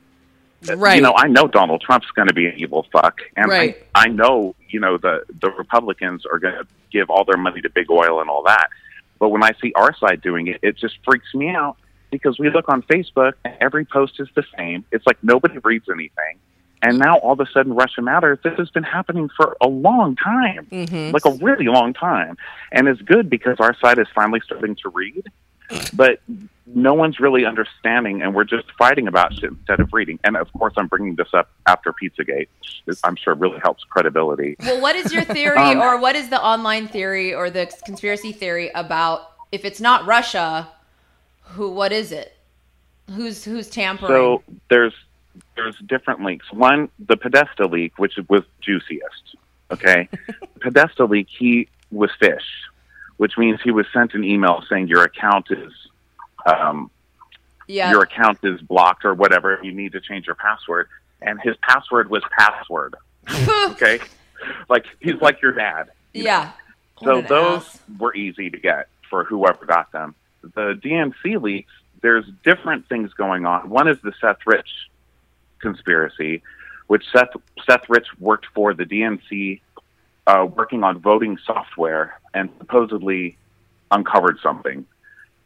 Right. 0.75 0.97
you 0.97 1.03
know, 1.03 1.15
I 1.17 1.27
know 1.27 1.47
Donald 1.47 1.81
Trump's 1.81 2.11
going 2.11 2.29
to 2.29 2.35
be 2.35 2.47
an 2.47 2.55
evil 2.59 2.87
fuck, 2.93 3.21
and 3.35 3.49
Right. 3.49 3.79
I, 3.95 4.05
I 4.05 4.09
know 4.09 4.55
you 4.69 4.79
know 4.79 4.99
the 4.99 5.25
the 5.41 5.51
Republicans 5.53 6.27
are 6.31 6.39
going 6.39 6.55
to 6.55 6.67
give 6.93 7.09
all 7.09 7.25
their 7.25 7.39
money 7.39 7.63
to 7.63 7.71
big 7.71 7.91
oil 7.91 8.21
and 8.21 8.29
all 8.29 8.43
that. 8.43 8.69
But 9.19 9.31
when 9.31 9.43
I 9.43 9.53
see 9.63 9.73
our 9.75 9.97
side 9.97 10.21
doing 10.21 10.49
it, 10.49 10.61
it 10.63 10.77
just 10.77 10.99
freaks 11.03 11.35
me 11.35 11.49
out 11.49 11.79
because 12.11 12.39
we 12.39 12.51
look 12.51 12.69
on 12.69 12.83
Facebook 12.83 13.33
and 13.45 13.55
every 13.61 13.87
post 13.87 14.21
is 14.21 14.29
the 14.35 14.45
same. 14.59 14.85
It's 14.93 15.07
like 15.07 15.17
nobody 15.23 15.57
reads 15.65 15.87
anything. 15.89 16.39
And 16.83 16.99
now 16.99 17.17
all 17.19 17.33
of 17.33 17.41
a 17.41 17.47
sudden, 17.53 17.73
Russia 17.73 18.03
matters. 18.03 18.39
This 18.45 18.53
has 18.59 18.69
been 18.71 18.83
happening 18.83 19.31
for 19.35 19.57
a 19.63 19.67
long 19.67 20.15
time, 20.15 20.67
mm-hmm. 20.71 21.13
like 21.13 21.25
a 21.25 21.33
really 21.43 21.67
long 21.67 21.95
time, 21.95 22.37
and 22.71 22.87
it's 22.87 23.01
good 23.01 23.31
because 23.31 23.57
our 23.61 23.75
side 23.81 23.99
is 23.99 24.07
finally 24.15 24.41
starting 24.45 24.77
to 24.83 24.91
read. 24.91 25.25
But 25.93 26.21
no 26.67 26.95
one's 26.95 27.21
really 27.21 27.45
understanding, 27.45 28.23
and 28.23 28.35
we're 28.35 28.45
just 28.45 28.67
fighting 28.77 29.07
about 29.07 29.33
shit 29.35 29.51
instead 29.51 29.81
of 29.81 29.93
reading. 29.93 30.19
And 30.25 30.37
of 30.37 30.53
course, 30.53 30.75
I'm 30.77 30.89
bringing 30.89 31.15
this 31.15 31.29
up 31.33 31.49
after 31.67 31.93
Pizzagate. 31.93 32.49
which 32.85 32.99
I'm 33.05 33.17
sure 33.17 33.35
really 33.35 33.59
helps 33.61 33.85
credibility. 33.85 34.57
Well, 34.61 34.81
what 34.81 34.97
is 34.97 35.13
your 35.13 35.23
theory, 35.25 35.57
Um, 35.67 35.81
or 35.81 35.99
what 35.99 36.17
is 36.17 36.29
the 36.29 36.43
online 36.43 36.89
theory, 36.89 37.35
or 37.35 37.51
the 37.51 37.73
conspiracy 37.85 38.33
theory 38.33 38.71
about 38.75 39.33
if 39.53 39.65
it's 39.65 39.81
not 39.81 40.07
Russia, 40.07 40.69
who? 41.43 41.71
What 41.71 41.93
is 41.93 42.13
it? 42.13 42.37
Who's 43.15 43.45
who's 43.45 43.69
tampering? 43.71 44.11
So 44.11 44.43
there's 44.69 44.95
there's 45.55 45.77
different 45.87 46.25
leaks. 46.25 46.53
One, 46.53 46.89
the 46.99 47.17
Podesta 47.17 47.67
leak, 47.67 47.99
which 47.99 48.19
was 48.29 48.43
juiciest. 48.61 49.37
Okay, 49.71 50.09
Podesta 50.61 51.05
leak, 51.05 51.29
he 51.31 51.69
was 51.93 52.11
fish, 52.19 52.45
which 53.17 53.39
means 53.39 53.61
he 53.63 53.71
was 53.71 53.87
sent 53.93 54.15
an 54.15 54.25
email 54.25 54.63
saying 54.69 54.89
your 54.89 55.05
account 55.05 55.47
is 55.51 55.73
um, 56.47 56.91
yeah, 57.67 57.91
your 57.91 58.03
account 58.03 58.39
is 58.43 58.61
blocked 58.61 59.05
or 59.05 59.15
whatever. 59.15 59.59
You 59.63 59.73
need 59.73 59.93
to 59.93 60.01
change 60.01 60.27
your 60.27 60.37
password, 60.37 60.89
and 61.21 61.41
his 61.41 61.57
password 61.63 62.11
was 62.11 62.23
password. 62.39 62.95
okay, 63.71 64.01
like 64.69 64.87
he's 65.01 65.21
like 65.21 65.43
your 65.43 65.53
dad. 65.53 65.91
you 66.13 66.25
know? 66.25 66.31
yeah. 66.31 66.53
So 67.03 67.21
those 67.21 67.63
ass. 67.63 67.81
were 67.99 68.15
easy 68.15 68.51
to 68.51 68.59
get 68.59 68.89
for 69.11 69.25
whoever 69.25 69.67
got 69.67 69.93
them. 69.93 70.15
The 70.43 70.79
DNC 70.83 71.43
leaks, 71.43 71.73
there's 72.01 72.25
different 72.45 72.89
things 72.89 73.13
going 73.15 73.47
on. 73.47 73.69
One 73.69 73.89
is 73.89 73.99
the 74.03 74.13
Seth 74.21 74.39
Rich 74.47 74.69
conspiracy, 75.59 76.43
which 76.87 77.05
Seth 77.13 77.31
Seth 77.69 77.89
Rich 77.89 78.07
worked 78.19 78.47
for 78.55 78.75
the 78.75 78.85
DNC, 78.85 79.61
uh, 80.27 80.47
working 80.55 80.85
on 80.85 81.01
voting 81.01 81.39
software, 81.45 82.21
and 82.35 82.51
supposedly 82.59 83.37
uncovered 83.91 84.39
something. 84.43 84.87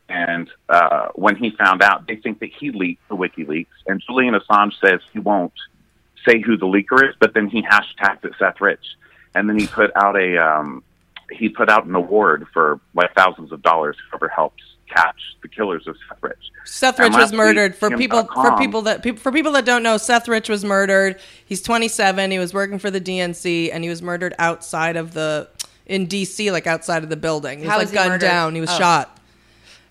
And 0.08 0.50
uh, 0.68 1.08
when 1.14 1.36
he 1.36 1.50
found 1.50 1.82
out, 1.82 2.06
they 2.08 2.16
think 2.16 2.40
that 2.40 2.50
he 2.58 2.72
leaked 2.72 3.06
the 3.08 3.16
WikiLeaks, 3.16 3.66
and 3.86 4.02
Julian 4.04 4.34
Assange 4.34 4.72
says 4.84 5.00
he 5.12 5.20
won't 5.20 5.52
say 6.26 6.40
who 6.40 6.56
the 6.56 6.66
leaker 6.66 7.08
is, 7.08 7.14
but 7.20 7.32
then 7.34 7.48
he 7.48 7.62
hashtagged 7.62 8.24
it 8.24 8.32
Seth 8.38 8.60
Rich, 8.60 8.84
and 9.34 9.48
then 9.48 9.58
he 9.58 9.66
put 9.66 9.90
out 9.96 10.16
a 10.16 10.36
um, 10.38 10.82
he 11.30 11.48
put 11.48 11.70
out 11.70 11.86
an 11.86 11.94
award 11.94 12.46
for 12.52 12.80
like 12.94 13.14
thousands 13.14 13.52
of 13.52 13.62
dollars 13.62 13.96
whoever 14.10 14.28
helps 14.28 14.62
catch 14.94 15.16
the 15.42 15.48
killers 15.48 15.86
of 15.86 15.96
Seth 16.08 16.18
Rich. 16.22 16.36
Seth 16.64 16.98
Rich 16.98 17.14
was 17.14 17.32
murdered 17.32 17.72
week, 17.72 17.78
for 17.80 17.96
people 17.96 18.24
for 18.24 18.56
people 18.58 18.82
that 18.82 19.02
peop- 19.02 19.18
for 19.18 19.32
people 19.32 19.52
that 19.52 19.64
don't 19.64 19.82
know. 19.82 19.96
Seth 19.96 20.28
Rich 20.28 20.48
was 20.48 20.64
murdered. 20.64 21.18
He's 21.44 21.62
27. 21.62 22.30
He 22.30 22.38
was 22.38 22.52
working 22.54 22.78
for 22.78 22.90
the 22.90 23.00
DNC, 23.00 23.70
and 23.72 23.82
he 23.82 23.90
was 23.90 24.02
murdered 24.02 24.34
outside 24.38 24.96
of 24.96 25.14
the 25.14 25.48
in 25.86 26.06
DC, 26.06 26.52
like 26.52 26.66
outside 26.66 27.02
of 27.02 27.08
the 27.08 27.16
building. 27.16 27.58
He 27.60 27.64
was 27.64 27.70
How 27.70 27.76
like 27.78 27.84
was 27.84 27.90
he 27.90 27.96
gunned 27.96 28.08
murdered? 28.10 28.20
down. 28.26 28.54
He 28.54 28.60
was 28.60 28.70
Oh. 28.70 28.78
shot, 28.78 29.18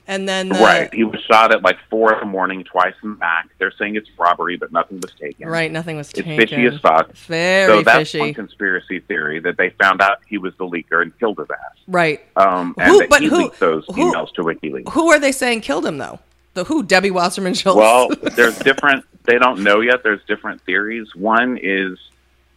and 0.10 0.28
then 0.28 0.50
the, 0.50 0.56
right, 0.56 0.94
he 0.94 1.04
was 1.06 1.22
shot 1.22 1.54
at 1.54 1.62
like 1.64 1.78
four 1.90 2.12
in 2.14 2.20
the 2.20 2.26
morning, 2.26 2.64
twice 2.66 2.94
in 3.04 3.12
the 3.12 3.16
back. 3.16 3.48
They're 3.60 3.72
saying 3.72 3.96
it's 3.96 4.10
robbery, 4.18 4.58
but 4.58 4.74
nothing 4.74 5.00
was 5.00 5.14
taken. 5.14 5.48
right, 5.48 5.72
nothing 5.72 5.96
was 5.96 6.10
It's 6.10 6.18
taken. 6.20 6.36
fishy 6.36 6.66
as 6.66 6.78
fuck. 6.80 7.10
It's 7.12 7.24
very 7.26 7.72
so 7.72 7.82
that's 7.84 7.98
fishy. 8.00 8.20
one 8.20 8.34
conspiracy 8.34 9.00
theory 9.00 9.40
that 9.40 9.56
they 9.58 9.70
found 9.82 10.02
out 10.02 10.18
he 10.28 10.38
was 10.38 10.54
the 10.58 10.66
leaker 10.66 11.02
and 11.02 11.18
killed 11.20 11.38
his 11.38 11.48
ass. 11.50 11.78
Right. 11.88 12.20
Um, 12.36 12.76
and 12.78 12.90
Who- 12.92 13.08
that 13.08 13.22
he 13.22 13.28
who- 13.28 13.38
leaked 13.38 13.60
those 13.60 13.86
who- 13.86 13.94
emails 14.12 14.34
to 14.34 14.42
WikiLeaks. 14.44 14.90
Who 14.92 15.10
are 15.12 15.20
they 15.20 15.32
saying 15.32 15.62
killed 15.62 15.86
him 15.86 15.98
though? 15.98 16.20
The 16.56 16.64
who? 16.66 16.84
Debbie 16.84 17.12
Wasserman 17.12 17.54
Schultz. 17.54 17.78
Well, 17.78 18.10
there's 18.36 18.58
different. 18.60 19.06
They 19.26 19.38
don't 19.38 19.64
know 19.64 19.80
yet. 19.82 20.02
There's 20.04 20.24
different 20.28 20.60
theories. 20.62 21.16
One 21.16 21.58
is 21.62 21.98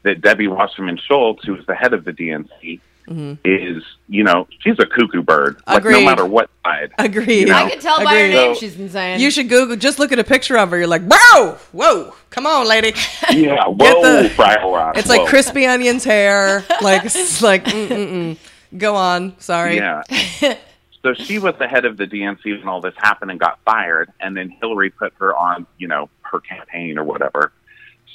that 0.05 0.23
Debbie 0.23 0.49
Wasserman 0.49 0.97
Schultz, 0.97 1.45
who 1.45 1.55
is 1.55 1.67
the 1.67 1.75
head 1.75 1.93
of 1.93 2.05
the 2.05 2.13
DNC, 2.13 2.81
is 3.09 3.83
you 4.09 4.25
know 4.25 4.47
she's 4.61 4.79
a 4.79 4.87
cuckoo 4.87 5.23
bird. 5.23 5.61
Like 5.67 5.83
Mm-hmm. 5.83 5.93
No 5.93 6.05
matter 6.05 6.27
what 6.27 6.51
side. 6.65 6.93
Agreed. 6.99 7.41
You 7.41 7.47
know? 7.47 7.65
I 7.67 7.71
can 7.71 7.81
tell 7.81 8.03
by 8.05 8.15
her 8.15 8.29
name 8.29 8.55
So- 8.55 8.61
she's 8.61 8.79
insane. 8.79 9.21
You 9.21 9.31
should 9.31 9.49
Google. 9.49 9.77
Just 9.77 9.99
look 9.99 10.13
at 10.13 10.19
a 10.19 10.25
picture 10.25 10.57
of 10.59 10.71
her. 10.71 10.79
You're 10.79 10.87
like, 10.87 11.03
whoa, 11.11 11.59
whoa, 11.73 12.15
come 12.31 12.47
on, 12.47 12.67
lady. 12.69 12.95
Yeah. 13.31 13.65
Whoa, 13.67 13.77
the- 14.23 14.29
Fraggle 14.31 14.75
Rock. 14.75 14.97
It's 14.97 15.09
whoa. 15.09 15.17
like 15.19 15.29
crispy 15.29 15.67
onions 15.67 16.05
hair. 16.05 16.65
Like, 16.81 17.05
it's 17.05 17.41
like, 17.43 17.65
mm, 17.65 17.89
mm, 17.89 18.09
mm. 18.09 18.79
go 18.79 18.97
on. 18.97 19.39
Sorry. 19.39 19.77
Yeah. 19.77 20.03
so 21.03 21.15
she 21.15 21.39
was 21.39 21.55
the 21.59 21.69
head 21.69 21.85
of 21.85 21.97
the 21.97 22.07
DNC 22.07 22.45
when 22.45 22.67
all 22.69 22.81
this 22.81 22.95
happened 22.97 23.31
and 23.31 23.39
got 23.39 23.59
fired, 23.65 24.11
and 24.21 24.37
then 24.37 24.49
Hillary 24.61 24.91
put 24.91 25.13
her 25.19 25.37
on, 25.37 25.67
you 25.79 25.87
know, 25.87 26.09
her 26.23 26.41
campaign 26.41 26.99
or 26.99 27.05
whatever. 27.05 27.53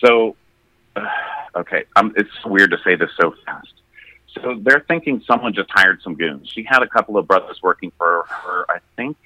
So, 0.03 0.35
uh, 0.95 1.05
okay, 1.55 1.85
um, 1.95 2.13
it's 2.17 2.29
weird 2.45 2.71
to 2.71 2.77
say 2.83 2.95
this 2.95 3.09
so 3.19 3.33
fast. 3.45 3.73
So 4.33 4.59
they're 4.61 4.85
thinking 4.87 5.23
someone 5.25 5.53
just 5.53 5.69
hired 5.71 6.01
some 6.01 6.15
goons. 6.15 6.49
She 6.49 6.63
had 6.63 6.83
a 6.83 6.87
couple 6.87 7.17
of 7.17 7.27
brothers 7.27 7.61
working 7.61 7.91
for 7.97 8.25
her, 8.27 8.65
I 8.69 8.79
think, 8.95 9.17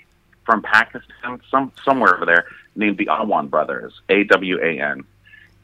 from 0.46 0.62
Pakistan, 0.62 1.42
some 1.50 1.72
somewhere 1.84 2.16
over 2.16 2.26
there, 2.26 2.46
named 2.76 2.98
the 2.98 3.08
Awan 3.08 3.50
brothers, 3.50 4.00
A 4.10 4.24
W 4.26 4.60
A 4.64 4.80
N, 4.80 5.04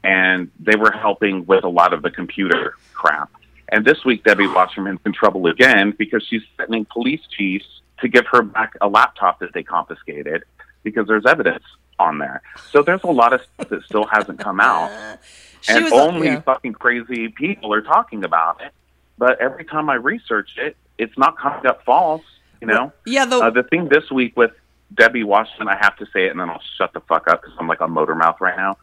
and 0.03 0.51
they 0.59 0.75
were 0.75 0.91
helping 0.91 1.45
with 1.45 1.63
a 1.63 1.69
lot 1.69 1.93
of 1.93 2.01
the 2.01 2.11
computer 2.11 2.73
crap. 2.93 3.31
And 3.69 3.85
this 3.85 4.05
week, 4.05 4.23
Debbie 4.23 4.47
Wasserman's 4.47 4.99
in 5.05 5.13
trouble 5.13 5.47
again 5.47 5.93
because 5.97 6.25
she's 6.25 6.43
threatening 6.55 6.85
police 6.85 7.21
chiefs 7.29 7.81
to 7.99 8.07
give 8.07 8.25
her 8.27 8.41
back 8.41 8.77
a 8.81 8.87
laptop 8.87 9.39
that 9.39 9.53
they 9.53 9.63
confiscated 9.63 10.43
because 10.83 11.07
there's 11.07 11.25
evidence 11.25 11.63
on 11.99 12.19
there. 12.19 12.41
So 12.71 12.81
there's 12.81 13.03
a 13.03 13.07
lot 13.11 13.33
of 13.33 13.41
stuff 13.41 13.69
that 13.69 13.83
still 13.83 14.05
hasn't 14.05 14.39
come 14.39 14.59
out, 14.59 14.91
and 15.69 15.91
only 15.91 16.27
yeah. 16.27 16.41
fucking 16.41 16.73
crazy 16.73 17.29
people 17.29 17.73
are 17.73 17.81
talking 17.81 18.23
about 18.23 18.61
it. 18.61 18.71
But 19.17 19.41
every 19.41 19.65
time 19.65 19.89
I 19.89 19.95
research 19.95 20.51
it, 20.57 20.77
it's 20.97 21.17
not 21.17 21.37
coming 21.37 21.65
up 21.65 21.83
false. 21.83 22.23
You 22.61 22.67
know. 22.67 22.91
Yeah, 23.05 23.25
the, 23.25 23.37
Uh, 23.37 23.49
the 23.51 23.63
thing 23.63 23.87
this 23.87 24.09
week 24.09 24.35
with 24.35 24.51
Debbie 24.93 25.23
Washington, 25.23 25.67
I 25.67 25.75
have 25.75 25.95
to 25.97 26.05
say 26.07 26.25
it, 26.25 26.31
and 26.31 26.39
then 26.39 26.49
I'll 26.49 26.61
shut 26.77 26.93
the 26.93 27.01
fuck 27.01 27.27
up 27.27 27.41
because 27.41 27.55
I'm 27.59 27.67
like 27.67 27.81
a 27.81 27.87
motor 27.87 28.15
mouth 28.15 28.39
right 28.41 28.57
now. 28.57 28.77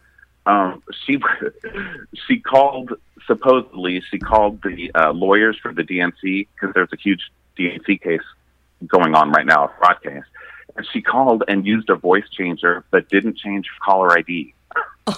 Um, 0.46 0.82
she 1.04 1.18
she 2.26 2.38
called 2.38 2.92
supposedly 3.26 4.02
she 4.10 4.18
called 4.18 4.62
the 4.62 4.90
uh, 4.94 5.12
lawyers 5.12 5.56
for 5.60 5.72
the 5.72 5.82
DNC 5.82 6.48
because 6.54 6.74
there's 6.74 6.92
a 6.92 6.96
huge 6.96 7.30
DNC 7.58 8.02
case 8.02 8.20
going 8.86 9.14
on 9.14 9.30
right 9.30 9.46
now, 9.46 9.64
a 9.64 9.72
fraud 9.78 10.02
case, 10.02 10.24
and 10.76 10.86
she 10.92 11.00
called 11.00 11.44
and 11.48 11.66
used 11.66 11.88
a 11.88 11.96
voice 11.96 12.28
changer 12.30 12.84
but 12.90 13.08
didn't 13.08 13.36
change 13.38 13.68
caller 13.82 14.16
ID. 14.16 14.54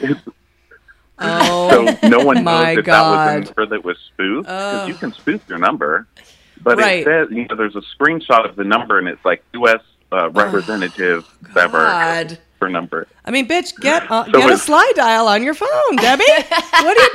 So, 0.00 0.14
oh, 1.20 1.86
so 2.00 2.08
no 2.08 2.24
one 2.24 2.44
knows 2.44 2.78
if 2.78 2.84
that 2.86 3.02
was 3.02 3.28
a 3.30 3.40
number 3.40 3.66
that 3.66 3.84
was 3.84 3.96
spoofed 4.12 4.46
because 4.48 4.84
Oh. 4.84 4.86
you 4.86 4.94
can 4.94 5.12
spoof 5.12 5.40
your 5.48 5.58
number. 5.58 6.06
But 6.62 6.78
Right. 6.78 7.00
it 7.00 7.04
says 7.04 7.28
you 7.30 7.46
know 7.46 7.54
there's 7.56 7.76
a 7.76 7.82
screenshot 7.96 8.48
of 8.48 8.56
the 8.56 8.64
number 8.64 8.98
and 8.98 9.08
it's 9.08 9.24
like 9.24 9.42
U.S. 9.54 9.80
Uh, 10.10 10.30
representative 10.30 11.24
whatever 11.52 11.78
God. 11.86 12.38
For 12.58 12.68
number. 12.68 13.06
I 13.24 13.30
mean, 13.30 13.46
bitch, 13.48 13.78
get 13.80 14.10
uh, 14.10 14.24
So 14.26 14.32
get 14.32 14.50
a 14.50 14.58
slide 14.58 14.92
dial 14.96 15.28
on 15.28 15.42
your 15.42 15.54
phone, 15.54 15.96
Debbie. 15.96 16.24
what 16.48 16.96
are 16.98 17.02
you 17.02 17.10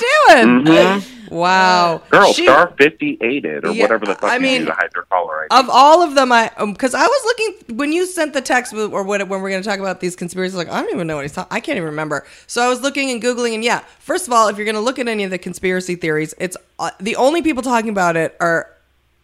doing? 0.45 0.65
Mhm. 0.65 1.29
Wow. 1.31 2.01
Girl, 2.11 2.31
She- 2.31 2.43
star 2.43 2.71
58 2.77 3.43
it, 3.45 3.65
or 3.65 3.71
Yeah, 3.71 3.83
whatever 3.83 4.05
the 4.05 4.13
fuck 4.13 4.29
I 4.29 4.35
you 4.35 4.41
mean, 4.41 4.59
do 4.61 4.65
to 4.67 4.73
hide 4.73 4.89
your 4.93 5.03
caller 5.05 5.43
ID. 5.43 5.47
Of 5.63 5.69
all 5.69 6.03
of 6.03 6.13
them, 6.15 6.31
I 6.31 6.51
because 6.65 6.93
I 6.93 7.07
was 7.07 7.23
looking 7.25 7.77
when 7.77 7.91
you 7.91 8.05
sent 8.05 8.33
the 8.33 8.41
text 8.41 8.71
or 8.73 9.03
when, 9.03 9.27
when 9.27 9.41
we're 9.41 9.49
going 9.49 9.63
to 9.63 9.67
talk 9.67 9.79
about 9.79 9.99
these 9.99 10.15
conspiracies. 10.15 10.55
Like 10.55 10.69
I 10.69 10.79
don't 10.81 10.93
even 10.93 11.07
know 11.07 11.15
what 11.15 11.23
he's 11.23 11.31
talking. 11.33 11.55
I 11.55 11.59
can't 11.59 11.77
even 11.77 11.89
remember. 11.89 12.25
So 12.45 12.61
I 12.61 12.69
was 12.69 12.81
looking 12.81 13.09
and 13.09 13.21
googling, 13.21 13.55
and 13.55 13.63
yeah. 13.63 13.79
First 13.99 14.27
of 14.27 14.33
all, 14.33 14.47
if 14.47 14.57
you're 14.57 14.65
going 14.65 14.75
to 14.75 14.81
look 14.81 14.99
at 14.99 15.07
any 15.07 15.23
of 15.23 15.31
the 15.31 15.39
conspiracy 15.39 15.95
theories, 15.95 16.35
it's 16.39 16.55
uh, 16.77 16.91
the 16.99 17.15
only 17.15 17.41
people 17.41 17.63
talking 17.63 17.89
about 17.89 18.15
it 18.15 18.35
are 18.39 18.69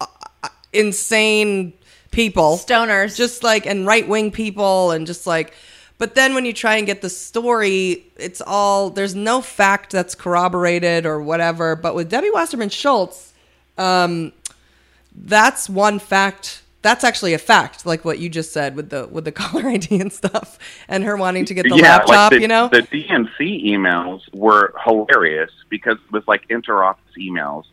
uh, 0.01 0.07
uh, 0.43 0.47
insane 0.73 1.73
people, 2.11 2.57
Stoners. 2.57 3.15
just 3.15 3.43
like 3.43 3.67
and 3.67 3.85
right 3.85 4.07
wing 4.07 4.31
people, 4.31 4.91
and 4.91 5.05
just 5.05 5.27
like. 5.27 5.53
But 5.99 6.15
then 6.15 6.33
when 6.33 6.45
you 6.45 6.53
try 6.53 6.77
and 6.77 6.87
get 6.87 7.01
the 7.01 7.09
story, 7.09 8.05
it's 8.15 8.41
all 8.41 8.89
there's 8.89 9.15
no 9.15 9.41
fact 9.41 9.91
that's 9.91 10.15
corroborated 10.15 11.05
or 11.05 11.21
whatever. 11.21 11.75
But 11.75 11.93
with 11.93 12.09
Debbie 12.09 12.31
Wasserman 12.31 12.69
Schultz, 12.69 13.33
um, 13.77 14.31
that's 15.13 15.69
one 15.69 15.99
fact. 15.99 16.63
That's 16.81 17.03
actually 17.03 17.33
a 17.33 17.37
fact, 17.37 17.85
like 17.85 18.05
what 18.05 18.19
you 18.19 18.29
just 18.29 18.53
said 18.53 18.77
with 18.77 18.89
the 18.89 19.09
with 19.11 19.25
the 19.25 19.31
caller 19.33 19.67
ID 19.67 19.99
and 19.99 20.11
stuff, 20.11 20.57
and 20.87 21.03
her 21.03 21.17
wanting 21.17 21.43
to 21.45 21.53
get 21.53 21.63
the 21.63 21.75
yeah, 21.75 21.97
laptop. 21.97 22.09
like 22.09 22.29
the, 22.31 22.41
you 22.41 22.47
know, 22.47 22.69
the 22.69 22.83
DNC 22.83 23.65
emails 23.65 24.21
were 24.33 24.73
hilarious 24.85 25.51
because 25.67 25.97
it 25.97 26.11
was 26.13 26.23
like 26.29 26.43
inter-office 26.49 27.03
emails, 27.17 27.65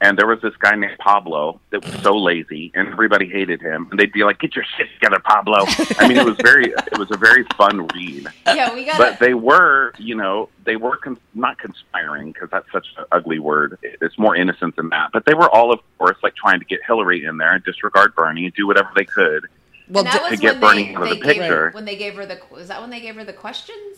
and 0.00 0.18
there 0.18 0.26
was 0.26 0.40
this 0.42 0.54
guy 0.56 0.74
named 0.74 0.98
Pablo 0.98 1.60
that 1.70 1.84
was 1.84 1.94
so 2.02 2.16
lazy, 2.16 2.72
and 2.74 2.88
everybody 2.88 3.28
hated 3.28 3.60
him, 3.62 3.88
and 3.90 3.98
they'd 3.98 4.12
be 4.12 4.24
like, 4.24 4.38
"Get 4.40 4.54
your 4.56 4.64
shit 4.76 4.88
together, 4.94 5.20
Pablo." 5.24 5.58
I 5.98 6.08
mean, 6.08 6.16
it 6.18 6.24
was 6.24 6.36
very, 6.42 6.66
it 6.66 6.98
was 6.98 7.10
a 7.10 7.16
very 7.16 7.44
fun 7.56 7.86
read. 7.94 8.26
Yeah, 8.46 8.74
we 8.74 8.84
got 8.84 8.98
But 8.98 9.18
they 9.20 9.34
were, 9.34 9.92
you 9.98 10.14
know, 10.14 10.48
they 10.64 10.76
were 10.76 10.96
cons- 10.96 11.18
not 11.34 11.58
conspiring 11.58 12.32
because 12.32 12.50
that's 12.50 12.70
such 12.72 12.86
an 12.98 13.04
ugly 13.12 13.38
word. 13.38 13.78
It's 13.82 14.18
more 14.18 14.34
innocent 14.36 14.76
than 14.76 14.88
that. 14.90 15.10
But 15.12 15.24
they 15.26 15.34
were 15.34 15.48
all, 15.48 15.72
of 15.72 15.80
course, 15.98 16.16
like 16.22 16.34
trying 16.36 16.58
to 16.58 16.64
get 16.66 16.80
Hillary 16.86 17.24
in 17.24 17.38
there 17.38 17.52
and 17.52 17.64
disregard 17.64 18.14
Bernie 18.14 18.44
and 18.46 18.54
do 18.54 18.66
whatever 18.66 18.90
they 18.96 19.04
could. 19.04 19.46
well, 19.88 20.04
d- 20.04 20.10
was 20.22 20.30
to 20.32 20.36
get 20.36 20.52
when 20.54 20.60
Bernie 20.60 20.84
they, 20.88 20.94
out 20.96 21.02
of 21.02 21.08
the 21.10 21.14
gave- 21.16 21.24
picture. 21.36 21.70
when 21.72 21.84
they 21.84 21.96
gave 21.96 22.14
her 22.16 22.26
the 22.26 22.40
was 22.50 22.68
that 22.68 22.80
when 22.80 22.90
they 22.90 23.00
gave 23.00 23.14
her 23.14 23.24
the 23.24 23.32
questions? 23.32 23.93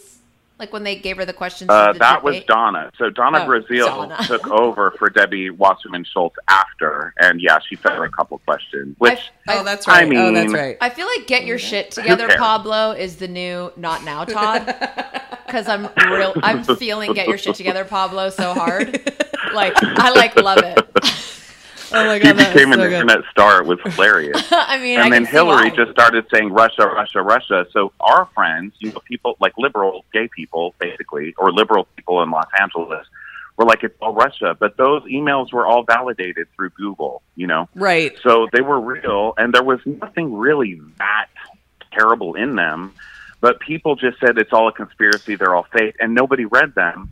Like 0.59 0.73
when 0.73 0.85
they 0.85 0.97
gave 0.97 1.19
her 1.19 1.25
the 1.27 1.35
questions. 1.35 1.69
Uh, 1.69 1.89
to 1.89 1.93
the 1.93 1.99
that 1.99 2.23
was 2.23 2.37
debate? 2.37 2.47
Donna. 2.49 2.91
So 2.97 3.11
Donna 3.11 3.41
Oh, 3.45 3.47
Brazile 3.49 3.87
Donna. 3.87 4.17
took 4.27 4.47
over 4.61 4.91
for 4.93 5.11
Debbie 5.11 5.51
Wasserman 5.51 6.05
Schultz 6.05 6.37
after, 6.49 7.13
and 7.19 7.41
yeah, 7.43 7.59
she 7.69 7.77
fed 7.77 7.93
her 7.93 8.05
a 8.05 8.11
couple 8.11 8.39
questions. 8.39 8.95
Which 8.99 9.19
I- 9.49 9.59
oh, 9.59 9.65
that's 9.65 9.87
right. 9.87 10.05
I 10.07 10.09
right. 10.09 10.17
oh, 10.19 10.33
that's 10.33 10.53
right. 10.55 10.79
I 10.81 10.89
feel 10.91 11.07
like 11.15 11.27
get 11.27 11.45
your 11.45 11.59
shit 11.59 11.91
together. 11.91 12.29
Pablo 12.39 12.93
is 12.93 13.17
the 13.17 13.29
new 13.29 13.71
not 13.77 14.03
now 14.05 14.25
Todd. 14.25 14.65
Because 15.47 15.69
I'm 15.69 15.89
real, 16.11 16.33
I'm 16.43 16.65
feeling 16.65 17.13
get 17.13 17.29
your 17.29 17.39
shit 17.39 17.55
together, 17.55 17.85
Pablo, 17.85 18.31
so 18.31 18.55
hard. 18.55 19.13
Like 19.55 19.75
I 19.83 20.11
like 20.11 20.37
love 20.37 20.59
it. 20.59 20.79
Oh 21.93 22.07
my 22.07 22.19
god, 22.19 22.37
became 22.37 22.55
so 22.55 22.61
an 22.63 22.79
good. 22.79 22.93
internet 22.93 23.19
star. 23.31 23.61
It 23.61 23.67
was 23.67 23.79
hilarious. 23.85 24.43
I 24.51 24.79
mean, 24.79 24.99
I 24.99 25.05
and 25.05 25.13
then 25.13 25.25
Hillary 25.27 25.71
just 25.71 25.91
started 25.93 26.27
saying 26.33 26.53
Russia, 26.53 26.87
Russia, 26.87 27.23
Russia. 27.23 27.67
So 27.73 27.93
our 28.01 28.27
friends, 28.35 28.75
you 28.79 28.93
know, 28.93 29.01
people 29.05 29.37
like 29.41 29.53
liberal 29.59 30.05
gay 30.13 30.29
people, 30.29 30.75
basically, 30.79 31.35
or 31.39 31.53
liberal 31.53 31.87
people 31.97 32.23
in 32.23 32.31
Los 32.31 32.47
Angeles, 32.61 33.07
were 33.57 33.65
like, 33.65 33.83
it's 33.85 33.97
all 34.01 34.15
Russia. 34.15 34.57
But 34.59 34.77
those 34.77 35.03
emails 35.05 35.53
were 35.53 35.67
all 35.67 35.83
validated 35.85 36.49
through 36.57 36.71
Google, 36.71 37.23
you 37.37 37.47
know. 37.47 37.69
Right. 37.75 38.17
So 38.23 38.49
they 38.53 38.61
were 38.61 38.81
real, 38.81 39.35
and 39.39 39.53
there 39.55 39.63
was 39.65 39.81
nothing 39.87 40.35
really 40.37 40.81
that 40.99 41.29
terrible 41.93 42.35
in 42.35 42.57
them. 42.57 42.95
But 43.41 43.61
people 43.61 43.97
just 43.97 44.19
said 44.19 44.39
it's 44.39 44.53
all 44.53 44.69
a 44.69 44.73
conspiracy, 44.73 45.37
they're 45.37 45.55
all 45.55 45.67
fake, 45.73 45.97
and 46.01 46.15
nobody 46.15 46.45
read 46.47 46.75
them. 46.75 47.11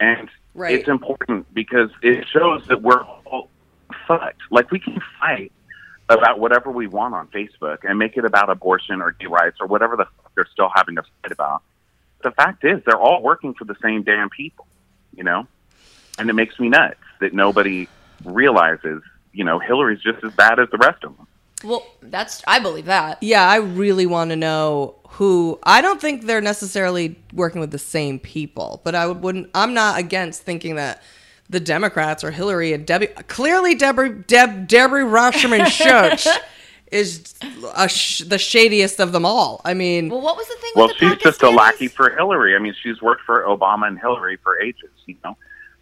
And 0.00 0.28
Right. 0.54 0.74
it's 0.78 0.88
important 0.88 1.52
because 1.54 1.90
it 2.02 2.26
shows 2.26 2.66
that 2.68 2.82
we're 2.82 3.02
all 3.02 3.48
fucked. 4.06 4.40
Like 4.50 4.70
we 4.70 4.78
can 4.78 5.00
fight 5.20 5.52
about 6.08 6.40
whatever 6.40 6.70
we 6.70 6.86
want 6.88 7.14
on 7.14 7.28
Facebook 7.28 7.78
and 7.88 7.98
make 7.98 8.16
it 8.16 8.24
about 8.24 8.50
abortion 8.50 9.00
or 9.00 9.12
gay 9.12 9.26
rights 9.26 9.58
or 9.60 9.66
whatever 9.66 9.96
the 9.96 10.04
fuck 10.04 10.32
they're 10.34 10.48
still 10.52 10.70
having 10.74 10.96
to 10.96 11.02
fight 11.02 11.32
about. 11.32 11.62
The 12.22 12.32
fact 12.32 12.64
is, 12.64 12.82
they're 12.84 13.00
all 13.00 13.22
working 13.22 13.54
for 13.54 13.64
the 13.64 13.76
same 13.82 14.02
damn 14.02 14.28
people, 14.28 14.66
you 15.16 15.24
know. 15.24 15.46
And 16.18 16.28
it 16.28 16.34
makes 16.34 16.58
me 16.58 16.68
nuts 16.68 16.98
that 17.20 17.32
nobody 17.32 17.88
realizes, 18.24 19.02
you 19.32 19.44
know, 19.44 19.58
Hillary's 19.58 20.00
just 20.00 20.22
as 20.24 20.32
bad 20.34 20.58
as 20.58 20.68
the 20.70 20.78
rest 20.78 21.04
of 21.04 21.16
them. 21.16 21.26
Well, 21.62 21.86
that's 22.02 22.42
I 22.46 22.58
believe 22.58 22.86
that. 22.86 23.22
Yeah, 23.22 23.48
I 23.48 23.56
really 23.56 24.06
want 24.06 24.30
to 24.30 24.36
know 24.36 24.96
who. 25.10 25.58
I 25.62 25.80
don't 25.80 26.00
think 26.00 26.24
they're 26.24 26.40
necessarily 26.40 27.18
working 27.32 27.60
with 27.60 27.70
the 27.70 27.78
same 27.78 28.18
people, 28.18 28.80
but 28.82 28.94
I 28.94 29.06
would, 29.06 29.22
wouldn't. 29.22 29.50
I'm 29.54 29.74
not 29.74 29.98
against 29.98 30.42
thinking 30.42 30.76
that 30.76 31.02
the 31.50 31.60
Democrats 31.60 32.22
or 32.24 32.30
Hillary 32.30 32.72
and 32.72 32.86
Debbie. 32.86 33.08
Clearly, 33.28 33.74
Debbie 33.74 34.10
Deb 34.26 34.68
Debbie 34.68 35.02
Wasserman 35.02 35.66
Schultz 35.66 36.26
is 36.92 37.34
a 37.76 37.88
sh- 37.88 38.20
the 38.20 38.38
shadiest 38.38 39.00
of 39.00 39.12
them 39.12 39.26
all. 39.26 39.60
I 39.64 39.74
mean, 39.74 40.08
Well, 40.08 40.20
what 40.22 40.36
was 40.36 40.46
the 40.48 40.54
thing? 40.56 40.72
Well, 40.76 40.88
with 40.88 40.98
the 40.98 41.10
she's 41.10 41.18
just 41.22 41.42
a 41.42 41.50
lackey 41.50 41.88
for 41.88 42.10
Hillary. 42.10 42.54
I 42.54 42.58
mean, 42.58 42.74
she's 42.80 43.02
worked 43.02 43.22
for 43.26 43.42
Obama 43.42 43.88
and 43.88 43.98
Hillary 43.98 44.36
for 44.42 44.58
ages, 44.60 44.90
you 45.06 45.16
know. 45.24 45.36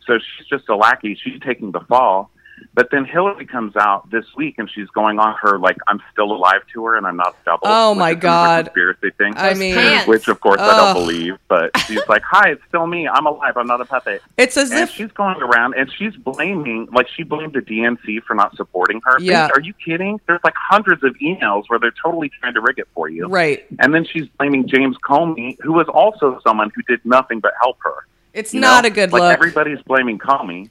So 0.07 0.19
she's 0.19 0.47
just 0.47 0.69
a 0.69 0.77
lackey. 0.77 1.15
She's 1.23 1.39
taking 1.41 1.71
the 1.73 1.81
fall. 1.81 2.31
But 2.75 2.91
then 2.91 3.05
Hillary 3.05 3.47
comes 3.47 3.77
out 3.77 4.11
this 4.11 4.25
week 4.37 4.57
and 4.59 4.71
she's 4.71 4.89
going 4.89 5.19
on 5.19 5.35
her 5.43 5.59
like 5.59 5.77
I'm 5.87 6.01
still 6.13 6.33
alive 6.33 6.63
tour 6.73 6.97
and 6.97 7.07
I'm 7.07 7.17
not 7.17 7.37
double. 7.45 7.67
Oh, 7.67 7.95
my 7.95 8.15
God. 8.15 8.67
conspiracy 8.67 9.11
thing. 9.17 9.35
I 9.37 9.55
mean- 9.55 10.07
which 10.07 10.29
of 10.29 10.41
course 10.41 10.61
I 10.61 10.77
don't 10.77 10.95
believe. 10.95 11.39
But 11.49 11.77
she's 11.87 12.01
like, 12.09 12.23
"Hi, 12.23 12.51
it's 12.51 12.63
still 12.69 12.87
me. 12.87 13.09
I'm 13.09 13.27
alive. 13.27 13.57
I'm 13.57 13.67
not 13.67 13.81
a 13.81 13.85
puppet." 13.85 14.23
it's 14.37 14.57
as 14.57 14.71
And 14.71 14.81
if 14.81 14.91
she's 14.91 15.11
going 15.13 15.41
around 15.43 15.75
and 15.75 15.91
she's 15.93 16.15
blaming, 16.17 16.89
like 16.93 17.09
she 17.09 17.23
blamed 17.23 17.55
the 17.55 17.61
DNC 17.61 18.23
for 18.25 18.35
not 18.35 18.55
supporting 18.57 19.01
her. 19.05 19.19
Yeah. 19.21 19.49
Are 19.55 19.61
you 19.61 19.73
kidding? 19.75 20.21
There's 20.27 20.41
like 20.45 20.55
hundreds 20.57 21.03
of 21.05 21.15
emails 21.17 21.65
where 21.69 21.79
they're 21.79 21.91
totally 22.03 22.31
trying 22.41 22.55
to 22.55 22.61
rig 22.61 22.79
it 22.79 22.89
for 22.95 23.09
you. 23.09 23.27
right. 23.29 23.67
And 23.79 23.95
then 23.95 24.05
she's 24.05 24.27
blaming 24.39 24.67
James 24.69 24.97
Comey, 24.99 25.57
who 25.61 25.73
was 25.73 25.89
also 25.89 26.39
someone 26.47 26.71
who 26.75 26.83
did 26.83 27.05
nothing 27.05 27.41
but 27.41 27.53
help 27.61 27.79
her. 27.83 28.07
It's 28.33 28.55
you 28.55 28.61
not 28.61 28.85
know? 28.85 28.89
a 28.89 28.91
good 28.91 29.13
like 29.13 29.21
look. 29.21 29.33
Everybody's 29.33 29.83
blaming 29.83 30.19
Comey. 30.19 30.71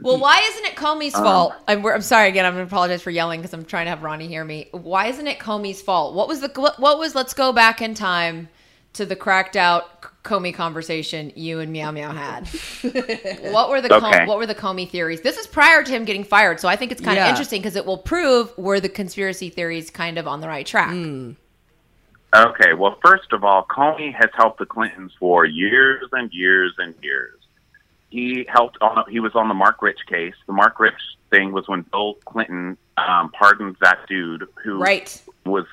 Well, 0.00 0.18
why 0.18 0.40
isn't 0.50 0.64
it 0.66 0.76
Comey's 0.76 1.14
Uh-huh. 1.14 1.24
fault? 1.24 1.54
I'm, 1.68 1.84
I'm 1.86 2.00
sorry 2.02 2.28
again. 2.28 2.44
I'm 2.44 2.54
going 2.54 2.66
to 2.66 2.70
apologize 2.72 3.02
for 3.02 3.10
yelling 3.10 3.40
because 3.40 3.52
I'm 3.54 3.64
trying 3.64 3.86
to 3.86 3.90
have 3.90 4.02
Ronnie 4.02 4.28
hear 4.28 4.44
me. 4.44 4.68
Why 4.72 5.06
isn't 5.06 5.26
it 5.26 5.38
Comey's 5.38 5.80
fault? 5.82 6.14
What 6.14 6.28
was 6.28 6.40
the 6.40 6.50
what, 6.56 6.78
what 6.80 6.98
was? 6.98 7.14
Let's 7.14 7.34
go 7.34 7.52
back 7.52 7.80
in 7.82 7.94
time 7.94 8.48
to 8.94 9.04
the 9.04 9.16
cracked 9.16 9.56
out 9.56 10.02
Comey 10.22 10.54
conversation 10.54 11.30
you 11.36 11.60
and 11.60 11.70
Meow 11.70 11.90
Meow 11.90 12.12
had. 12.12 12.48
what 13.52 13.68
were 13.68 13.80
the 13.80 13.88
Com- 13.88 14.26
what 14.26 14.38
were 14.38 14.46
the 14.46 14.54
Comey 14.54 14.88
theories? 14.88 15.20
This 15.20 15.36
is 15.36 15.46
prior 15.46 15.82
to 15.82 15.90
him 15.92 16.04
getting 16.04 16.24
fired, 16.24 16.60
so 16.60 16.68
I 16.68 16.76
think 16.76 16.92
it's 16.92 17.00
kind 17.02 17.18
of 17.18 17.24
Yeah. 17.24 17.30
interesting 17.30 17.60
because 17.60 17.76
it 17.76 17.84
will 17.84 17.98
prove 17.98 18.56
were 18.56 18.80
the 18.80 18.88
conspiracy 18.88 19.50
theories 19.50 19.90
kind 19.90 20.16
of 20.18 20.26
on 20.26 20.40
the 20.40 20.48
right 20.48 20.66
track. 20.66 20.94
Okay, 22.34 22.74
well, 22.74 22.98
first 23.04 23.32
of 23.32 23.44
all, 23.44 23.64
Comey 23.70 24.12
has 24.14 24.30
helped 24.34 24.58
the 24.58 24.66
Clintons 24.66 25.12
for 25.18 25.44
years 25.46 26.08
and 26.12 26.30
years 26.32 26.74
and 26.78 26.94
years. 27.02 27.34
He 28.16 28.46
helped 28.48 28.78
on. 28.80 29.04
He 29.10 29.20
was 29.20 29.34
on 29.34 29.48
the 29.48 29.54
Marc 29.54 29.82
Rich 29.82 29.98
case. 30.08 30.32
The 30.46 30.54
Marc 30.54 30.80
Rich 30.80 30.94
thing 31.28 31.52
was 31.52 31.68
when 31.68 31.82
Bill 31.82 32.14
Clinton 32.24 32.78
um, 32.96 33.30
pardoned 33.30 33.76
that 33.82 33.98
dude 34.08 34.48
who 34.64 34.78
Right? 34.78 35.22
was, 35.44 35.66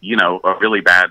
you 0.00 0.16
know, 0.16 0.40
a 0.42 0.58
really 0.58 0.80
bad, 0.80 1.10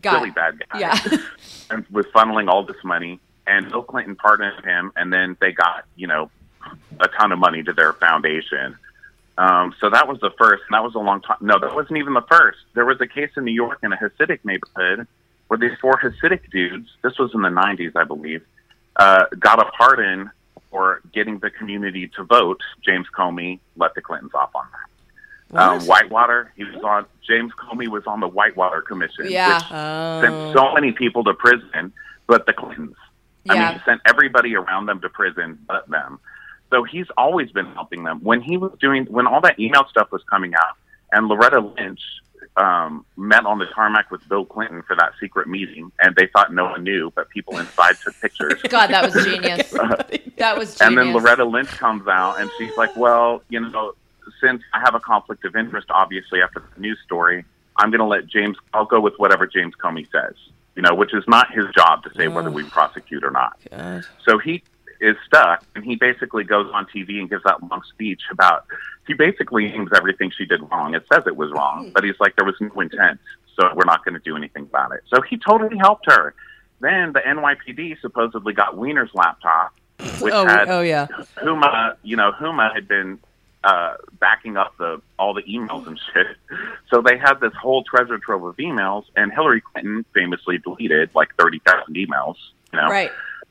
Got 0.00 0.14
really 0.14 0.30
bad 0.30 0.62
guy. 0.70 0.78
Yeah. 0.78 0.98
and 1.70 1.84
was 1.90 2.06
funneling 2.06 2.48
all 2.48 2.64
this 2.64 2.82
money. 2.82 3.20
And 3.46 3.68
Bill 3.70 3.82
Clinton 3.82 4.16
pardoned 4.16 4.64
him, 4.64 4.92
and 4.96 5.12
then 5.12 5.36
they 5.42 5.52
got 5.52 5.84
you 5.96 6.06
know 6.06 6.30
a 6.98 7.08
ton 7.08 7.30
of 7.30 7.38
money 7.38 7.62
to 7.62 7.74
their 7.74 7.92
foundation. 7.92 8.78
Um, 9.36 9.74
so 9.78 9.90
that 9.90 10.08
was 10.08 10.20
the 10.20 10.30
first, 10.38 10.62
and 10.68 10.74
that 10.74 10.82
was 10.82 10.94
a 10.94 11.00
long 11.00 11.20
time. 11.20 11.36
No, 11.42 11.58
that 11.58 11.74
wasn't 11.74 11.98
even 11.98 12.14
the 12.14 12.24
first. 12.30 12.60
There 12.72 12.86
was 12.86 12.98
a 13.02 13.06
case 13.06 13.32
in 13.36 13.44
New 13.44 13.52
York 13.52 13.80
in 13.82 13.92
a 13.92 13.96
Hasidic 13.98 14.38
neighborhood 14.44 15.06
where 15.48 15.58
these 15.58 15.76
four 15.82 16.00
Hasidic 16.00 16.50
dudes, 16.50 16.88
this 17.02 17.18
was 17.18 17.34
in 17.34 17.42
the 17.42 17.50
90s, 17.50 17.92
I 17.94 18.04
believe, 18.04 18.42
uh, 18.96 19.24
got 19.38 19.60
a 19.60 19.70
pardon 19.76 20.30
for 20.70 21.00
getting 21.12 21.38
the 21.38 21.50
community 21.50 22.08
to 22.16 22.24
vote. 22.24 22.60
James 22.84 23.06
Comey 23.16 23.58
let 23.76 23.94
the 23.94 24.00
Clintons 24.00 24.32
off 24.34 24.50
on 24.54 24.66
that. 24.72 24.78
Um, 25.54 25.86
Whitewater, 25.86 26.50
he 26.56 26.64
was 26.64 26.82
on. 26.82 27.04
James 27.26 27.52
Comey 27.52 27.86
was 27.88 28.04
on 28.06 28.20
the 28.20 28.28
Whitewater 28.28 28.80
Commission, 28.80 29.26
Yeah. 29.26 29.48
which 29.48 29.64
Oh. 29.70 30.20
sent 30.22 30.52
so 30.54 30.72
many 30.72 30.92
people 30.92 31.24
to 31.24 31.34
prison, 31.34 31.92
but 32.26 32.46
the 32.46 32.54
Clintons. 32.54 32.96
I 33.50 33.54
Yeah. 33.54 33.68
mean, 33.68 33.78
he 33.78 33.84
sent 33.84 34.00
everybody 34.06 34.56
around 34.56 34.86
them 34.86 35.00
to 35.00 35.10
prison 35.10 35.58
but 35.66 35.86
them. 35.90 36.20
So 36.70 36.84
he's 36.84 37.06
always 37.18 37.52
been 37.52 37.66
helping 37.74 38.04
them. 38.04 38.20
When 38.20 38.40
he 38.40 38.56
was 38.56 38.72
doing, 38.80 39.04
when 39.06 39.26
all 39.26 39.42
that 39.42 39.58
email 39.60 39.86
stuff 39.90 40.10
was 40.10 40.22
coming 40.24 40.54
out, 40.54 40.76
and 41.12 41.28
Loretta 41.28 41.60
Lynch 41.60 42.00
um, 42.56 43.04
met 43.16 43.46
on 43.46 43.58
the 43.58 43.66
tarmac 43.66 44.10
with 44.10 44.26
Bill 44.28 44.44
Clinton 44.44 44.82
for 44.82 44.94
that 44.96 45.12
secret 45.18 45.48
meeting, 45.48 45.90
and 46.00 46.14
they 46.16 46.26
thought 46.26 46.52
no 46.52 46.64
one 46.64 46.84
knew, 46.84 47.10
but 47.14 47.28
people 47.30 47.58
inside 47.58 47.96
took 48.04 48.18
pictures. 48.20 48.60
God, 48.68 48.88
that 48.88 49.04
was 49.04 49.24
genius. 49.24 49.70
that 50.36 50.58
was 50.58 50.76
genius. 50.76 50.80
And 50.80 50.98
then 50.98 51.12
Loretta 51.12 51.44
Lynch 51.44 51.68
comes 51.68 52.06
out 52.06 52.40
and 52.40 52.50
she's 52.58 52.76
like, 52.76 52.94
well, 52.96 53.42
you 53.48 53.60
know, 53.60 53.94
since 54.40 54.62
I 54.72 54.80
have 54.80 54.94
a 54.94 55.00
conflict 55.00 55.44
of 55.44 55.56
interest, 55.56 55.88
obviously, 55.90 56.42
after 56.42 56.62
the 56.74 56.80
news 56.80 56.98
story, 57.04 57.44
I'm 57.76 57.90
going 57.90 58.00
to 58.00 58.06
let 58.06 58.26
James, 58.26 58.56
I'll 58.74 58.84
go 58.84 59.00
with 59.00 59.14
whatever 59.16 59.46
James 59.46 59.74
Comey 59.82 60.06
says, 60.12 60.34
you 60.76 60.82
know, 60.82 60.94
which 60.94 61.14
is 61.14 61.24
not 61.26 61.52
his 61.52 61.64
job 61.74 62.02
to 62.04 62.14
say 62.14 62.28
whether 62.28 62.50
we 62.50 62.64
prosecute 62.64 63.24
or 63.24 63.30
not. 63.30 63.58
God. 63.70 64.04
So 64.26 64.38
he, 64.38 64.62
is 65.02 65.16
stuck, 65.26 65.64
and 65.74 65.84
he 65.84 65.96
basically 65.96 66.44
goes 66.44 66.70
on 66.72 66.86
TV 66.86 67.18
and 67.18 67.28
gives 67.28 67.42
that 67.44 67.62
long 67.62 67.82
speech 67.92 68.22
about. 68.30 68.64
He 69.06 69.14
basically 69.14 69.66
names 69.68 69.90
everything 69.94 70.30
she 70.36 70.46
did 70.46 70.60
wrong. 70.70 70.94
It 70.94 71.04
says 71.12 71.24
it 71.26 71.36
was 71.36 71.50
wrong, 71.50 71.90
but 71.92 72.04
he's 72.04 72.18
like 72.20 72.36
there 72.36 72.46
was 72.46 72.54
no 72.60 72.80
intent, 72.80 73.18
so 73.56 73.68
we're 73.74 73.84
not 73.84 74.04
going 74.04 74.14
to 74.14 74.20
do 74.20 74.36
anything 74.36 74.62
about 74.64 74.92
it. 74.92 75.02
So 75.12 75.20
he 75.22 75.36
totally 75.36 75.76
helped 75.76 76.06
her. 76.10 76.34
Then 76.80 77.12
the 77.12 77.20
NYPD 77.20 78.00
supposedly 78.00 78.52
got 78.52 78.76
Wiener's 78.76 79.10
laptop, 79.14 79.72
which 80.20 80.32
Oh, 80.32 80.46
had 80.46 80.68
oh 80.68 80.80
yeah. 80.82 81.06
Huma, 81.38 81.96
you 82.02 82.16
know, 82.16 82.32
Huma 82.32 82.72
had 82.72 82.86
been 82.86 83.18
uh, 83.64 83.94
backing 84.20 84.56
up 84.56 84.76
the 84.78 85.00
all 85.18 85.34
the 85.34 85.42
emails 85.42 85.86
and 85.86 85.98
shit. 86.12 86.26
So 86.90 87.02
they 87.02 87.16
had 87.18 87.34
this 87.40 87.52
whole 87.60 87.82
treasure 87.84 88.18
trove 88.18 88.44
of 88.44 88.56
emails, 88.56 89.04
and 89.16 89.32
Hillary 89.32 89.62
Clinton 89.72 90.04
famously 90.14 90.58
deleted 90.58 91.10
like 91.14 91.28
thirty 91.38 91.60
thousand 91.66 91.94
emails. 91.96 92.36
You 92.72 92.80
know, 92.80 92.88
Right. 92.88 93.10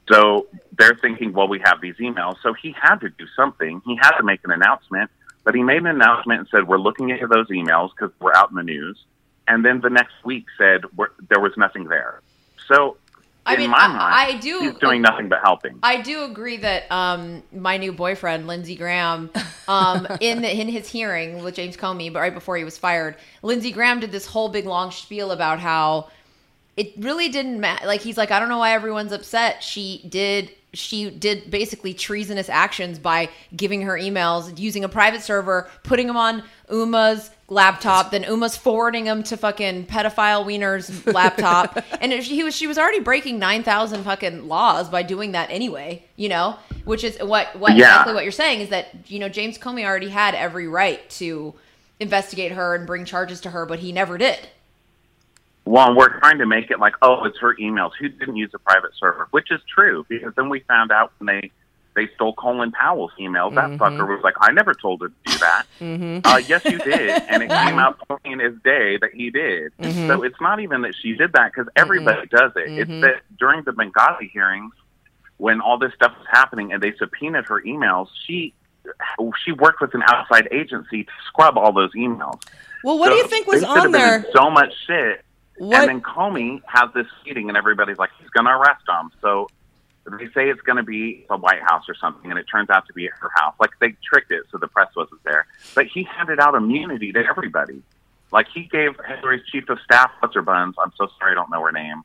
So 0.10 0.48
they're 0.78 0.96
thinking, 0.96 1.34
well, 1.34 1.48
we 1.48 1.60
have 1.64 1.80
these 1.82 1.96
emails, 1.96 2.36
so 2.44 2.54
he 2.54 2.76
had 2.80 2.96
to 2.98 3.10
do 3.10 3.26
something. 3.36 3.82
He 3.86 3.96
had 3.96 4.18
to 4.18 4.24
make 4.24 4.42
an 4.44 4.52
announcement, 4.52 5.10
but 5.44 5.56
he 5.56 5.64
made 5.64 5.78
an 5.80 5.88
announcement 5.88 6.40
and 6.42 6.50
said, 6.50 6.68
we're 6.68 6.78
looking 6.80 7.10
into 7.10 7.28
those 7.28 7.48
emails 7.50 7.92
because 7.92 8.12
we're 8.20 8.34
out 8.34 8.50
in 8.50 8.56
the 8.56 8.64
news. 8.64 9.04
And 9.48 9.66
then 9.66 9.82
the 9.82 9.90
next 9.90 10.14
week 10.24 10.46
said 10.58 10.82
we're, 10.96 11.08
there 11.30 11.40
was 11.40 11.54
nothing 11.58 11.86
there. 11.86 12.22
So 12.68 12.98
I 13.46 13.54
in 13.56 13.62
mean, 13.62 13.72
my 13.72 13.78
I- 13.80 13.88
mind, 13.88 14.00
I 14.00 14.38
do- 14.40 14.60
he's 14.60 14.76
doing 14.80 15.02
nothing 15.02 15.30
but 15.30 15.40
helping. 15.44 15.80
I 15.84 16.02
do 16.02 16.24
agree 16.26 16.58
that 16.58 16.92
um, 16.92 17.44
my 17.52 17.78
new 17.78 17.92
boyfriend, 17.92 18.48
Lindsey 18.48 18.76
Graham, 18.76 19.30
um, 19.68 20.08
in 20.22 20.42
the, 20.42 20.60
in 20.60 20.68
his 20.68 20.88
hearing 20.88 21.44
with 21.44 21.56
James 21.56 21.76
Comey, 21.78 22.12
but 22.14 22.20
right 22.20 22.34
before 22.34 22.56
he 22.58 22.64
was 22.64 22.78
fired, 22.78 23.16
Lindsey 23.42 23.72
Graham 23.72 24.00
did 24.00 24.12
this 24.12 24.26
whole 24.26 24.50
big 24.50 24.66
long 24.66 24.92
spiel 24.92 25.32
about 25.32 25.60
how 25.60 26.10
it 26.78 26.94
really 26.98 27.30
didn't 27.30 27.60
matter. 27.60 27.86
Like 27.86 28.02
he's 28.02 28.18
like, 28.18 28.32
I 28.32 28.40
don't 28.40 28.50
know 28.50 28.60
why 28.60 28.74
everyone's 28.74 29.12
upset. 29.12 29.64
She 29.64 30.06
did. 30.08 30.52
She 30.74 31.10
did 31.10 31.52
basically 31.52 31.94
treasonous 31.94 32.48
actions 32.48 32.98
by 32.98 33.28
giving 33.54 33.82
her 33.82 33.94
emails, 33.98 34.58
using 34.58 34.86
a 34.86 34.90
private 34.90 35.22
server, 35.22 35.70
putting 35.84 36.08
them 36.08 36.16
on 36.16 36.44
Huma's 36.70 37.30
laptop, 37.50 38.12
then 38.12 38.24
Huma's 38.24 38.56
forwarding 38.56 39.04
them 39.04 39.22
to 39.24 39.36
fucking 39.36 39.88
pedophile 39.88 40.46
Wiener's 40.46 41.06
laptop, 41.14 41.78
and 42.00 42.14
it, 42.14 42.24
he 42.24 42.42
was 42.46 42.56
she 42.56 42.68
was 42.68 42.78
already 42.78 43.02
breaking 43.02 43.38
nine 43.38 43.64
thousand 43.64 44.04
fucking 44.06 44.48
laws 44.48 44.90
by 44.90 45.04
doing 45.04 45.34
that 45.34 45.50
anyway. 45.50 46.06
You 46.16 46.30
know, 46.30 46.56
which 46.86 47.04
is 47.04 47.18
what 47.20 47.54
what 47.60 47.72
Yeah. 47.76 47.80
exactly 47.90 48.14
what 48.14 48.24
you're 48.24 48.32
saying 48.32 48.62
is 48.62 48.70
that 48.70 48.88
you 49.12 49.20
know 49.20 49.28
James 49.28 49.58
Comey 49.58 49.84
already 49.86 50.08
had 50.08 50.36
every 50.36 50.70
right 50.70 51.08
to 51.12 51.54
investigate 52.00 52.54
her 52.54 52.76
and 52.76 52.88
bring 52.88 53.04
charges 53.04 53.42
to 53.42 53.50
her, 53.50 53.66
but 53.66 53.80
he 53.80 53.92
never 53.92 54.18
did. 54.18 54.40
Well, 55.66 55.96
we're 55.96 56.20
trying 56.20 56.40
to 56.40 56.46
make 56.46 56.72
it 56.72 56.80
like, 56.80 56.96
oh, 57.02 57.24
it's 57.26 57.38
her 57.40 57.56
emails. 57.56 57.92
Who 58.00 58.10
didn't 58.10 58.36
use 58.36 58.52
a 58.54 58.60
private 58.60 58.92
server? 59.00 59.28
Which 59.32 59.52
is 59.52 59.62
true 59.74 60.06
because 60.10 60.34
then 60.36 60.50
we 60.50 60.62
found 60.62 60.92
out 60.92 61.14
when 61.20 61.28
they 61.28 61.52
they 61.96 62.08
stole 62.16 62.34
Colin 62.34 62.72
Powell's 62.72 63.12
emails. 63.20 63.54
That 63.56 63.70
mm-hmm. 63.70 63.84
fucker 63.84 64.08
was 64.08 64.24
like, 64.24 64.36
I 64.40 64.52
never 64.52 64.74
told 64.74 65.02
her 65.02 65.10
to 65.10 65.14
do 65.26 65.38
that. 65.40 65.64
Mm-hmm. 65.80 66.20
Uh, 66.26 66.38
yes, 66.38 66.64
you 66.66 66.78
did, 66.78 67.10
and 67.30 67.44
it 67.44 67.50
came 67.50 67.76
mm-hmm. 67.76 67.80
out 67.80 68.00
plain 68.08 68.40
as 68.40 68.54
day 68.64 68.98
that 68.98 69.12
he 69.14 69.30
did. 69.30 69.74
So 70.08 70.24
it's 70.24 70.40
not 70.40 70.60
even 70.62 70.82
that 70.84 70.96
she 71.02 71.14
did 71.14 71.34
that 71.34 71.52
because 71.54 71.70
everybody 71.76 72.28
does 72.28 72.54
it. 72.56 72.72
It's 72.72 72.90
that 73.02 73.22
during 73.38 73.64
the 73.64 73.72
Benghazi 73.72 74.32
hearings, 74.32 74.74
when 75.38 75.60
all 75.60 75.78
this 75.78 75.94
stuff 75.94 76.14
was 76.18 76.28
happening 76.30 76.72
and 76.72 76.82
they 76.82 76.94
subpoenaed 76.98 77.46
her 77.46 77.62
emails, 77.62 78.08
she 78.26 78.54
she 79.44 79.52
worked 79.52 79.82
with 79.82 79.94
an 79.94 80.04
outside 80.08 80.48
agency 80.52 81.04
to 81.04 81.12
scrub 81.28 81.58
all 81.58 81.72
those 81.72 81.94
emails. 81.94 82.42
Well, 82.84 82.98
what 82.98 83.10
do 83.10 83.16
you 83.16 83.28
think 83.28 83.48
was 83.48 83.64
on 83.64 83.92
there? 83.92 84.26
So 84.34 84.50
much 84.50 84.74
shit. 84.88 85.24
What? 85.58 85.80
And 85.80 85.90
then 85.90 86.02
Comey 86.02 86.62
has 86.68 86.90
this 86.94 87.08
meeting, 87.26 87.50
and 87.50 87.58
everybody's 87.58 87.98
like, 87.98 88.10
he's 88.20 88.30
going 88.30 88.46
to 88.46 88.52
arrest 88.52 88.84
him. 88.88 89.12
So 89.22 89.50
they 90.06 90.26
say 90.34 90.50
it's 90.50 90.62
going 90.62 90.78
to 90.78 90.84
be 90.84 91.26
the 91.30 91.38
White 91.38 91.62
House 91.62 91.84
or 91.88 91.96
something, 91.96 92.32
and 92.32 92.40
it 92.40 92.46
turns 92.52 92.70
out 92.70 92.88
to 92.88 92.94
be 92.94 93.06
at 93.06 93.12
her 93.20 93.30
house. 93.36 93.54
Like 93.60 93.72
they 93.80 93.96
tricked 94.04 94.32
it 94.32 94.44
so 94.52 94.58
the 94.58 94.68
press 94.68 94.90
wasn't 94.96 95.24
there. 95.24 95.46
But 95.76 95.88
he 95.88 96.04
handed 96.04 96.40
out 96.40 96.56
immunity 96.56 97.12
to 97.12 97.20
everybody. 97.26 97.82
Like 98.32 98.48
he 98.54 98.64
gave 98.64 98.96
Hillary's 99.06 99.46
chief 99.52 99.70
of 99.70 99.78
staff, 99.84 100.10
what's 100.20 100.34
her 100.36 100.42
buns? 100.42 100.76
I'm 100.82 100.92
so 100.98 101.08
sorry, 101.20 101.34
I 101.34 101.36
don't 101.36 101.52
know 101.52 101.62
her 101.62 101.72
name. 101.72 102.02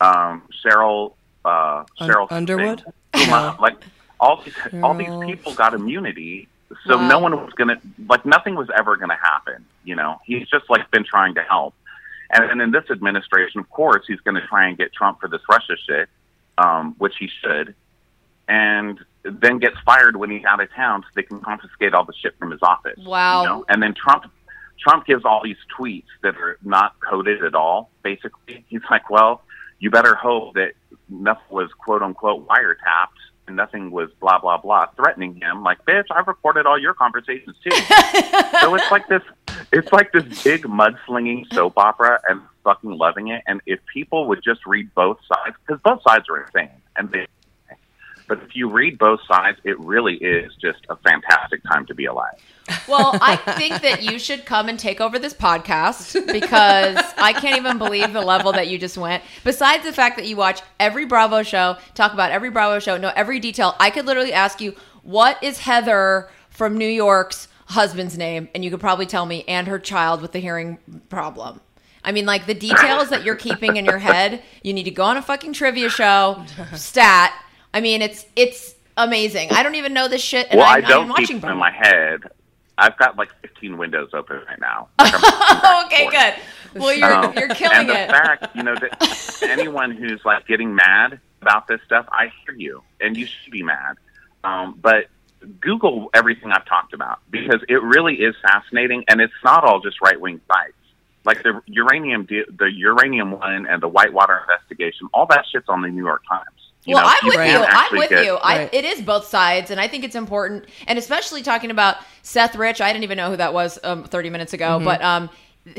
Um, 0.00 0.42
Cheryl. 0.64 1.14
Uh, 1.44 1.84
Un- 2.00 2.08
Cheryl 2.10 2.30
Underwood? 2.30 2.82
something. 3.14 3.32
Huma, 3.32 3.58
like 3.60 3.76
all 4.20 4.42
these 4.44 4.54
all 4.82 4.94
these 4.94 5.08
people 5.24 5.54
got 5.54 5.72
immunity, 5.74 6.48
so 6.86 6.96
Wow. 6.96 7.08
no 7.08 7.18
one 7.20 7.32
was 7.44 7.52
gonna 7.54 7.80
like 8.08 8.26
nothing 8.26 8.54
was 8.56 8.68
ever 8.76 8.96
gonna 8.96 9.16
happen. 9.20 9.64
You 9.84 9.94
know, 9.96 10.20
he's 10.24 10.46
just 10.48 10.68
like 10.68 10.90
been 10.90 11.04
trying 11.04 11.34
to 11.36 11.42
help. 11.42 11.74
And 12.30 12.50
then 12.50 12.60
in 12.60 12.70
this 12.70 12.84
administration, 12.90 13.60
of 13.60 13.70
course, 13.70 14.04
he's 14.06 14.20
going 14.20 14.34
to 14.34 14.46
try 14.46 14.68
and 14.68 14.76
get 14.76 14.92
Trump 14.92 15.20
for 15.20 15.28
this 15.28 15.42
Russia 15.48 15.76
shit, 15.86 16.08
um, 16.58 16.94
which 16.98 17.14
he 17.18 17.28
should, 17.42 17.74
and 18.48 18.98
then 19.22 19.58
gets 19.58 19.76
fired 19.84 20.16
when 20.16 20.30
he's 20.30 20.44
out 20.44 20.60
of 20.60 20.72
town 20.72 21.02
so 21.02 21.08
they 21.14 21.22
can 21.22 21.40
confiscate 21.40 21.94
all 21.94 22.04
the 22.04 22.14
shit 22.20 22.36
from 22.38 22.50
his 22.50 22.60
office. 22.62 22.98
Wow. 22.98 23.42
You 23.42 23.48
know? 23.48 23.64
And 23.68 23.82
then 23.82 23.94
Trump 23.94 24.30
Trump 24.78 25.06
gives 25.06 25.24
all 25.24 25.42
these 25.42 25.56
tweets 25.78 26.04
that 26.22 26.36
are 26.36 26.58
not 26.62 27.00
coded 27.00 27.42
at 27.42 27.54
all. 27.54 27.90
Basically, 28.02 28.64
he's 28.68 28.82
like, 28.90 29.08
"Well, 29.10 29.42
you 29.78 29.90
better 29.90 30.14
hope 30.14 30.54
that 30.54 30.72
nothing 31.08 31.42
was 31.50 31.70
quote 31.72 32.02
unquote 32.02 32.46
wiretapped 32.46 33.15
and 33.46 33.56
nothing 33.56 33.90
was 33.90 34.10
blah 34.20 34.38
blah 34.38 34.58
blah," 34.58 34.86
threatening 34.96 35.34
him. 35.34 35.62
Like, 35.62 35.84
"Bitch, 35.84 36.06
I've 36.10 36.26
recorded 36.26 36.66
all 36.66 36.78
your 36.78 36.94
conversations 36.94 37.56
too." 37.62 37.70
so 38.60 38.74
it's 38.74 38.90
like 38.90 39.08
this. 39.08 39.22
It's 39.72 39.92
like 39.92 40.12
this 40.12 40.42
big 40.42 40.62
mudslinging 40.64 41.52
soap 41.52 41.74
opera, 41.76 42.20
and 42.28 42.40
fucking 42.64 42.90
loving 42.90 43.28
it. 43.28 43.42
And 43.46 43.60
if 43.66 43.80
people 43.92 44.26
would 44.28 44.42
just 44.42 44.66
read 44.66 44.92
both 44.94 45.18
sides, 45.26 45.56
because 45.66 45.80
both 45.82 46.02
sides 46.06 46.26
are 46.28 46.42
insane, 46.42 46.70
and 46.96 47.10
they. 47.10 47.26
But 48.28 48.42
if 48.42 48.56
you 48.56 48.68
read 48.70 48.98
both 48.98 49.20
sides, 49.28 49.58
it 49.64 49.78
really 49.78 50.14
is 50.16 50.52
just 50.60 50.84
a 50.88 50.96
fantastic 50.96 51.62
time 51.64 51.86
to 51.86 51.94
be 51.94 52.06
alive. 52.06 52.34
Well, 52.88 53.16
I 53.22 53.36
think 53.36 53.82
that 53.82 54.02
you 54.02 54.18
should 54.18 54.44
come 54.44 54.68
and 54.68 54.78
take 54.78 55.00
over 55.00 55.18
this 55.18 55.32
podcast 55.34 56.26
because 56.32 56.96
I 57.16 57.32
can't 57.32 57.56
even 57.56 57.78
believe 57.78 58.12
the 58.12 58.22
level 58.22 58.52
that 58.52 58.66
you 58.66 58.78
just 58.78 58.98
went. 58.98 59.22
Besides 59.44 59.84
the 59.84 59.92
fact 59.92 60.16
that 60.16 60.26
you 60.26 60.36
watch 60.36 60.62
every 60.80 61.06
Bravo 61.06 61.44
show, 61.44 61.76
talk 61.94 62.12
about 62.12 62.32
every 62.32 62.50
Bravo 62.50 62.80
show, 62.80 62.96
know 62.96 63.12
every 63.14 63.38
detail, 63.38 63.76
I 63.78 63.90
could 63.90 64.06
literally 64.06 64.32
ask 64.32 64.60
you, 64.60 64.74
what 65.04 65.40
is 65.42 65.60
Heather 65.60 66.28
from 66.50 66.76
New 66.76 66.88
York's 66.88 67.46
husband's 67.66 68.18
name? 68.18 68.48
And 68.52 68.64
you 68.64 68.72
could 68.72 68.80
probably 68.80 69.06
tell 69.06 69.26
me, 69.26 69.44
and 69.46 69.68
her 69.68 69.78
child 69.78 70.20
with 70.20 70.32
the 70.32 70.40
hearing 70.40 70.78
problem. 71.08 71.60
I 72.02 72.10
mean, 72.10 72.26
like 72.26 72.46
the 72.46 72.54
details 72.54 73.10
that 73.10 73.24
you're 73.24 73.36
keeping 73.36 73.76
in 73.76 73.84
your 73.84 73.98
head, 73.98 74.42
you 74.62 74.72
need 74.72 74.84
to 74.84 74.90
go 74.90 75.04
on 75.04 75.16
a 75.16 75.22
fucking 75.22 75.52
trivia 75.52 75.88
show, 75.88 76.44
stat. 76.74 77.32
I 77.76 77.80
mean, 77.82 78.00
it's 78.00 78.24
it's 78.36 78.74
amazing. 78.96 79.50
I 79.52 79.62
don't 79.62 79.74
even 79.74 79.92
know 79.92 80.08
this 80.08 80.22
shit, 80.22 80.46
and 80.50 80.58
well, 80.58 80.66
I'm, 80.66 80.82
I 80.82 80.88
don't 80.88 81.02
I'm 81.02 81.08
watching 81.10 81.26
keep 81.26 81.40
them 81.42 81.50
in 81.50 81.58
my 81.58 81.70
head. 81.70 82.22
I've 82.78 82.96
got 82.96 83.18
like 83.18 83.28
15 83.42 83.76
windows 83.76 84.10
open 84.14 84.40
right 84.48 84.58
now. 84.58 84.88
Like, 84.98 85.12
I'm 85.14 85.20
looking 85.20 85.38
back 85.60 85.92
and 85.92 85.92
okay, 85.92 86.08
good. 86.72 86.80
Well, 86.80 86.94
you're 86.94 87.12
Um, 87.12 87.34
you're 87.36 87.48
killing 87.54 87.76
and 87.80 87.88
the 87.90 88.00
it. 88.00 88.08
fact, 88.10 88.56
you 88.56 88.62
know, 88.62 88.74
that 88.76 89.42
anyone 89.42 89.90
who's 89.90 90.22
like 90.24 90.46
getting 90.46 90.74
mad 90.74 91.20
about 91.42 91.68
this 91.68 91.80
stuff, 91.84 92.06
I 92.10 92.32
hear 92.46 92.54
you, 92.56 92.82
and 93.02 93.14
you 93.14 93.26
should 93.26 93.52
be 93.52 93.62
mad. 93.62 93.96
Um, 94.42 94.78
but 94.80 95.08
Google 95.60 96.08
everything 96.14 96.52
I've 96.52 96.64
talked 96.64 96.94
about 96.94 97.18
because 97.30 97.60
it 97.68 97.82
really 97.82 98.14
is 98.14 98.34
fascinating, 98.40 99.04
and 99.08 99.20
it's 99.20 99.34
not 99.44 99.64
all 99.64 99.80
just 99.80 100.00
right 100.00 100.18
wing 100.18 100.40
sites. 100.50 100.72
Like 101.26 101.42
the 101.42 101.60
uranium, 101.66 102.26
the 102.26 102.72
uranium 102.72 103.32
one, 103.32 103.66
and 103.66 103.82
the 103.82 103.88
Whitewater 103.88 104.40
investigation, 104.48 105.08
all 105.12 105.26
that 105.26 105.44
shit's 105.52 105.68
on 105.68 105.82
the 105.82 105.88
New 105.88 106.04
York 106.04 106.22
Times. 106.26 106.55
You 106.86 106.94
well, 106.94 107.04
know, 107.04 107.12
I'm 107.20 107.26
with 107.28 107.50
you. 107.52 107.64
I'm 107.68 107.98
with 107.98 108.08
get- 108.10 108.24
you. 108.24 108.34
I, 108.36 108.58
Right. 108.58 108.74
it 108.74 108.84
is 108.84 109.02
both 109.02 109.26
sides, 109.26 109.70
and 109.72 109.80
I 109.80 109.88
think 109.88 110.04
it's 110.04 110.14
important, 110.14 110.66
and 110.86 110.98
especially 110.98 111.42
talking 111.42 111.70
about 111.72 111.96
Seth 112.22 112.54
Rich. 112.54 112.80
I 112.80 112.92
didn't 112.92 113.02
even 113.04 113.16
know 113.16 113.28
who 113.30 113.36
that 113.36 113.52
was 113.52 113.78
um, 113.82 114.04
30 114.04 114.30
minutes 114.30 114.52
ago, 114.52 114.76
Mm-hmm. 114.76 114.84
but 114.84 115.02
um, 115.02 115.28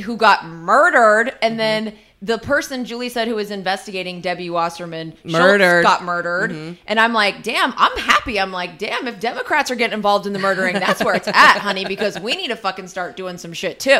who 0.03 0.17
got 0.17 0.45
murdered, 0.45 1.33
and 1.41 1.59
then 1.59 1.95
the 2.21 2.39
person 2.39 2.83
Julie 2.83 3.09
said 3.09 3.27
who 3.27 3.35
was 3.35 3.51
investigating 3.51 4.21
Debbie 4.21 4.49
Wasserman 4.49 5.11
Schultz 5.21 5.33
Murdered. 5.37 5.83
got 5.83 6.03
murdered, 6.03 6.49
Mm-hmm. 6.51 6.73
and 6.87 6.99
I'm 6.99 7.13
like, 7.13 7.43
damn, 7.43 7.73
I'm 7.77 7.95
happy. 7.97 8.39
I'm 8.39 8.51
like, 8.51 8.77
damn, 8.79 9.07
if 9.07 9.19
Democrats 9.19 9.69
are 9.69 9.75
getting 9.75 9.93
involved 9.93 10.25
in 10.25 10.33
the 10.33 10.39
murdering, 10.39 10.73
that's 10.79 11.03
where 11.03 11.13
it's 11.15 11.27
at, 11.27 11.59
honey, 11.59 11.85
because 11.85 12.19
we 12.19 12.35
need 12.35 12.47
to 12.47 12.55
fucking 12.55 12.87
start 12.87 13.15
doing 13.15 13.37
some 13.37 13.53
shit 13.53 13.79
too. 13.79 13.99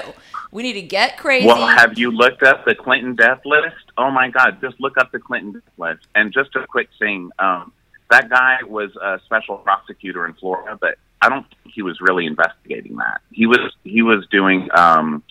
We 0.52 0.64
need 0.64 0.74
to 0.74 0.82
get 0.82 1.18
crazy. 1.18 1.46
Well, 1.48 1.68
have 1.68 1.98
you 1.98 2.10
looked 2.12 2.42
up 2.44 2.66
the 2.66 2.74
Clinton 2.76 3.16
death 3.16 3.42
list? 3.46 3.76
Oh 3.98 4.10
my 4.10 4.30
God, 4.30 4.60
just 4.62 4.80
look 4.82 4.98
up 4.98 5.12
the 5.12 5.20
Clinton 5.20 5.54
death 5.54 5.64
list. 5.78 6.08
And 6.16 6.34
just 6.34 6.56
a 6.56 6.66
quick 6.66 6.90
thing, 6.98 7.30
um, 7.40 7.72
that 8.10 8.30
guy 8.30 8.58
was 8.66 8.96
a 8.96 9.20
special 9.26 9.58
prosecutor 9.58 10.26
in 10.26 10.34
Florida, 10.34 10.78
but 10.80 10.96
I 11.22 11.30
don't 11.30 11.46
think 11.64 11.76
he 11.76 11.82
was 11.82 12.00
really 12.02 12.26
investigating 12.26 12.96
that. 12.98 13.22
He 13.32 13.46
was 13.46 13.60
he 13.84 14.02
was 14.02 14.26
doing 14.32 14.70
um, 14.74 15.22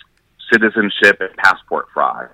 citizenship 0.53 1.21
and 1.21 1.35
passport 1.37 1.87
fraud, 1.93 2.29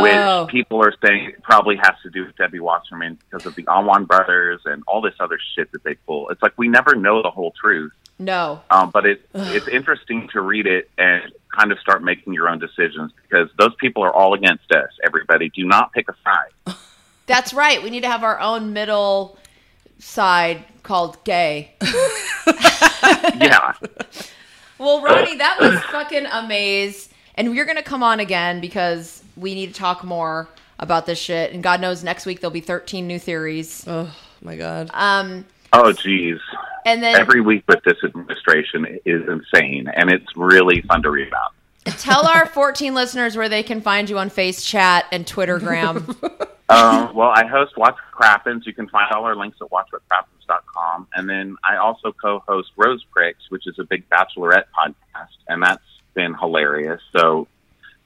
which 0.00 0.12
Oh. 0.12 0.46
people 0.50 0.82
are 0.84 0.94
saying 1.04 1.32
probably 1.42 1.76
has 1.76 1.94
to 2.02 2.10
do 2.10 2.26
with 2.26 2.36
Debbie 2.36 2.60
Wasserman 2.60 3.18
because 3.28 3.46
of 3.46 3.54
the 3.54 3.64
Awan 3.64 4.06
brothers 4.06 4.60
and 4.64 4.82
all 4.86 5.00
this 5.00 5.14
other 5.20 5.38
shit 5.54 5.72
that 5.72 5.82
they 5.84 5.94
pull. 6.06 6.28
It's 6.30 6.42
like 6.42 6.52
we 6.56 6.68
never 6.68 6.94
know 6.94 7.22
the 7.22 7.30
whole 7.30 7.52
truth. 7.60 7.92
no. 8.18 8.60
Um, 8.70 8.90
but 8.90 9.06
it, 9.06 9.26
it's 9.34 9.66
interesting 9.68 10.28
to 10.32 10.40
read 10.42 10.66
it 10.66 10.90
and 10.98 11.32
kind 11.56 11.72
of 11.72 11.78
start 11.80 12.02
making 12.04 12.32
your 12.34 12.48
own 12.48 12.58
decisions 12.60 13.10
because 13.22 13.48
those 13.58 13.74
people 13.80 14.04
are 14.04 14.12
all 14.12 14.34
against 14.34 14.70
us. 14.72 14.90
Everybody, 15.02 15.48
do 15.48 15.64
not 15.66 15.92
pick 15.92 16.08
a 16.08 16.14
side. 16.22 16.76
That's 17.26 17.52
right. 17.54 17.82
We 17.82 17.90
need 17.90 18.02
to 18.02 18.08
have 18.10 18.22
our 18.22 18.38
own 18.38 18.72
middle 18.72 19.36
side 19.98 20.64
called 20.82 21.22
gay. 21.24 21.74
yeah. 22.46 23.72
Well, 24.78 25.02
Ronnie, 25.02 25.36
that 25.36 25.58
was 25.60 25.78
fucking 25.92 26.24
amaze. 26.24 27.09
And 27.40 27.52
we're 27.52 27.64
gonna 27.64 27.82
come 27.82 28.02
on 28.02 28.20
again 28.20 28.60
because 28.60 29.22
we 29.34 29.54
need 29.54 29.68
to 29.68 29.72
talk 29.72 30.04
more 30.04 30.46
about 30.78 31.06
this 31.06 31.18
shit. 31.18 31.54
And 31.54 31.62
God 31.62 31.80
knows 31.80 32.04
next 32.04 32.26
week 32.26 32.40
there'll 32.40 32.52
be 32.52 32.60
13 32.60 33.06
new 33.06 33.18
theories. 33.18 33.82
Oh 33.88 34.14
my 34.42 34.56
god. 34.56 34.90
Um, 34.92 35.46
Oh, 35.72 35.90
geez. 35.90 36.38
and 36.84 37.02
then 37.02 37.16
Every 37.16 37.40
week 37.40 37.64
with 37.66 37.82
this 37.84 37.96
administration 38.04 38.98
is 39.06 39.22
insane, 39.26 39.88
and 39.88 40.10
it's 40.10 40.26
really 40.36 40.82
fun 40.82 41.00
to 41.02 41.10
read 41.10 41.28
about. 41.28 41.54
tell 41.98 42.26
our 42.26 42.44
14 42.44 42.92
listeners 42.92 43.38
where 43.38 43.48
they 43.48 43.62
can 43.62 43.80
find 43.80 44.10
you 44.10 44.18
on 44.18 44.28
Face 44.28 44.62
Chat 44.62 45.06
and 45.10 45.24
Twittergram. 45.24 46.14
Uh, 46.68 47.10
well, 47.14 47.30
I 47.34 47.46
host 47.46 47.78
Watch 47.78 47.96
What 48.18 48.42
Crappens. 48.44 48.66
You 48.66 48.74
can 48.74 48.86
find 48.90 49.10
all 49.12 49.24
our 49.24 49.34
links 49.34 49.56
at 49.62 49.68
watchwhatcrappens.com. 49.70 51.06
And 51.14 51.26
then 51.26 51.56
I 51.64 51.76
also 51.76 52.12
co-host 52.12 52.72
Rose 52.76 53.02
Pricks, 53.04 53.44
which 53.48 53.66
is 53.66 53.78
a 53.78 53.84
big 53.84 54.06
bachelorette 54.10 54.64
podcast, 54.78 55.28
and 55.48 55.62
that's 55.62 55.82
been 56.14 56.34
hilarious. 56.34 57.00
So 57.12 57.46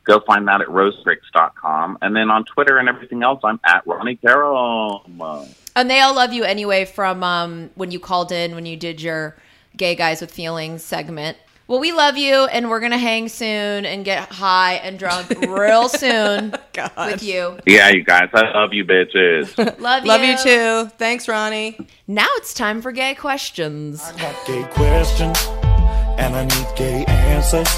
go 0.05 0.21
find 0.21 0.47
that 0.49 0.61
at 0.61 0.69
rosepricks.com. 0.69 1.99
And 2.03 2.15
then 2.15 2.31
on 2.31 2.45
Twitter 2.45 2.79
and 2.79 2.89
everything 2.89 3.23
else, 3.23 3.41
I'm 3.45 3.61
at 3.65 3.87
Ronnie 3.87 4.17
Karam. 4.17 5.01
And 5.77 5.91
they 5.91 6.01
all 6.01 6.15
love 6.15 6.33
you 6.33 6.45
anyway 6.45 6.85
from 6.85 7.23
um, 7.23 7.71
when 7.75 7.91
you 7.91 7.99
called 7.99 8.33
in 8.33 8.55
when 8.55 8.67
you 8.67 8.77
did 8.77 9.01
your 9.03 9.37
Gay 9.77 9.95
Guys 9.95 10.21
with 10.21 10.31
Feelings 10.31 10.83
segment. 10.83 11.37
Well, 11.67 11.81
we 11.81 11.93
love 11.93 12.19
you, 12.19 12.45
and 12.45 12.69
we're 12.69 12.81
gonna 12.81 12.99
hang 12.99 13.31
soon 13.31 13.87
and 13.87 14.05
get 14.05 14.29
high 14.31 14.75
and 14.75 14.99
drunk 14.99 15.31
real 15.31 15.89
soon 15.89 16.55
God. 16.75 16.93
with 16.97 17.23
you. 17.23 17.59
yeah, 17.67 17.89
you 17.89 18.05
guys, 18.05 18.29
I 18.35 18.51
love 18.51 18.75
you 18.75 18.85
bitches. 18.85 19.57
Love 19.81 20.03
you. 20.05 20.09
Love 20.09 20.23
you 20.23 20.37
too. 20.37 20.91
Thanks, 20.99 21.27
Ronnie. 21.27 21.79
Now 22.07 22.27
it's 22.37 22.53
time 22.53 22.83
for 22.83 22.93
gay 22.93 23.15
questions. 23.15 24.03
got 24.13 24.47
gay 24.47 24.65
questions 24.73 25.39
and 26.19 26.37
I 26.37 26.45
need 26.45 26.77
gay 26.77 27.05
answers. 27.07 27.69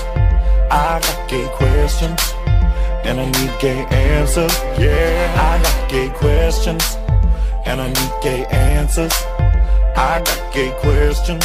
I 0.70 1.00
got 1.00 1.30
gay 1.30 1.48
questions 1.52 2.20
and 3.04 3.20
I 3.20 3.26
need 3.26 3.60
gay 3.60 3.84
answers. 3.86 4.52
Yeah, 4.78 5.58
I 5.58 5.62
got 5.62 5.90
gay 5.90 6.08
questions 6.10 6.96
and 7.64 7.80
I 7.80 7.88
need 7.88 8.22
gay 8.22 8.44
answers. 8.46 9.12
I 9.96 10.22
got 10.24 10.52
gay 10.54 10.72
questions 10.80 11.44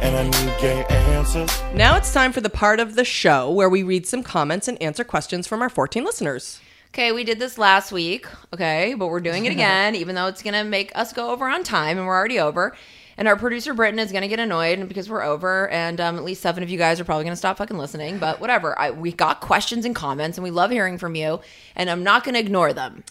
and 0.00 0.16
I 0.16 0.24
need 0.24 0.60
gay 0.60 0.84
answers. 0.88 1.50
Now 1.74 1.96
it's 1.96 2.12
time 2.12 2.32
for 2.32 2.40
the 2.40 2.50
part 2.50 2.80
of 2.80 2.96
the 2.96 3.04
show 3.04 3.50
where 3.50 3.70
we 3.70 3.84
read 3.84 4.06
some 4.06 4.24
comments 4.24 4.66
and 4.66 4.80
answer 4.82 5.04
questions 5.04 5.46
from 5.46 5.62
our 5.62 5.68
14 5.68 6.04
listeners. 6.04 6.60
Okay, 6.88 7.12
we 7.12 7.24
did 7.24 7.38
this 7.38 7.56
last 7.56 7.92
week, 7.92 8.26
okay, 8.52 8.94
but 8.94 9.06
we're 9.06 9.20
doing 9.20 9.46
it 9.46 9.52
again, 9.52 9.94
even 9.94 10.14
though 10.14 10.26
it's 10.26 10.42
gonna 10.42 10.64
make 10.64 10.90
us 10.96 11.12
go 11.12 11.30
over 11.30 11.48
on 11.48 11.62
time, 11.62 11.96
and 11.96 12.06
we're 12.06 12.16
already 12.16 12.40
over. 12.40 12.74
And 13.22 13.28
our 13.28 13.36
producer 13.36 13.72
Britton 13.72 14.00
is 14.00 14.10
gonna 14.10 14.26
get 14.26 14.40
annoyed 14.40 14.88
because 14.88 15.08
we're 15.08 15.22
over, 15.22 15.68
and 15.68 16.00
um, 16.00 16.16
at 16.16 16.24
least 16.24 16.42
seven 16.42 16.64
of 16.64 16.68
you 16.68 16.76
guys 16.76 16.98
are 16.98 17.04
probably 17.04 17.22
gonna 17.22 17.36
stop 17.36 17.56
fucking 17.56 17.78
listening. 17.78 18.18
But 18.18 18.40
whatever, 18.40 18.76
I, 18.76 18.90
we 18.90 19.12
got 19.12 19.40
questions 19.40 19.84
and 19.84 19.94
comments, 19.94 20.36
and 20.36 20.42
we 20.42 20.50
love 20.50 20.72
hearing 20.72 20.98
from 20.98 21.14
you, 21.14 21.40
and 21.76 21.88
I'm 21.88 22.02
not 22.02 22.24
gonna 22.24 22.40
ignore 22.40 22.72
them. 22.72 23.04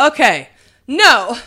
Okay. 0.00 0.48
No. 0.88 1.38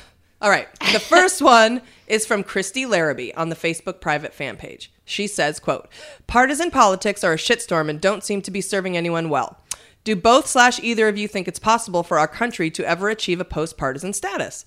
All 0.41 0.49
right. 0.49 0.69
The 0.93 1.01
first 1.01 1.41
one 1.41 1.81
is 2.07 2.25
from 2.25 2.41
Christy 2.41 2.85
Larrabee 2.85 3.33
on 3.33 3.49
the 3.49 3.55
Facebook 3.57 3.99
private 3.99 4.33
fan 4.33 4.55
page. 4.55 4.93
She 5.03 5.27
says, 5.27 5.59
quote, 5.59 5.89
partisan 6.25 6.71
politics 6.71 7.21
are 7.21 7.33
a 7.33 7.37
shitstorm 7.37 7.89
and 7.89 7.99
don't 7.99 8.23
seem 8.23 8.41
to 8.43 8.49
be 8.49 8.61
serving 8.61 8.95
anyone 8.95 9.27
well. 9.27 9.59
Do 10.05 10.15
both 10.15 10.47
slash 10.47 10.79
either 10.81 11.09
of 11.09 11.17
you 11.17 11.27
think 11.27 11.49
it's 11.49 11.59
possible 11.59 12.01
for 12.01 12.17
our 12.17 12.29
country 12.29 12.71
to 12.71 12.87
ever 12.87 13.09
achieve 13.09 13.41
a 13.41 13.43
post-partisan 13.43 14.13
status? 14.13 14.65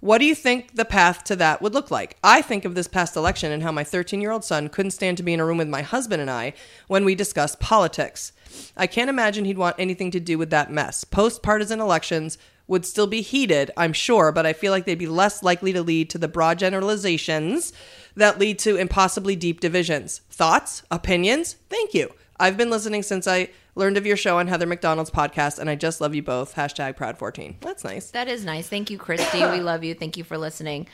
What 0.00 0.18
do 0.18 0.24
you 0.24 0.34
think 0.34 0.76
the 0.76 0.86
path 0.86 1.24
to 1.24 1.36
that 1.36 1.60
would 1.60 1.74
look 1.74 1.90
like? 1.90 2.16
I 2.24 2.40
think 2.40 2.64
of 2.64 2.74
this 2.74 2.88
past 2.88 3.16
election 3.16 3.52
and 3.52 3.62
how 3.62 3.70
my 3.70 3.84
13 3.84 4.22
year 4.22 4.30
old 4.30 4.44
son 4.44 4.70
couldn't 4.70 4.92
stand 4.92 5.18
to 5.18 5.22
be 5.22 5.34
in 5.34 5.40
a 5.40 5.44
room 5.44 5.58
with 5.58 5.68
my 5.68 5.82
husband 5.82 6.22
and 6.22 6.30
I 6.30 6.54
when 6.88 7.04
we 7.04 7.14
discussed 7.14 7.60
politics. 7.60 8.32
I 8.78 8.86
can't 8.86 9.10
imagine 9.10 9.44
he'd 9.44 9.58
want 9.58 9.76
anything 9.78 10.10
to 10.12 10.20
do 10.20 10.38
with 10.38 10.48
that 10.50 10.72
mess. 10.72 11.04
Post 11.04 11.42
partisan 11.42 11.80
elections 11.80 12.38
would 12.66 12.86
still 12.86 13.08
be 13.08 13.20
heated, 13.20 13.70
I'm 13.76 13.92
sure, 13.92 14.32
but 14.32 14.46
I 14.46 14.52
feel 14.54 14.70
like 14.72 14.86
they'd 14.86 14.94
be 14.94 15.06
less 15.06 15.42
likely 15.42 15.72
to 15.74 15.82
lead 15.82 16.08
to 16.10 16.18
the 16.18 16.28
broad 16.28 16.58
generalizations 16.58 17.72
that 18.14 18.38
lead 18.38 18.58
to 18.60 18.76
impossibly 18.76 19.36
deep 19.36 19.60
divisions. 19.60 20.20
Thoughts? 20.30 20.82
Opinions? 20.90 21.56
Thank 21.68 21.92
you. 21.92 22.14
I've 22.38 22.56
been 22.56 22.70
listening 22.70 23.02
since 23.02 23.26
I 23.26 23.50
learned 23.74 23.96
of 23.96 24.06
your 24.06 24.16
show 24.16 24.38
on 24.38 24.48
Heather 24.48 24.66
McDonald's 24.66 25.10
podcast, 25.10 25.58
and 25.58 25.70
I 25.70 25.74
just 25.74 26.00
love 26.00 26.14
you 26.14 26.22
both. 26.22 26.54
Hashtag 26.54 26.96
Proud14. 26.96 27.60
That's 27.60 27.84
nice. 27.84 28.10
That 28.10 28.28
is 28.28 28.44
nice. 28.44 28.68
Thank 28.68 28.90
you, 28.90 28.98
Christy. 28.98 29.38
we 29.38 29.60
love 29.60 29.84
you. 29.84 29.94
Thank 29.94 30.16
you 30.16 30.24
for 30.24 30.38
listening. 30.38 30.86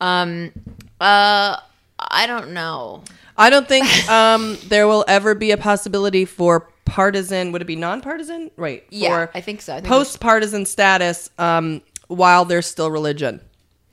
Um, 0.00 0.52
uh, 1.00 1.56
I 1.98 2.26
don't 2.26 2.52
know. 2.52 3.02
I 3.36 3.50
don't 3.50 3.68
think 3.68 3.86
um, 4.10 4.56
there 4.66 4.86
will 4.86 5.04
ever 5.08 5.34
be 5.34 5.50
a 5.52 5.56
possibility 5.56 6.24
for 6.24 6.68
partisan. 6.84 7.52
Would 7.52 7.62
it 7.62 7.66
be 7.66 7.76
nonpartisan? 7.76 8.50
Right. 8.56 8.84
Yeah, 8.90 9.26
for 9.26 9.30
I 9.34 9.40
think 9.40 9.62
so. 9.62 9.74
I 9.74 9.76
think 9.76 9.86
Post 9.86 10.20
partisan 10.20 10.66
status 10.66 11.30
um, 11.38 11.82
while 12.08 12.44
there's 12.44 12.66
still 12.66 12.90
religion. 12.90 13.40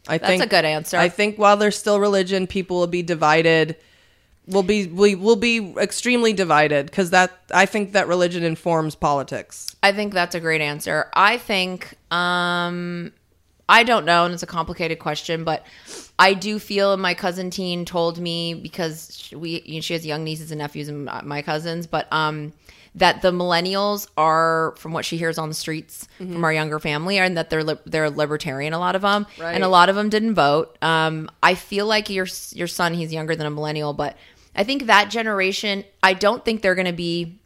I 0.07 0.17
think 0.17 0.21
That's 0.21 0.29
think 0.29 0.43
a 0.43 0.47
good 0.47 0.65
answer. 0.65 0.97
I 0.97 1.09
think 1.09 1.37
while 1.37 1.57
there's 1.57 1.77
still 1.77 1.99
religion, 1.99 2.47
people 2.47 2.77
will 2.77 2.87
be 2.87 3.01
divided. 3.01 3.75
Will 4.47 4.63
be 4.63 4.85
we 4.87 5.15
will 5.15 5.35
be 5.37 5.73
extremely 5.77 6.31
divided 6.31 6.85
because 6.85 7.09
that 7.09 7.31
I 7.51 7.65
think 7.65 7.93
that 7.93 8.07
religion 8.07 8.43
informs 8.43 8.93
politics. 8.93 9.75
I 9.81 9.91
think 9.91 10.13
that's 10.13 10.35
a 10.35 10.39
great 10.39 10.61
answer. 10.61 11.09
I 11.15 11.37
think 11.37 11.95
um 12.11 13.11
I 13.67 13.83
don't 13.83 14.05
know, 14.05 14.25
and 14.25 14.33
it's 14.33 14.43
a 14.43 14.47
complicated 14.47 14.99
question, 14.99 15.43
but 15.43 15.65
I 16.19 16.35
do 16.35 16.59
feel 16.59 16.93
and 16.93 17.01
my 17.01 17.15
cousin 17.15 17.49
Teen 17.49 17.83
told 17.85 18.19
me 18.19 18.53
because 18.53 19.17
she- 19.19 19.35
we 19.35 19.61
you 19.65 19.75
know, 19.75 19.81
she 19.81 19.93
has 19.93 20.05
young 20.05 20.23
nieces 20.23 20.51
and 20.51 20.59
nephews 20.59 20.87
and 20.89 21.05
my- 21.05 21.21
my 21.23 21.41
cousins, 21.41 21.87
but 21.87 22.07
um 22.13 22.53
that 22.97 23.21
the 23.21 23.31
millennials 23.31 24.07
are 24.15 24.73
from 24.77 24.93
what 24.93 25.03
she 25.03 25.17
hears 25.17 25.37
on 25.37 25.49
the 25.49 25.55
streets 25.55 26.07
from 26.17 26.45
our 26.45 26.53
younger 26.53 26.79
family 26.79 27.17
and 27.17 27.35
that 27.35 27.49
they're 27.49 27.63
li- 27.63 27.79
they're 27.85 28.09
libertarian 28.09 28.71
a 28.71 28.79
lot 28.79 28.95
of 28.95 29.01
them 29.01 29.25
and 29.55 29.63
a 29.65 29.67
lot 29.67 29.89
of 29.89 29.95
them 29.97 30.07
didn't 30.07 30.33
vote 30.33 30.77
um 30.81 31.29
i 31.43 31.55
feel 31.55 31.85
like 31.87 32.09
your 32.09 32.25
your 32.53 32.67
son 32.67 32.93
he's 32.93 33.11
younger 33.11 33.35
than 33.35 33.45
a 33.45 33.49
millennial 33.49 33.91
but 33.91 34.15
i 34.55 34.63
think 34.63 34.85
that 34.85 35.09
generation 35.09 35.83
i 36.03 36.13
don't 36.13 36.43
think 36.45 36.61
they're 36.61 36.75
going 36.75 36.85
to 36.85 36.93
be 36.93 37.39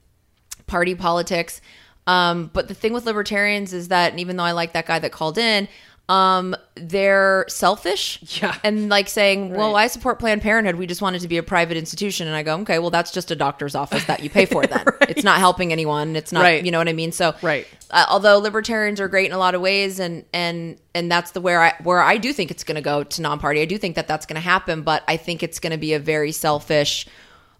party 0.69 0.95
politics. 0.95 1.59
Um, 2.07 2.49
but 2.53 2.69
the 2.69 2.73
thing 2.73 2.93
with 2.93 3.05
libertarians 3.05 3.73
is 3.73 3.89
that, 3.89 4.17
even 4.17 4.37
though 4.37 4.43
I 4.43 4.53
like 4.53 4.73
that 4.73 4.85
guy 4.85 4.99
that 4.99 5.11
called 5.11 5.37
in, 5.37 5.67
um, 6.09 6.55
they're 6.75 7.45
selfish. 7.47 8.19
Yeah. 8.41 8.55
And 8.63 8.89
like 8.89 9.07
saying, 9.07 9.53
well, 9.53 9.75
I 9.75 9.87
support 9.87 10.17
Planned 10.19 10.41
Parenthood. 10.41 10.75
We 10.75 10.87
just 10.87 11.01
want 11.01 11.15
it 11.15 11.19
to 11.19 11.27
be 11.27 11.37
a 11.37 11.43
private 11.43 11.77
institution. 11.77 12.25
And 12.27 12.35
I 12.35 12.41
go, 12.43 12.55
okay, 12.61 12.79
well, 12.79 12.89
that's 12.89 13.11
just 13.11 13.29
a 13.31 13.35
doctor's 13.35 13.75
office 13.75 14.05
that 14.05 14.21
you 14.23 14.29
pay 14.29 14.45
for 14.45 14.63
then. 14.65 14.85
It's 15.01 15.23
not 15.23 15.37
helping 15.37 15.71
anyone. 15.71 16.15
It's 16.15 16.31
not, 16.31 16.41
Right. 16.41 16.65
you 16.65 16.71
know 16.71 16.79
what 16.79 16.87
I 16.89 16.93
mean? 16.93 17.11
So, 17.11 17.35
Right. 17.43 17.67
uh, 17.91 18.05
although 18.09 18.39
libertarians 18.39 18.99
are 18.99 19.07
great 19.07 19.27
in 19.27 19.33
a 19.33 19.37
lot 19.37 19.53
of 19.55 19.61
ways 19.61 19.99
and 19.99 20.25
and 20.33 20.77
and 20.95 21.11
that's 21.11 21.31
the 21.31 21.41
where 21.41 21.61
I 21.61 21.73
where 21.83 22.01
I 22.01 22.17
do 22.17 22.33
think 22.33 22.49
it's 22.49 22.63
going 22.63 22.75
to 22.75 22.81
go 22.81 23.03
to 23.03 23.21
non-party. 23.21 23.61
I 23.61 23.65
do 23.65 23.77
think 23.77 23.95
that 23.95 24.07
that's 24.07 24.25
going 24.25 24.35
to 24.35 24.41
happen, 24.41 24.81
but 24.81 25.03
I 25.07 25.15
think 25.17 25.43
it's 25.43 25.59
going 25.59 25.71
to 25.71 25.77
be 25.77 25.93
a 25.93 25.99
very 25.99 26.31
selfish 26.31 27.05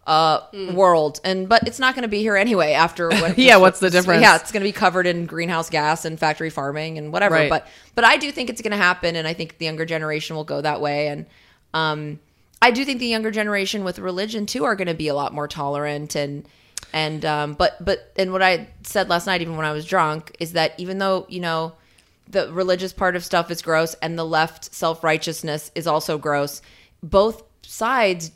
uh 0.10 0.41
world 0.74 1.22
and 1.24 1.47
but 1.47 1.68
it's 1.68 1.78
not 1.78 1.93
going 1.93 2.01
to 2.01 2.07
be 2.10 2.20
here 2.20 2.36
anyway 2.36 2.72
after 2.74 3.10
what, 3.22 3.38
Yeah, 3.38 3.57
what's 3.57 3.80
the 3.80 3.91
difference? 3.91 4.22
yeah 4.24 4.36
it's 4.38 4.51
going 4.51 4.62
to 4.62 4.68
be 4.68 4.72
covered 4.72 5.05
in 5.05 5.28
greenhouse 5.28 5.70
gas 5.70 6.03
and 6.03 6.18
factory 6.20 6.49
farming 6.49 6.97
and 6.97 7.14
whatever 7.14 7.36
Right. 7.36 7.49
but 7.49 7.68
but 7.93 8.03
i 8.03 8.18
do 8.18 8.32
think 8.32 8.49
it's 8.49 8.62
going 8.64 8.72
to 8.72 8.78
happen 8.78 9.16
and 9.16 9.28
i 9.28 9.34
think 9.34 9.60
the 9.60 9.66
younger 9.66 9.86
generation 9.86 10.36
will 10.36 10.43
go 10.45 10.62
that 10.62 10.82
way 10.82 11.10
and 11.10 11.28
um 11.76 12.20
i 12.60 12.72
do 12.72 12.84
think 12.86 12.99
the 12.99 13.05
younger 13.05 13.30
generation 13.30 13.84
with 13.84 13.99
religion 13.99 14.47
too 14.47 14.64
are 14.66 14.76
going 14.76 14.88
to 14.88 14.95
be 14.95 15.10
a 15.10 15.14
lot 15.14 15.32
more 15.32 15.47
tolerant 15.47 16.16
and 16.16 16.43
and 16.91 17.24
um 17.24 17.53
but 17.53 17.78
but 17.86 18.12
and 18.18 18.32
what 18.32 18.41
i 18.41 18.68
said 18.82 19.10
last 19.10 19.28
night 19.28 19.41
even 19.41 19.55
when 19.57 19.66
i 19.66 19.72
was 19.72 19.86
drunk 19.86 20.36
is 20.39 20.53
that 20.53 20.74
even 20.80 20.97
though 20.97 21.28
you 21.30 21.39
know 21.39 21.74
the 22.28 22.51
religious 22.51 22.93
part 22.93 23.16
of 23.16 23.24
stuff 23.24 23.51
is 23.51 23.62
gross 23.62 23.93
and 24.01 24.18
the 24.18 24.26
left 24.26 24.74
self-righteousness 24.74 25.72
is 25.76 25.86
also 25.86 26.18
gross 26.18 26.64
both 27.03 27.43
sides 27.62 28.32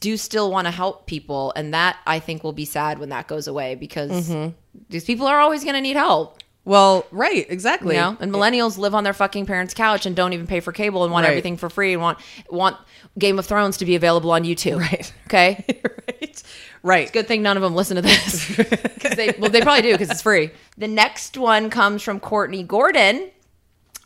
do 0.00 0.16
still 0.16 0.50
want 0.50 0.66
to 0.66 0.70
help 0.70 1.06
people 1.06 1.52
and 1.56 1.72
that 1.74 1.96
i 2.06 2.18
think 2.18 2.42
will 2.44 2.52
be 2.52 2.64
sad 2.64 2.98
when 2.98 3.08
that 3.10 3.26
goes 3.28 3.46
away 3.46 3.74
because 3.74 4.10
Mm-hmm. 4.28 4.50
these 4.90 5.04
people 5.04 5.26
are 5.26 5.40
always 5.40 5.62
going 5.64 5.74
to 5.74 5.80
need 5.80 5.96
help 5.96 6.38
Well, 6.64 7.04
right, 7.10 7.44
exactly. 7.48 7.94
you 7.96 8.00
know 8.00 8.16
and 8.20 8.32
millennials 8.32 8.78
live 8.78 8.94
on 8.94 9.04
their 9.04 9.12
fucking 9.12 9.46
parents 9.46 9.74
couch 9.74 10.06
and 10.06 10.14
don't 10.14 10.32
even 10.32 10.46
pay 10.46 10.60
for 10.60 10.72
cable 10.72 11.02
and 11.04 11.12
want 11.12 11.24
Right. 11.24 11.30
everything 11.30 11.56
for 11.56 11.68
free 11.70 11.92
and 11.92 12.00
want 12.02 12.18
want 12.50 12.76
game 13.18 13.38
of 13.38 13.46
thrones 13.46 13.76
to 13.78 13.84
be 13.84 13.94
available 13.96 14.30
on 14.30 14.42
youtube 14.44 14.78
Right. 14.78 15.12
okay 15.26 15.64
right, 16.08 16.42
right. 16.82 17.12
good 17.12 17.26
thing 17.28 17.42
none 17.42 17.56
of 17.56 17.62
them 17.62 17.74
listen 17.74 17.96
to 17.96 18.02
this 18.02 18.56
'Cause 19.00 19.12
they 19.16 19.34
well 19.38 19.50
they 19.50 19.60
probably 19.60 19.82
do 19.82 19.92
because 19.92 20.10
it's 20.10 20.22
free 20.22 20.50
the 20.78 20.88
next 20.88 21.36
one 21.36 21.68
comes 21.70 22.02
from 22.02 22.20
courtney 22.20 22.62
gordon 22.62 23.30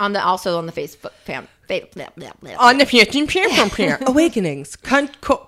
on 0.00 0.12
the 0.12 0.22
also 0.22 0.58
on 0.58 0.66
the 0.66 0.72
facebook 0.72 1.12
fam 1.24 1.46
on 2.58 2.78
the 2.78 2.86
future 2.86 3.48
from 3.48 3.70
here. 3.70 3.98
Awakenings. 4.06 4.76
Con- 4.76 5.10
Co- 5.20 5.46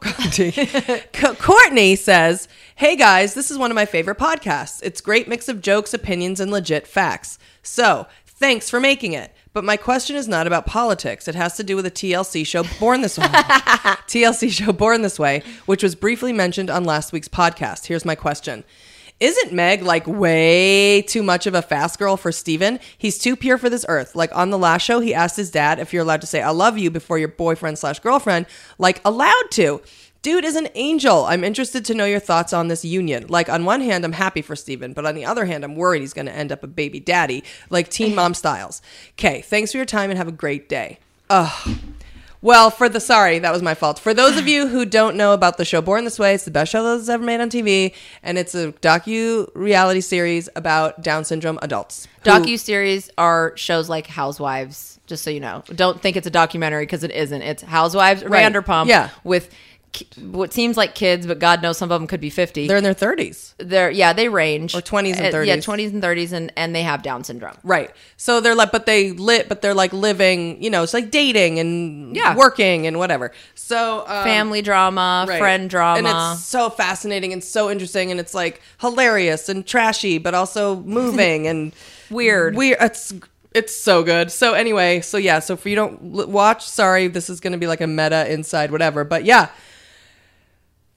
Co- 1.13 1.35
Courtney 1.35 1.97
says, 1.97 2.49
"Hey 2.77 2.97
guys, 2.97 3.35
this 3.35 3.51
is 3.51 3.59
one 3.59 3.71
of 3.71 3.75
my 3.75 3.87
favorite 3.87 4.19
podcasts. 4.19 4.81
It's 4.83 5.01
great 5.01 5.29
mix 5.29 5.49
of 5.49 5.61
jokes, 5.61 5.95
opinions, 5.95 6.41
and 6.41 6.51
legit 6.51 6.87
facts. 6.87 7.39
So." 7.63 8.07
Thanks 8.41 8.71
for 8.71 8.79
making 8.79 9.15
it. 9.15 9.35
but 9.53 9.65
my 9.65 9.77
question 9.77 10.15
is 10.15 10.29
not 10.29 10.47
about 10.47 10.65
politics. 10.65 11.27
It 11.27 11.35
has 11.35 11.57
to 11.57 11.65
do 11.65 11.75
with 11.75 11.85
a 11.87 11.91
TLC 11.91 12.47
show 12.47 12.63
Born 12.79 13.01
This 13.01 13.19
Way. 13.19 13.25
TLC 14.07 14.49
show 14.53 14.73
Born 14.73 15.03
This 15.03 15.19
Way, 15.19 15.43
which 15.67 15.83
was 15.83 15.97
briefly 15.97 16.33
mentioned 16.33 16.71
on 16.71 16.85
last 16.85 17.13
week's 17.13 17.27
podcast. 17.27 17.87
Here's 17.87 18.05
my 18.05 18.15
question. 18.15 18.63
Isn't 19.21 19.53
Meg 19.53 19.83
like 19.83 20.07
way 20.07 21.03
too 21.03 21.25
much 21.25 21.47
of 21.47 21.55
a 21.55 21.63
fast 21.63 21.99
girl 21.99 22.17
for 22.17 22.31
Steven? 22.31 22.79
He's 22.97 23.19
too 23.19 23.35
pure 23.35 23.59
for 23.59 23.69
this 23.69 23.85
earth. 23.89 24.15
Like 24.15 24.35
on 24.35 24.51
the 24.51 24.59
last 24.59 24.83
show, 24.83 25.01
he 25.01 25.13
asked 25.13 25.37
his 25.37 25.51
dad 25.51 25.81
if 25.81 25.93
you're 25.93 26.03
allowed 26.03 26.21
to 26.21 26.27
say 26.27 26.41
I 26.41 26.51
love 26.51 26.79
you 26.79 26.91
before 26.91 27.19
your 27.19 27.29
boyfriend 27.29 27.79
slash 27.79 27.99
girlfriend, 27.99 28.47
like 28.79 29.01
allowed 29.05 29.51
to. 29.53 29.83
Dude 30.23 30.45
is 30.45 30.57
an 30.57 30.69
angel. 30.75 31.25
I'm 31.27 31.45
interested 31.45 31.85
to 31.87 31.95
know 31.95 32.05
your 32.05 32.21
thoughts 32.21 32.53
on 32.53 32.69
this 32.69 32.85
union. 32.85 33.27
Like 33.29 33.49
on 33.49 33.65
one 33.65 33.81
hand, 33.81 34.05
I'm 34.05 34.13
happy 34.13 34.43
for 34.43 34.55
Steven, 34.57 34.93
but 34.93 35.07
on 35.07 35.15
the 35.15 35.25
other 35.25 35.45
hand, 35.45 35.65
I'm 35.65 35.75
worried 35.75 36.01
he's 36.01 36.13
gonna 36.13 36.31
end 36.31 36.53
up 36.53 36.63
a 36.63 36.69
baby 36.69 37.01
daddy, 37.01 37.43
like 37.71 37.89
teen 37.89 38.15
mom 38.17 38.35
styles. 38.35 38.83
Okay, 39.13 39.41
thanks 39.43 39.73
for 39.73 39.79
your 39.79 39.87
time 39.87 40.11
and 40.11 40.19
have 40.19 40.29
a 40.29 40.33
great 40.33 40.69
day. 40.69 40.99
Ugh. 41.31 41.79
Well, 42.41 42.71
for 42.71 42.89
the 42.89 43.01
sorry, 43.01 43.41
that 43.41 43.53
was 43.53 43.63
my 43.63 43.75
fault. 43.75 43.99
For 43.99 44.15
those 44.15 44.37
of 44.37 44.47
you 44.47 44.69
who 44.69 44.85
don't 44.85 45.17
know 45.17 45.33
about 45.33 45.57
the 45.57 45.65
show 45.65 45.81
Born 45.83 46.05
This 46.05 46.19
Way, 46.21 46.35
it's 46.35 46.45
the 46.45 46.53
best 46.53 46.71
show 46.71 46.83
that's 46.97 47.09
ever 47.09 47.25
made 47.25 47.41
on 47.41 47.51
TV, 47.51 47.95
and 48.23 48.39
it's 48.39 48.55
a 48.55 48.71
docu 48.75 49.49
reality 49.55 50.01
series 50.01 50.49
about 50.55 51.03
Down 51.03 51.25
syndrome 51.25 51.59
adults. 51.63 52.07
who- 52.23 52.31
Docu 52.31 52.59
series 52.59 53.11
are 53.19 53.53
shows 53.57 53.89
like 53.89 54.07
Housewives. 54.07 55.01
Just 55.07 55.25
so 55.25 55.31
you 55.31 55.41
know, 55.41 55.65
don't 55.75 56.01
think 56.03 56.17
it's 56.17 56.27
a 56.27 56.31
documentary 56.31 56.85
because 56.85 57.03
it 57.03 57.11
isn't. 57.11 57.41
It's 57.43 57.63
Housewives, 57.63 58.23
Right. 58.23 58.45
Vanderpump, 58.53 58.87
Yeah. 58.89 59.09
with 59.25 59.49
what 60.21 60.53
seems 60.53 60.77
like 60.77 60.95
kids, 60.95 61.27
but 61.27 61.39
God 61.39 61.63
knows 61.63 61.79
some 61.79 61.91
of 61.91 62.01
them 62.01 62.07
could 62.07 62.21
be 62.21 62.31
fifty. 62.31 62.67
they're 62.69 62.77
in 62.77 62.85
their 62.85 62.95
thirties, 62.95 63.55
They're 63.59 63.91
yeah, 63.91 64.13
they 64.13 64.29
range 64.29 64.75
Or 64.75 64.81
20s 64.81 65.17
and 65.19 65.35
30s. 65.35 65.47
Yeah, 65.47 65.61
twenties 65.61 65.93
and 65.93 66.01
thirties, 66.03 66.33
and 66.33 66.53
and 66.57 66.75
they 66.75 66.83
have 66.83 67.03
Down 67.03 67.25
syndrome. 67.25 67.57
right? 67.65 67.91
So 68.17 68.41
they're 68.41 68.55
like, 68.55 68.71
but 68.73 68.87
they 68.87 69.13
lit, 69.13 69.49
but 69.49 69.63
they're 69.63 69.75
like 69.75 69.93
living. 69.93 70.63
You 70.63 70.71
know, 70.71 70.83
it's 70.83 70.95
like 70.95 71.11
dating 71.11 71.59
and 71.59 72.15
Yeah. 72.15 72.37
working 72.37 72.87
and 72.87 72.99
whatever. 72.99 73.33
So 73.55 74.01
um, 74.07 74.25
Family 74.25 74.63
drama, 74.63 75.25
Right. 75.29 75.39
friend 75.39 75.69
drama. 75.69 75.99
And 75.99 76.07
it's 76.07 76.45
so 76.45 76.71
fascinating 76.71 77.33
and 77.33 77.43
so 77.43 77.71
interesting 77.71 78.11
and 78.11 78.21
it's 78.21 78.35
like 78.35 78.61
hilarious 78.81 79.49
and 79.49 79.67
trashy, 79.67 80.19
but 80.19 80.35
also 80.35 80.77
moving 80.77 81.47
and 81.47 81.73
Weird. 82.11 82.55
Weird. 82.57 82.79
It's 82.81 83.13
it's 83.55 83.75
so 83.75 84.03
good. 84.03 84.31
So 84.31 84.53
anyway, 84.55 85.01
so 85.01 85.17
yeah, 85.17 85.39
so 85.41 85.55
if 85.55 85.65
you 85.67 85.75
don't 85.75 86.15
l- 86.19 86.27
watch, 86.27 86.67
sorry, 86.67 87.09
this 87.09 87.29
is 87.31 87.41
going 87.41 87.53
to 87.53 87.59
be 87.59 87.67
like 87.67 87.81
a 87.81 87.87
meta 87.87 88.31
inside 88.33 88.71
whatever, 88.71 89.05
but 89.05 89.25
yeah. 89.25 89.49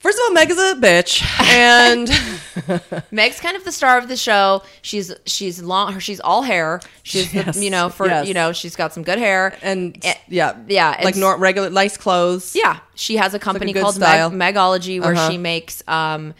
First 0.02 0.18
of 0.18 0.22
all, 0.24 0.32
Meg 0.34 0.50
is 0.50 0.58
a 0.58 0.74
bitch, 0.74 1.22
and 1.48 3.02
Meg's 3.12 3.38
kind 3.40 3.56
of 3.56 3.64
the 3.64 3.70
star 3.70 3.98
of 3.98 4.08
the 4.08 4.16
show. 4.16 4.62
She's 4.82 5.14
she's 5.26 5.62
long. 5.62 6.00
She's 6.00 6.18
all 6.20 6.42
hair. 6.42 6.80
She's 7.04 7.32
Yes, 7.32 7.54
the, 7.56 7.64
you 7.64 7.70
know 7.70 7.88
for 7.88 8.06
yes. 8.08 8.26
you 8.26 8.34
know 8.34 8.52
she's 8.52 8.74
got 8.74 8.92
some 8.92 9.04
good 9.04 9.18
hair 9.18 9.56
and 9.62 9.96
yeah, 10.28 10.56
yeah, 10.66 11.00
like 11.04 11.14
nor- 11.16 11.38
regular 11.38 11.70
nice 11.70 11.96
clothes, 11.96 12.54
Yeah, 12.56 12.80
she 12.96 13.16
has 13.16 13.32
a 13.34 13.38
company 13.38 13.72
good 13.72 13.82
called 13.82 13.94
style. 13.94 14.28
Meg- 14.30 14.54
Megology 14.56 15.00
where 15.00 15.12
Uh-huh. 15.14 15.30
she 15.30 15.38
makes 15.38 15.82
um 15.86 16.34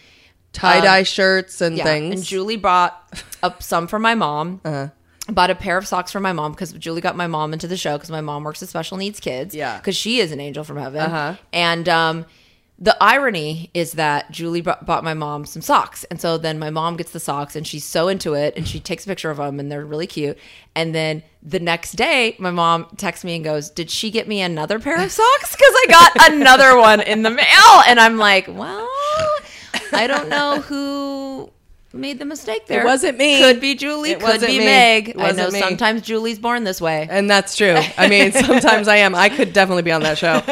tie 0.52 0.80
dye 0.80 1.04
shirts 1.04 1.60
and 1.60 1.76
yeah. 1.76 1.84
things. 1.84 2.14
And 2.16 2.24
Julie 2.24 2.56
bought 2.56 3.00
up 3.44 3.62
some 3.62 3.86
for 3.86 3.98
my 4.00 4.14
mom. 4.16 4.60
Uh-huh. 4.64 4.88
Bought 5.28 5.50
a 5.50 5.54
pair 5.54 5.78
of 5.78 5.86
socks 5.86 6.10
for 6.10 6.18
my 6.18 6.32
mom 6.32 6.50
because 6.50 6.72
Julie 6.72 7.00
got 7.00 7.14
my 7.16 7.28
mom 7.28 7.52
into 7.52 7.68
the 7.68 7.76
show 7.76 7.96
because 7.96 8.10
my 8.10 8.20
mom 8.20 8.42
works 8.42 8.60
with 8.60 8.70
special 8.70 8.96
needs 8.96 9.20
kids. 9.20 9.54
Yeah. 9.54 9.76
because 9.76 9.94
she 9.96 10.18
is 10.18 10.32
an 10.32 10.40
angel 10.40 10.64
from 10.64 10.78
heaven. 10.78 11.00
Uh-huh. 11.00 11.36
And 11.52 11.88
um, 11.88 12.26
the 12.82 13.00
irony 13.00 13.70
is 13.74 13.92
that 13.92 14.28
Julie 14.32 14.60
brought, 14.60 14.84
bought 14.84 15.04
my 15.04 15.14
mom 15.14 15.46
some 15.46 15.62
socks, 15.62 16.02
and 16.10 16.20
so 16.20 16.36
then 16.36 16.58
my 16.58 16.68
mom 16.68 16.96
gets 16.96 17.12
the 17.12 17.20
socks, 17.20 17.54
and 17.54 17.64
she's 17.64 17.84
so 17.84 18.08
into 18.08 18.34
it, 18.34 18.54
and 18.56 18.66
she 18.66 18.80
takes 18.80 19.04
a 19.04 19.06
picture 19.06 19.30
of 19.30 19.36
them, 19.36 19.60
and 19.60 19.70
they're 19.70 19.86
really 19.86 20.08
cute. 20.08 20.36
And 20.74 20.92
then 20.92 21.22
the 21.44 21.60
next 21.60 21.92
day, 21.92 22.34
my 22.40 22.50
mom 22.50 22.86
texts 22.96 23.24
me 23.24 23.36
and 23.36 23.44
goes, 23.44 23.70
"Did 23.70 23.88
she 23.88 24.10
get 24.10 24.26
me 24.26 24.40
another 24.40 24.80
pair 24.80 25.00
of 25.00 25.12
socks? 25.12 25.52
Because 25.52 25.72
I 25.74 25.86
got 25.90 26.32
another 26.32 26.76
one 26.76 27.00
in 27.00 27.22
the 27.22 27.30
mail." 27.30 27.82
And 27.86 28.00
I'm 28.00 28.18
like, 28.18 28.48
"Well, 28.48 28.88
I 29.92 30.08
don't 30.08 30.28
know 30.28 30.60
who." 30.60 31.52
Made 31.94 32.18
the 32.18 32.24
mistake 32.24 32.66
there. 32.66 32.80
It 32.82 32.84
wasn't 32.84 33.18
me. 33.18 33.38
Could 33.38 33.60
be 33.60 33.74
Julie. 33.74 34.12
It 34.12 34.20
could 34.20 34.22
wasn't 34.22 34.46
be 34.46 34.58
me. 34.60 34.64
Meg. 34.64 35.08
It 35.10 35.18
I 35.18 35.32
know 35.32 35.50
me. 35.50 35.60
sometimes 35.60 36.00
Julie's 36.02 36.38
born 36.38 36.64
this 36.64 36.80
way. 36.80 37.06
And 37.10 37.28
that's 37.28 37.54
true. 37.54 37.76
I 37.98 38.08
mean, 38.08 38.32
sometimes 38.32 38.88
I 38.88 38.96
am. 38.96 39.14
I 39.14 39.28
could 39.28 39.52
definitely 39.52 39.82
be 39.82 39.92
on 39.92 40.02
that 40.02 40.16
show. 40.16 40.42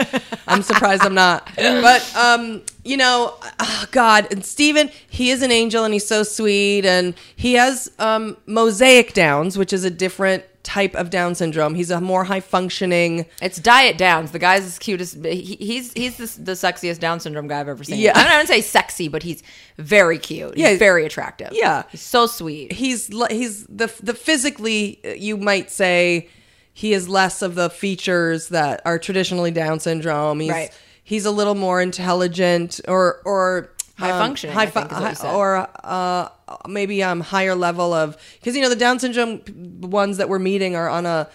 I'm 0.47 0.63
surprised 0.63 1.03
I'm 1.03 1.15
not. 1.15 1.49
But 1.57 2.15
um, 2.15 2.63
you 2.85 2.99
know, 2.99 3.37
oh 3.59 3.87
God, 3.91 4.29
and 4.31 4.45
Steven, 4.45 4.91
he 5.09 5.31
is 5.31 5.41
an 5.43 5.51
angel 5.51 5.85
and 5.85 5.95
he's 5.95 6.07
so 6.07 6.23
sweet 6.25 6.85
and 6.85 7.15
he 7.37 7.55
has 7.55 7.91
um 7.99 8.37
mosaic 8.47 9.15
downs, 9.15 9.57
which 9.57 9.73
is 9.73 9.85
a 9.85 9.91
different 9.91 10.45
type 10.71 10.95
of 10.95 11.11
Down 11.11 11.35
syndrome. 11.35 11.75
He's 11.75 11.91
a 11.91 12.01
more 12.01 12.23
high 12.23 12.39
functioning 12.39 13.27
It's 13.43 13.59
Diet 13.59 13.99
Downs. 13.99 14.31
The 14.31 14.39
guy's 14.39 14.65
as 14.65 14.79
cute 14.79 15.01
as 15.01 15.15
he, 15.15 15.57
he's 15.59 15.93
he's 15.95 16.17
the, 16.17 16.43
the 16.43 16.53
sexiest 16.53 17.01
Down 17.01 17.19
syndrome 17.19 17.49
guy 17.49 17.59
I've 17.59 17.69
ever 17.69 17.83
seen. 17.83 17.99
Yeah. 17.99 18.13
I 18.15 18.29
don't 18.29 18.47
say 18.47 18.61
sexy, 18.61 19.09
but 19.09 19.25
he's 19.25 19.43
very 19.79 20.17
cute. 20.19 20.55
He's 20.55 20.63
Yeah. 20.63 20.79
very 20.79 21.05
attractive. 21.05 21.49
Yeah. 21.53 21.83
he's 21.91 22.03
so 22.03 22.27
sweet. 22.27 22.73
he's 22.73 23.09
he's 23.31 23.65
the 23.67 23.93
the 24.01 24.15
physically 24.15 25.01
you 25.19 25.37
might 25.37 25.71
say 25.73 26.29
he 26.73 26.93
has 26.93 27.09
less 27.09 27.43
of 27.43 27.57
the 27.57 27.69
features 27.69 28.49
that 28.51 28.81
are 28.85 28.99
traditionally 28.99 29.51
Down 29.51 29.81
syndrome. 29.81 30.39
He's 30.39 30.51
Right. 30.53 30.71
he's 31.03 31.25
a 31.27 31.33
little 31.33 31.57
more 31.57 31.81
intelligent 31.81 32.81
or 32.87 33.21
or 33.25 33.73
High 34.01 34.11
um, 34.13 34.19
functioning, 34.19 34.55
high 34.55 34.63
I 34.63 34.67
think 34.67 34.91
is 34.93 34.99
what 34.99 35.11
you 35.11 35.15
said. 35.17 35.35
or 35.35 35.69
uh, 35.85 36.29
maybe 36.67 37.03
um 37.03 37.21
higher 37.21 37.55
level 37.55 37.93
of 37.93 38.17
because 38.39 38.57
you 38.57 38.63
know 38.63 38.69
the 38.69 38.77
Down 38.77 38.99
syndrome 38.99 39.43
ones 39.81 40.17
that 40.17 40.29
we're 40.29 40.39
meeting 40.39 40.75
are 40.75 40.89
on 40.89 41.05
a 41.07 41.29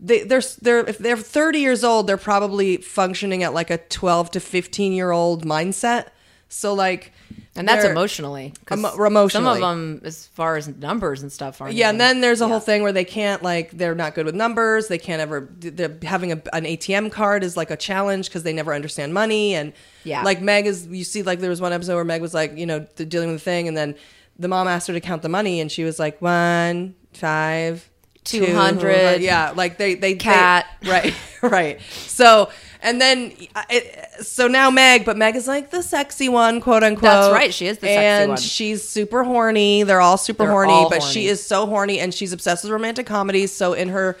they, 0.00 0.22
they're 0.24 0.42
they're 0.62 0.80
if 0.86 0.98
they're 0.98 1.16
30 1.16 1.58
years 1.58 1.84
old 1.84 2.06
they're 2.06 2.16
probably 2.16 2.78
functioning 2.78 3.42
at 3.42 3.54
like 3.54 3.70
a 3.70 3.78
12 3.78 4.30
to 4.32 4.40
15 4.40 4.92
year 4.92 5.10
old 5.10 5.44
mindset 5.44 6.08
so 6.56 6.74
like 6.74 7.12
And 7.54 7.66
that's 7.68 7.84
emotionally. 7.84 8.52
'cause 8.64 8.78
Emo- 8.78 9.28
Some 9.28 9.46
of 9.46 9.58
them, 9.60 10.00
as 10.04 10.26
far 10.34 10.56
as 10.56 10.68
numbers 10.68 11.22
and 11.22 11.30
stuff, 11.32 11.60
aren't. 11.60 11.74
Yeah, 11.74 11.88
and 11.90 12.00
then 12.00 12.20
there's 12.20 12.40
a 12.40 12.44
yeah. 12.44 12.48
whole 12.50 12.60
thing 12.60 12.82
where 12.82 12.92
they 12.92 13.04
can't 13.04 13.42
like 13.42 13.70
they're 13.72 13.94
not 13.94 14.14
good 14.14 14.26
with 14.26 14.34
numbers. 14.34 14.88
They 14.88 14.98
can't 14.98 15.20
ever. 15.20 15.48
They're 15.58 15.96
having 16.02 16.32
a, 16.32 16.42
an 16.52 16.64
ATM 16.64 17.10
card 17.10 17.44
is 17.44 17.56
like 17.56 17.70
a 17.70 17.76
challenge 17.76 18.28
because 18.28 18.42
they 18.42 18.52
never 18.52 18.72
understand 18.74 19.12
money 19.14 19.54
and 19.54 19.72
Yeah. 20.04 20.22
Like 20.22 20.40
Meg 20.40 20.66
is. 20.66 20.86
You 20.86 21.04
see, 21.04 21.22
like 21.22 21.40
there 21.40 21.50
was 21.50 21.60
one 21.60 21.72
episode 21.72 21.94
where 21.96 22.04
Meg 22.04 22.20
was 22.22 22.34
like, 22.34 22.56
you 22.56 22.66
know, 22.66 22.80
dealing 22.96 23.28
with 23.30 23.38
the 23.38 23.44
thing, 23.44 23.68
and 23.68 23.76
then 23.76 23.94
the 24.38 24.48
mom 24.48 24.68
asked 24.68 24.86
her 24.88 24.92
to 24.94 25.00
count 25.00 25.22
the 25.22 25.28
money, 25.30 25.60
and 25.60 25.70
she 25.72 25.84
was 25.84 25.98
like 25.98 26.20
one 26.22 26.94
five. 27.14 27.88
two, 28.24 28.44
200, 28.44 29.20
yeah, 29.22 29.52
like 29.54 29.78
they 29.78 29.94
they 29.94 30.14
cat. 30.14 30.66
they- 30.82 30.90
right, 30.90 31.14
right. 31.42 31.80
So 32.06 32.50
and 32.86 33.00
then 33.00 33.32
it, 33.68 34.08
so 34.24 34.46
now 34.48 34.70
Meg, 34.70 35.04
but 35.04 35.16
Meg 35.18 35.36
is 35.36 35.46
like 35.46 35.70
the 35.70 35.82
sexy 35.82 36.28
one, 36.30 36.60
quote 36.62 36.82
unquote. 36.82 37.02
That's 37.02 37.32
right, 37.32 37.52
she 37.52 37.66
is 37.66 37.76
the 37.78 37.88
sexy 37.88 37.96
one. 37.96 38.04
and 38.04 38.28
one. 38.30 38.38
she's 38.38 38.88
super 38.88 39.24
horny. 39.24 39.82
They're 39.82 40.00
all 40.00 40.16
super 40.16 40.44
They're 40.44 40.52
horny, 40.52 40.72
all 40.72 40.88
but 40.88 41.00
horny. 41.00 41.12
she 41.12 41.26
is 41.26 41.44
so 41.44 41.66
horny 41.66 42.00
and 42.00 42.14
she's 42.14 42.32
obsessed 42.32 42.64
with 42.64 42.72
romantic 42.72 43.06
comedies. 43.06 43.52
So 43.52 43.72
in 43.74 43.90
her 43.90 44.16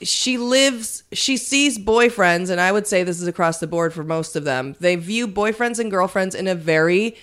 she 0.00 0.38
lives 0.38 1.02
she 1.12 1.36
sees 1.36 1.76
boyfriends 1.78 2.50
and 2.50 2.60
I 2.60 2.70
would 2.70 2.86
say 2.86 3.02
this 3.02 3.20
is 3.20 3.26
across 3.26 3.58
the 3.58 3.66
board 3.66 3.92
for 3.92 4.04
most 4.04 4.36
of 4.36 4.44
them. 4.44 4.76
They 4.80 4.94
view 4.96 5.26
boyfriends 5.28 5.78
and 5.78 5.90
girlfriends 5.90 6.34
in 6.34 6.46
a 6.46 6.54
very 6.54 7.16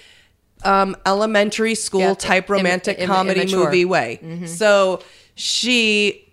um, 0.63 0.95
elementary 1.05 1.75
school 1.75 1.99
Yeah, 2.01 2.13
type 2.15 2.49
romantic 2.49 2.99
im- 2.99 3.07
comedy 3.07 3.41
immature. 3.41 3.65
movie 3.65 3.85
way. 3.85 4.43
So 4.45 5.01
she 5.35 6.24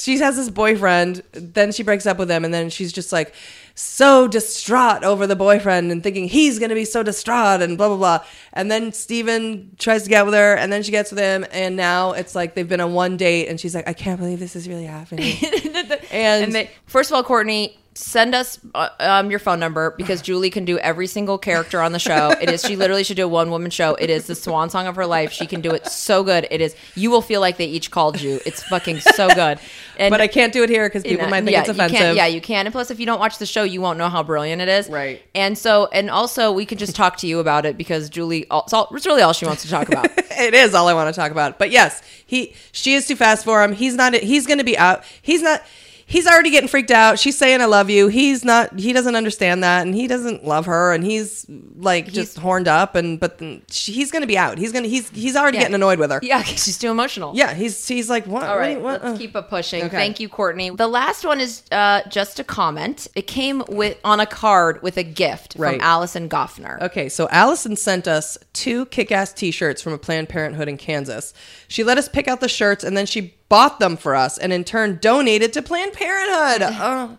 she 0.00 0.18
has 0.18 0.36
this 0.36 0.50
boyfriend, 0.50 1.22
then 1.32 1.72
she 1.72 1.82
breaks 1.82 2.06
up 2.06 2.18
with 2.18 2.30
him, 2.30 2.44
and 2.44 2.52
then 2.52 2.70
she's 2.70 2.92
just 2.92 3.12
like 3.12 3.34
so 3.74 4.28
distraught 4.28 5.04
over 5.04 5.26
the 5.26 5.36
boyfriend 5.36 5.90
and 5.90 6.02
thinking 6.02 6.28
he's 6.28 6.58
gonna 6.58 6.74
be 6.74 6.84
so 6.84 7.02
distraught 7.02 7.62
and 7.62 7.78
blah 7.78 7.88
blah 7.88 7.96
blah. 7.96 8.24
And 8.52 8.70
then 8.70 8.92
Steven 8.92 9.70
tries 9.78 10.02
to 10.04 10.08
get 10.08 10.24
with 10.24 10.34
her, 10.34 10.54
and 10.54 10.72
then 10.72 10.82
she 10.82 10.90
gets 10.90 11.10
with 11.10 11.18
him, 11.20 11.46
and 11.52 11.76
now 11.76 12.12
it's 12.12 12.34
like 12.34 12.54
they've 12.54 12.68
been 12.68 12.80
on 12.80 12.92
one 12.92 13.16
date, 13.16 13.48
and 13.48 13.58
she's 13.58 13.74
like, 13.74 13.88
I 13.88 13.92
can't 13.92 14.18
believe 14.18 14.38
this 14.40 14.56
is 14.56 14.68
really 14.68 14.86
happening. 14.86 15.36
and 16.10 16.44
And 16.44 16.54
they, 16.54 16.70
first 16.86 17.10
of 17.10 17.14
all, 17.14 17.22
Courtney, 17.22 17.78
send 17.94 18.34
us 18.34 18.58
uh, 18.74 18.88
um, 19.00 19.30
your 19.30 19.40
phone 19.40 19.58
number 19.58 19.90
because 19.96 20.22
Julie 20.22 20.50
can 20.50 20.64
do 20.64 20.78
every 20.78 21.06
single 21.06 21.38
character 21.38 21.80
on 21.80 21.92
the 21.92 21.98
show. 21.98 22.30
It 22.40 22.48
is 22.48 22.62
she 22.62 22.76
literally 22.76 23.02
should 23.02 23.16
do 23.16 23.24
a 23.24 23.28
one 23.28 23.50
woman 23.50 23.70
show. 23.70 23.94
It 23.96 24.10
is 24.10 24.26
the 24.26 24.34
swan 24.34 24.70
song 24.70 24.86
of 24.86 24.96
her 24.96 25.06
life. 25.06 25.32
She 25.32 25.46
can 25.46 25.60
do 25.60 25.72
it 25.72 25.86
so 25.86 26.22
good. 26.22 26.46
It 26.50 26.60
is 26.60 26.76
you 26.94 27.10
will 27.10 27.22
feel 27.22 27.40
like 27.40 27.56
they 27.56 27.66
each 27.66 27.90
called 27.90 28.20
you. 28.20 28.40
It's 28.46 28.62
fucking 28.62 29.00
so 29.00 29.28
good. 29.28 29.58
And 29.98 30.12
but 30.12 30.20
I 30.20 30.28
can't 30.28 30.52
do 30.52 30.62
it 30.62 30.70
here 30.70 30.88
because 30.88 31.02
people 31.02 31.22
and, 31.22 31.30
might 31.30 31.44
think 31.44 31.52
yeah, 31.52 31.60
it's 31.60 31.68
you 31.68 31.74
offensive. 31.74 31.98
can't- 31.98 32.16
yeah, 32.16 32.26
you 32.26 32.40
can. 32.40 32.66
And 32.66 32.72
plus, 32.72 32.90
if 32.90 33.00
you 33.00 33.06
don't 33.06 33.18
watch 33.18 33.38
the 33.38 33.46
show, 33.46 33.64
you 33.64 33.80
won't 33.80 33.98
know 33.98 34.08
how 34.08 34.22
brilliant 34.22 34.62
it 34.62 34.68
is. 34.68 34.88
Right. 34.88 35.22
And 35.34 35.58
so, 35.58 35.88
and 35.88 36.10
also, 36.10 36.52
we 36.52 36.64
could 36.64 36.78
just 36.78 36.94
talk 36.96 37.18
to 37.18 37.26
you 37.26 37.38
about 37.38 37.66
it 37.66 37.76
because 37.76 38.08
Julie, 38.08 38.46
it's, 38.50 38.72
all, 38.72 38.88
it's 38.92 39.06
really 39.06 39.22
all 39.22 39.32
she 39.32 39.46
wants 39.46 39.62
to 39.62 39.68
talk 39.68 39.88
about. 39.88 40.06
it 40.16 40.54
is 40.54 40.74
all 40.74 40.88
I 40.88 40.94
want 40.94 41.12
to 41.14 41.20
talk 41.20 41.32
about. 41.32 41.58
But 41.58 41.70
yes, 41.70 42.02
he 42.24 42.54
she 42.72 42.94
is 42.94 43.06
too 43.06 43.16
fast 43.16 43.44
for 43.44 43.62
him. 43.62 43.72
He's 43.72 43.94
not. 43.94 44.14
He's 44.14 44.46
going 44.46 44.58
to 44.58 44.64
be 44.64 44.78
out. 44.78 45.04
He's 45.20 45.42
not. 45.42 45.62
He's 46.10 46.26
already 46.26 46.50
getting 46.50 46.68
freaked 46.68 46.90
out. 46.90 47.18
She's 47.20 47.38
saying 47.38 47.60
I 47.60 47.66
love 47.66 47.88
you. 47.88 48.08
He's 48.08 48.44
not 48.44 48.78
he 48.78 48.92
doesn't 48.92 49.14
understand 49.14 49.62
that 49.62 49.86
and 49.86 49.94
he 49.94 50.08
doesn't 50.08 50.44
love 50.44 50.66
her 50.66 50.92
and 50.92 51.04
he's 51.04 51.46
like 51.76 52.08
just 52.08 52.36
horned 52.36 52.66
up 52.68 52.96
and 52.96 53.18
but 53.20 53.38
then 53.38 53.62
she, 53.70 53.92
he's 53.92 54.10
going 54.10 54.22
to 54.22 54.26
be 54.26 54.36
out. 54.36 54.58
He's 54.58 54.72
going 54.72 54.82
to 54.82 54.88
he's 54.90 55.08
he's 55.10 55.36
already 55.36 55.56
Yeah. 55.58 55.62
getting 55.62 55.76
annoyed 55.76 56.00
with 56.00 56.10
her. 56.10 56.18
Yeah, 56.22 56.42
she's 56.42 56.76
too 56.76 56.90
emotional. 56.90 57.32
Yeah, 57.36 57.54
he's 57.54 57.86
he's 57.86 58.10
like 58.10 58.26
what? 58.26 58.42
All 58.42 58.58
right, 58.58 58.80
what- 58.80 59.02
let's 59.02 59.14
uh. 59.14 59.18
keep 59.18 59.36
it 59.36 59.48
pushing. 59.48 59.84
Okay. 59.84 59.96
Thank 59.96 60.18
you, 60.20 60.28
Courtney. 60.28 60.70
The 60.70 60.88
last 60.88 61.24
one 61.24 61.40
is 61.40 61.62
uh, 61.70 62.02
just 62.08 62.40
a 62.40 62.44
comment. 62.44 63.06
It 63.14 63.28
came 63.28 63.62
with 63.68 63.96
on 64.04 64.18
a 64.18 64.26
card 64.26 64.82
with 64.82 64.96
a 64.96 65.04
gift 65.04 65.54
Right. 65.56 65.74
from 65.74 65.80
Allison 65.80 66.28
Goffner. 66.28 66.80
Okay, 66.82 67.08
so 67.08 67.28
Allison 67.30 67.76
sent 67.76 68.08
us 68.08 68.36
two 68.52 68.86
kick 68.86 69.12
ass 69.12 69.32
t 69.32 69.52
shirts 69.52 69.80
from 69.80 69.92
a 69.92 69.98
Planned 69.98 70.28
Parenthood 70.28 70.66
in 70.68 70.76
Kansas. 70.76 71.32
She 71.68 71.84
let 71.84 71.98
us 71.98 72.08
pick 72.08 72.26
out 72.26 72.40
the 72.40 72.48
shirts 72.48 72.82
and 72.82 72.96
then 72.96 73.06
she 73.06 73.34
bought 73.50 73.80
them 73.80 73.98
for 73.98 74.14
us 74.14 74.38
and 74.38 74.54
in 74.54 74.64
turn 74.64 74.98
donated 75.02 75.52
to 75.52 75.60
Planned 75.60 75.92
Parenthood. 75.92 77.18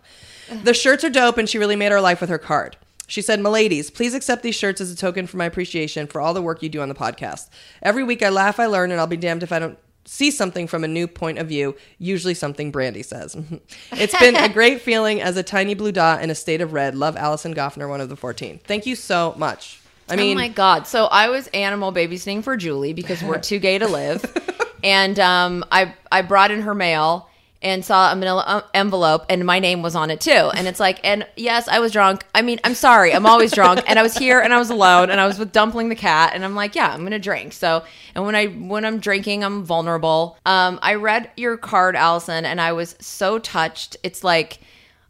Oh. 0.52 0.58
The 0.64 0.74
shirts 0.74 1.02
are 1.02 1.08
dope 1.08 1.38
and 1.38 1.48
she 1.48 1.56
really 1.56 1.76
made 1.76 1.92
our 1.92 2.00
life 2.00 2.20
with 2.20 2.28
her 2.28 2.36
card. 2.36 2.76
She 3.06 3.22
said, 3.22 3.40
Miladies, 3.40 3.94
please 3.94 4.12
accept 4.12 4.42
these 4.42 4.56
shirts 4.56 4.82
as 4.82 4.90
a 4.90 4.96
token 4.96 5.26
for 5.26 5.38
my 5.38 5.46
appreciation 5.46 6.06
for 6.06 6.20
all 6.20 6.34
the 6.34 6.42
work 6.42 6.62
you 6.62 6.68
do 6.68 6.82
on 6.82 6.90
the 6.90 6.94
podcast. 6.94 7.48
Every 7.82 8.04
week 8.04 8.22
I 8.22 8.28
laugh, 8.28 8.60
I 8.60 8.66
learn, 8.66 8.90
and 8.90 9.00
I'll 9.00 9.06
be 9.06 9.16
damned 9.16 9.42
if 9.42 9.52
I 9.52 9.58
don't 9.58 9.78
see 10.04 10.30
something 10.30 10.66
from 10.66 10.84
a 10.84 10.88
new 10.88 11.06
point 11.06 11.38
of 11.38 11.48
view, 11.48 11.76
usually 11.98 12.34
something 12.34 12.70
Brandy 12.70 13.02
says. 13.02 13.36
it's 13.92 14.18
been 14.18 14.36
a 14.36 14.48
great 14.48 14.80
feeling 14.80 15.22
as 15.22 15.36
a 15.36 15.42
tiny 15.42 15.74
blue 15.74 15.92
dot 15.92 16.22
in 16.22 16.30
a 16.30 16.34
state 16.34 16.60
of 16.60 16.72
red. 16.72 16.94
Love 16.94 17.16
Allison 17.16 17.54
Goffner, 17.54 17.88
one 17.88 18.00
of 18.00 18.08
the 18.08 18.16
14. 18.16 18.60
Thank 18.64 18.84
you 18.84 18.96
so 18.96 19.34
much. 19.36 19.80
I 20.08 20.14
oh 20.14 20.16
mean, 20.16 20.36
oh 20.36 20.40
my 20.40 20.48
god! 20.48 20.86
So 20.86 21.06
I 21.06 21.28
was 21.28 21.46
animal 21.48 21.92
babysitting 21.92 22.42
for 22.42 22.56
Julie 22.56 22.92
because 22.92 23.22
we're 23.22 23.38
too 23.38 23.58
gay 23.58 23.78
to 23.78 23.86
live, 23.86 24.20
and 24.82 25.18
um, 25.18 25.64
I 25.70 25.94
I 26.10 26.22
brought 26.22 26.50
in 26.50 26.62
her 26.62 26.74
mail 26.74 27.28
and 27.62 27.84
saw 27.84 28.12
a 28.12 28.16
manila 28.16 28.42
uh, 28.46 28.62
envelope 28.74 29.24
and 29.28 29.46
my 29.46 29.60
name 29.60 29.82
was 29.82 29.94
on 29.94 30.10
it 30.10 30.20
too. 30.20 30.30
And 30.30 30.66
it's 30.66 30.80
like, 30.80 30.98
and 31.04 31.26
yes, 31.36 31.68
I 31.68 31.78
was 31.78 31.92
drunk. 31.92 32.24
I 32.34 32.42
mean, 32.42 32.58
I'm 32.64 32.74
sorry, 32.74 33.14
I'm 33.14 33.24
always 33.24 33.52
drunk. 33.52 33.82
And 33.86 33.98
I 33.98 34.02
was 34.02 34.16
here 34.16 34.40
and 34.40 34.52
I 34.52 34.58
was 34.58 34.68
alone 34.68 35.10
and 35.10 35.20
I 35.20 35.26
was 35.26 35.38
with 35.38 35.52
Dumpling 35.52 35.88
the 35.88 35.94
cat 35.94 36.32
and 36.34 36.44
I'm 36.44 36.56
like, 36.56 36.74
yeah, 36.74 36.92
I'm 36.92 37.04
gonna 37.04 37.18
drink. 37.18 37.52
So 37.52 37.84
and 38.14 38.24
when 38.24 38.34
I 38.34 38.46
when 38.46 38.84
I'm 38.84 38.98
drinking, 38.98 39.44
I'm 39.44 39.64
vulnerable. 39.64 40.38
Um, 40.44 40.78
I 40.82 40.94
read 40.94 41.30
your 41.36 41.56
card, 41.56 41.94
Allison, 41.94 42.44
and 42.44 42.60
I 42.60 42.72
was 42.72 42.96
so 43.00 43.38
touched. 43.38 43.96
It's 44.02 44.24
like 44.24 44.60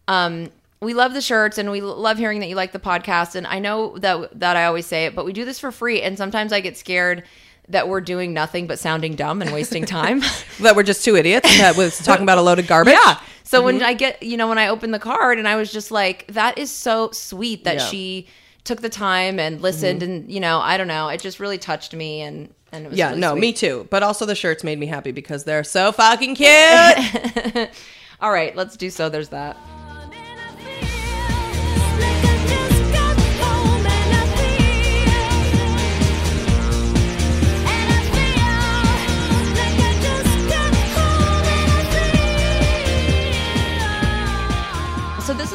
um 0.09 0.51
we 0.81 0.95
love 0.95 1.15
the 1.15 1.21
shirts 1.21 1.59
and 1.59 1.71
we 1.71 1.81
love 1.81 2.19
hearing 2.19 2.41
that 2.41 2.49
you 2.49 2.57
like 2.57 2.73
the 2.73 2.81
podcast 2.81 3.37
and 3.37 3.47
i 3.47 3.61
know 3.61 3.97
that 3.99 4.37
that 4.41 4.57
i 4.57 4.65
always 4.65 4.85
say 4.85 5.07
it 5.07 5.15
but 5.15 5.25
we 5.25 5.33
do 5.33 5.45
this 5.45 5.61
for 5.61 5.71
free 5.71 6.03
and 6.03 6.19
sometimes 6.19 6.53
i 6.53 6.61
get 6.61 6.77
scared 6.77 7.23
that 7.69 7.89
we're 7.89 8.01
doing 8.01 8.33
nothing 8.35 8.67
but 8.67 8.79
sounding 8.79 9.15
dumb 9.15 9.41
and 9.43 9.53
wasting 9.53 9.85
time 9.85 10.21
that 10.61 10.75
we're 10.77 10.83
just 10.83 11.05
two 11.05 11.17
idiots 11.17 11.49
that 11.59 11.77
was 11.77 11.99
talking 11.99 12.23
about 12.25 12.39
a 12.39 12.43
load 12.43 12.59
of 12.59 12.67
garbage. 12.67 12.95
yeah 12.95 13.19
so 13.45 13.59
Mm-hmm. 13.59 13.65
when 13.67 13.83
i 13.83 13.93
get 13.95 14.23
you 14.23 14.37
know 14.37 14.49
when 14.49 14.59
i 14.59 14.69
opened 14.69 14.93
the 14.95 14.99
card 14.99 15.39
and 15.39 15.47
i 15.47 15.57
was 15.57 15.73
just 15.73 15.91
like 15.91 16.27
that 16.29 16.59
is 16.59 16.71
so 16.71 17.11
sweet 17.13 17.65
that 17.65 17.77
Yeah. 17.77 17.87
she 17.87 18.27
took 18.65 18.81
the 18.81 18.89
time 18.89 19.39
and 19.41 19.61
listened 19.61 20.03
and 20.03 20.31
you 20.31 20.41
know 20.41 20.59
i 20.61 20.77
don't 20.77 20.89
know 20.89 21.09
it 21.09 21.21
just 21.21 21.39
really 21.41 21.59
touched 21.59 21.95
me 21.95 22.21
and 22.23 22.53
and 22.73 22.87
it 22.87 22.89
was 22.89 22.99
Yeah, 22.99 23.09
really 23.11 23.21
no, 23.21 23.33
sweet. 23.33 23.41
me 23.41 23.53
too. 23.53 23.87
But 23.91 24.03
also 24.03 24.25
the 24.25 24.35
shirts 24.35 24.65
made 24.65 24.79
me 24.79 24.87
happy 24.87 25.13
because 25.13 25.45
they're 25.45 25.63
so 25.63 25.93
fucking 25.93 26.35
cute. 26.37 27.69
all 28.23 28.33
right 28.33 28.57
let's 28.57 28.79
do 28.79 28.89
so 28.89 29.11
there's 29.11 29.29
that 29.29 29.59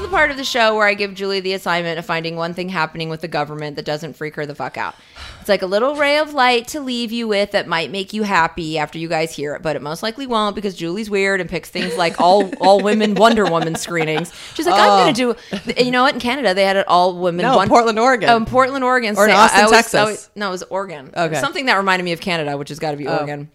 the 0.08 0.16
part 0.16 0.32
of 0.32 0.38
the 0.38 0.44
show 0.44 0.76
where 0.76 0.88
I 0.88 0.94
give 0.94 1.14
Julie 1.14 1.40
the 1.40 1.54
assignment 1.54 2.00
of 2.00 2.06
finding 2.06 2.36
one 2.36 2.54
thing 2.54 2.70
happening 2.70 3.10
with 3.10 3.22
the 3.22 3.28
government 3.28 3.76
that 3.76 3.86
doesn't 3.86 4.14
freak 4.14 4.36
her 4.36 4.46
the 4.46 4.56
fuck 4.56 4.78
out. 4.78 4.96
It's 5.40 5.50
like 5.50 5.62
a 5.62 5.66
little 5.66 5.96
ray 5.96 6.18
of 6.18 6.34
light 6.34 6.68
to 6.70 6.80
leave 6.80 7.12
you 7.12 7.28
with 7.28 7.52
that 7.52 7.68
might 7.68 7.92
make 7.92 8.14
you 8.14 8.24
happy 8.24 8.78
after 8.78 8.98
you 8.98 9.08
guys 9.08 9.36
hear 9.36 9.56
it, 9.56 9.62
but 9.62 9.76
it 9.76 9.82
most 9.82 10.04
likely 10.04 10.26
won't 10.26 10.56
because 10.56 10.76
Julie's 10.76 11.10
weird 11.10 11.42
and 11.42 11.50
picks 11.50 11.70
things 11.70 11.96
like 11.98 12.20
all 12.22 12.50
all 12.60 12.82
women 12.82 13.16
Wonder 13.16 13.46
Woman 13.46 13.76
screenings. 13.76 14.34
She's 14.54 14.66
like, 14.66 14.80
I'm 14.80 15.14
gonna 15.14 15.32
oh. 15.32 15.36
do. 15.74 15.84
You 15.84 15.92
know 15.92 16.04
what? 16.04 16.14
In 16.14 16.20
Canada, 16.20 16.54
they 16.54 16.64
had 16.64 16.78
it 16.78 16.88
all 16.88 17.18
women. 17.18 17.46
Oh. 17.46 17.60
No, 17.60 17.68
Portland, 17.68 18.00
Oregon. 18.00 18.30
Oh, 18.30 18.38
in 18.38 18.46
Portland, 18.46 18.84
Oregon. 18.84 19.16
Or 19.18 19.28
Say- 19.28 19.34
Austin, 19.34 19.66
I 19.66 19.70
Texas. 19.70 20.30
I 20.36 20.40
no, 20.40 20.48
it 20.50 20.52
was 20.52 20.64
Oregon. 20.64 21.12
Okay. 21.16 21.38
Oh. 21.38 21.42
something 21.42 21.66
that 21.66 21.76
reminded 21.76 22.04
me 22.04 22.14
of 22.14 22.22
Canada, 22.22 22.58
which 22.58 22.70
has 22.70 22.80
got 22.80 22.92
to 22.92 22.98
be 22.98 23.08
oh. 23.08 23.18
Oregon. 23.18 23.50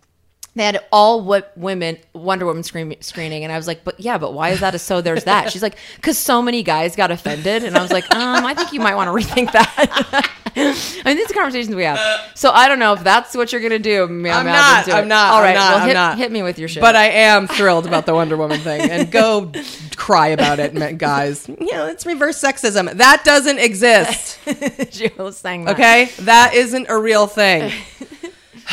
They 0.54 0.64
had 0.64 0.84
all 0.92 1.22
what 1.22 1.52
women 1.56 1.96
Wonder 2.12 2.44
Woman 2.44 2.62
screen- 2.62 3.00
screening, 3.00 3.42
and 3.42 3.50
I 3.52 3.56
was 3.56 3.66
like, 3.66 3.84
"But 3.84 3.98
yeah, 3.98 4.18
but 4.18 4.34
why 4.34 4.50
is 4.50 4.60
that 4.60 4.74
a 4.74 4.78
so?" 4.78 5.00
There's 5.00 5.24
that. 5.24 5.50
She's 5.50 5.62
like, 5.62 5.76
"Cause 6.02 6.18
so 6.18 6.42
many 6.42 6.62
guys 6.62 6.94
got 6.94 7.10
offended," 7.10 7.64
and 7.64 7.74
I 7.76 7.80
was 7.80 7.90
like, 7.90 8.04
"Um, 8.14 8.44
I 8.44 8.52
think 8.52 8.72
you 8.72 8.80
might 8.80 8.94
want 8.94 9.08
to 9.08 9.12
rethink 9.26 9.52
that." 9.52 10.30
I 10.54 11.02
mean, 11.06 11.16
these 11.16 11.30
are 11.30 11.34
conversations 11.34 11.74
we 11.74 11.84
have. 11.84 11.98
So 12.34 12.50
I 12.50 12.68
don't 12.68 12.78
know 12.78 12.92
if 12.92 13.02
that's 13.02 13.34
what 13.34 13.50
you're 13.52 13.62
gonna 13.62 13.78
do. 13.78 14.06
Meow, 14.06 14.40
I'm 14.40 14.44
meow, 14.44 14.52
not. 14.52 14.92
I'm 14.92 15.08
not. 15.08 15.32
All 15.32 15.40
I'm 15.42 15.54
not, 15.54 15.70
well, 15.70 15.80
I'm 15.80 15.86
hit, 15.88 15.94
not. 15.94 16.18
hit 16.18 16.30
me 16.30 16.42
with 16.42 16.58
your 16.58 16.68
shit. 16.68 16.82
But 16.82 16.96
I 16.96 17.06
am 17.06 17.48
thrilled 17.48 17.86
about 17.86 18.04
the 18.04 18.12
Wonder 18.12 18.36
Woman 18.36 18.60
thing. 18.60 18.90
And 18.90 19.10
go 19.10 19.50
cry 19.96 20.28
about 20.28 20.58
it, 20.58 20.98
guys. 20.98 21.48
You 21.48 21.72
know, 21.72 21.86
it's 21.86 22.04
reverse 22.04 22.38
sexism. 22.38 22.92
That 22.98 23.24
doesn't 23.24 23.58
exist. 23.58 24.38
Sang 25.32 25.64
that. 25.64 25.74
Okay? 25.74 26.10
That 26.20 26.52
isn't 26.54 26.86
a 26.90 26.98
real 26.98 27.26
thing. 27.26 27.72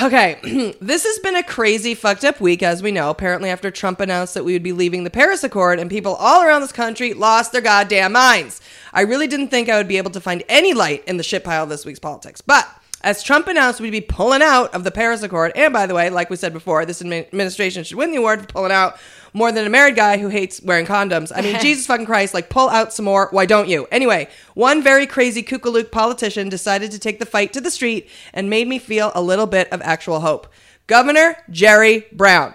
Okay, 0.02 0.76
this 0.82 1.04
has 1.04 1.20
been 1.20 1.36
a 1.36 1.44
crazy, 1.44 1.94
fucked 1.94 2.24
up 2.24 2.40
week, 2.40 2.64
as 2.64 2.82
we 2.82 2.92
know. 2.92 3.10
Apparently, 3.10 3.50
after 3.50 3.70
Trump 3.70 4.00
announced 4.00 4.34
that 4.34 4.46
we 4.46 4.54
would 4.54 4.64
be 4.64 4.72
leaving 4.72 5.04
the 5.04 5.10
Paris 5.10 5.44
Accord, 5.44 5.80
and 5.80 5.90
people 5.90 6.16
all 6.16 6.44
around 6.44 6.62
this 6.62 6.72
country 6.72 7.14
lost 7.14 7.52
their 7.52 7.62
goddamn 7.62 8.14
minds. 8.14 8.62
I 8.94 9.02
really 9.02 9.28
didn't 9.28 9.50
think 9.50 9.68
I 9.68 9.78
would 9.78 9.88
be 9.88 9.98
able 9.98 10.12
to 10.12 10.22
find 10.22 10.44
any 10.48 10.74
light 10.74 11.04
in 11.06 11.18
the 11.18 11.24
shit 11.24 11.44
pile 11.44 11.64
of 11.64 11.70
this 11.70 11.86
week's 11.86 12.00
politics. 12.00 12.42
But 12.42 12.68
as 13.02 13.24
Trump 13.24 13.48
announced 13.48 13.80
we'd 13.80 13.92
be 13.92 14.02
pulling 14.02 14.42
out 14.42 14.74
of 14.74 14.84
the 14.84 14.92
Paris 14.92 15.24
Accord, 15.24 15.52
and 15.56 15.74
by 15.74 15.86
the 15.86 15.96
way, 15.96 16.10
like 16.10 16.30
we 16.30 16.36
said 16.36 16.54
before, 16.54 16.86
this 16.86 17.02
administration 17.02 17.84
should 17.84 17.98
win 17.98 18.12
the 18.12 18.18
award 18.18 18.42
for 18.42 18.48
pulling 18.48 18.72
out 18.72 18.98
more 19.34 19.52
than 19.52 19.66
a 19.66 19.70
married 19.70 19.96
guy 19.96 20.18
who 20.18 20.30
hates 20.30 20.62
wearing 20.62 20.86
condoms. 20.86 21.32
I 21.36 21.42
mean, 21.42 21.60
Jesus 21.62 21.86
fucking 21.86 22.06
Christ, 22.06 22.34
like 22.34 22.50
pull 22.50 22.70
out 22.70 22.94
some 22.94 23.06
more. 23.06 23.28
Why 23.32 23.46
don't 23.46 23.70
you? 23.70 23.88
Anyway, 23.92 24.30
one 24.54 24.82
very 24.82 25.08
crazy 25.08 25.44
kookalook 25.44 25.92
politician 25.92 26.50
decided 26.50 26.92
to 26.92 27.00
take 27.00 27.20
the 27.20 27.26
fight 27.26 27.54
to 27.54 27.62
the 27.62 27.72
street 27.72 28.10
and 28.34 28.50
made 28.50 28.68
me 28.68 28.80
feel 28.80 29.12
a 29.16 29.22
little 29.22 29.48
bit 29.48 29.72
of 29.72 29.82
actual 29.82 30.22
hope. 30.22 30.48
Governor 30.88 31.38
Jerry 31.50 32.08
Brown 32.12 32.54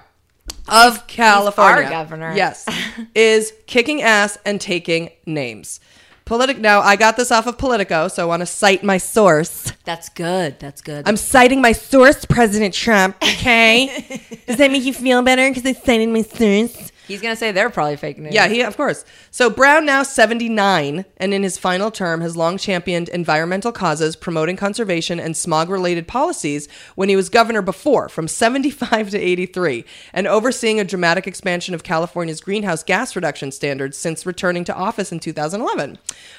of 0.68 1.06
California. 1.06 1.88
governor. 1.88 2.34
Yes. 2.34 2.66
is 3.14 3.52
kicking 3.66 4.02
ass 4.02 4.38
and 4.44 4.60
taking 4.60 5.10
names. 5.26 5.80
Politic 6.24 6.58
now 6.58 6.80
I 6.80 6.96
got 6.96 7.18
this 7.18 7.30
off 7.30 7.46
of 7.46 7.58
Politico, 7.58 8.08
so 8.08 8.22
I 8.22 8.26
want 8.26 8.40
to 8.40 8.46
cite 8.46 8.82
my 8.82 8.96
source. 8.96 9.72
That's 9.84 10.08
good. 10.08 10.58
That's 10.58 10.80
good. 10.80 11.06
I'm 11.06 11.18
citing 11.18 11.60
my 11.60 11.72
source, 11.72 12.24
President 12.24 12.72
Trump. 12.72 13.16
Okay, 13.22 14.22
does 14.46 14.56
that 14.56 14.70
make 14.70 14.84
you 14.84 14.94
feel 14.94 15.20
better 15.20 15.46
because 15.50 15.66
I 15.66 15.74
cited 15.74 16.08
my 16.08 16.22
source? 16.22 16.92
He's 17.06 17.20
gonna 17.20 17.36
say 17.36 17.52
they're 17.52 17.70
probably 17.70 17.96
fake 17.96 18.18
news. 18.18 18.34
Yeah, 18.34 18.48
he 18.48 18.62
of 18.62 18.76
course. 18.76 19.04
So 19.30 19.50
Brown 19.50 19.84
now 19.84 20.02
79 20.02 21.04
and 21.16 21.34
in 21.34 21.42
his 21.42 21.58
final 21.58 21.90
term 21.90 22.20
has 22.20 22.36
long 22.36 22.56
championed 22.56 23.08
environmental 23.10 23.72
causes, 23.72 24.16
promoting 24.16 24.56
conservation 24.56 25.20
and 25.20 25.36
smog-related 25.36 26.08
policies 26.08 26.68
when 26.94 27.08
he 27.08 27.16
was 27.16 27.28
governor 27.28 27.62
before 27.62 28.08
from 28.08 28.28
75 28.28 29.10
to 29.10 29.18
83 29.18 29.84
and 30.12 30.26
overseeing 30.26 30.80
a 30.80 30.84
dramatic 30.84 31.26
expansion 31.26 31.74
of 31.74 31.82
California's 31.82 32.40
greenhouse 32.40 32.82
gas 32.82 33.14
reduction 33.14 33.52
standards 33.52 33.98
since 33.98 34.24
returning 34.26 34.64
to 34.64 34.74
office 34.74 35.12
in 35.12 35.20
2011. 35.20 35.98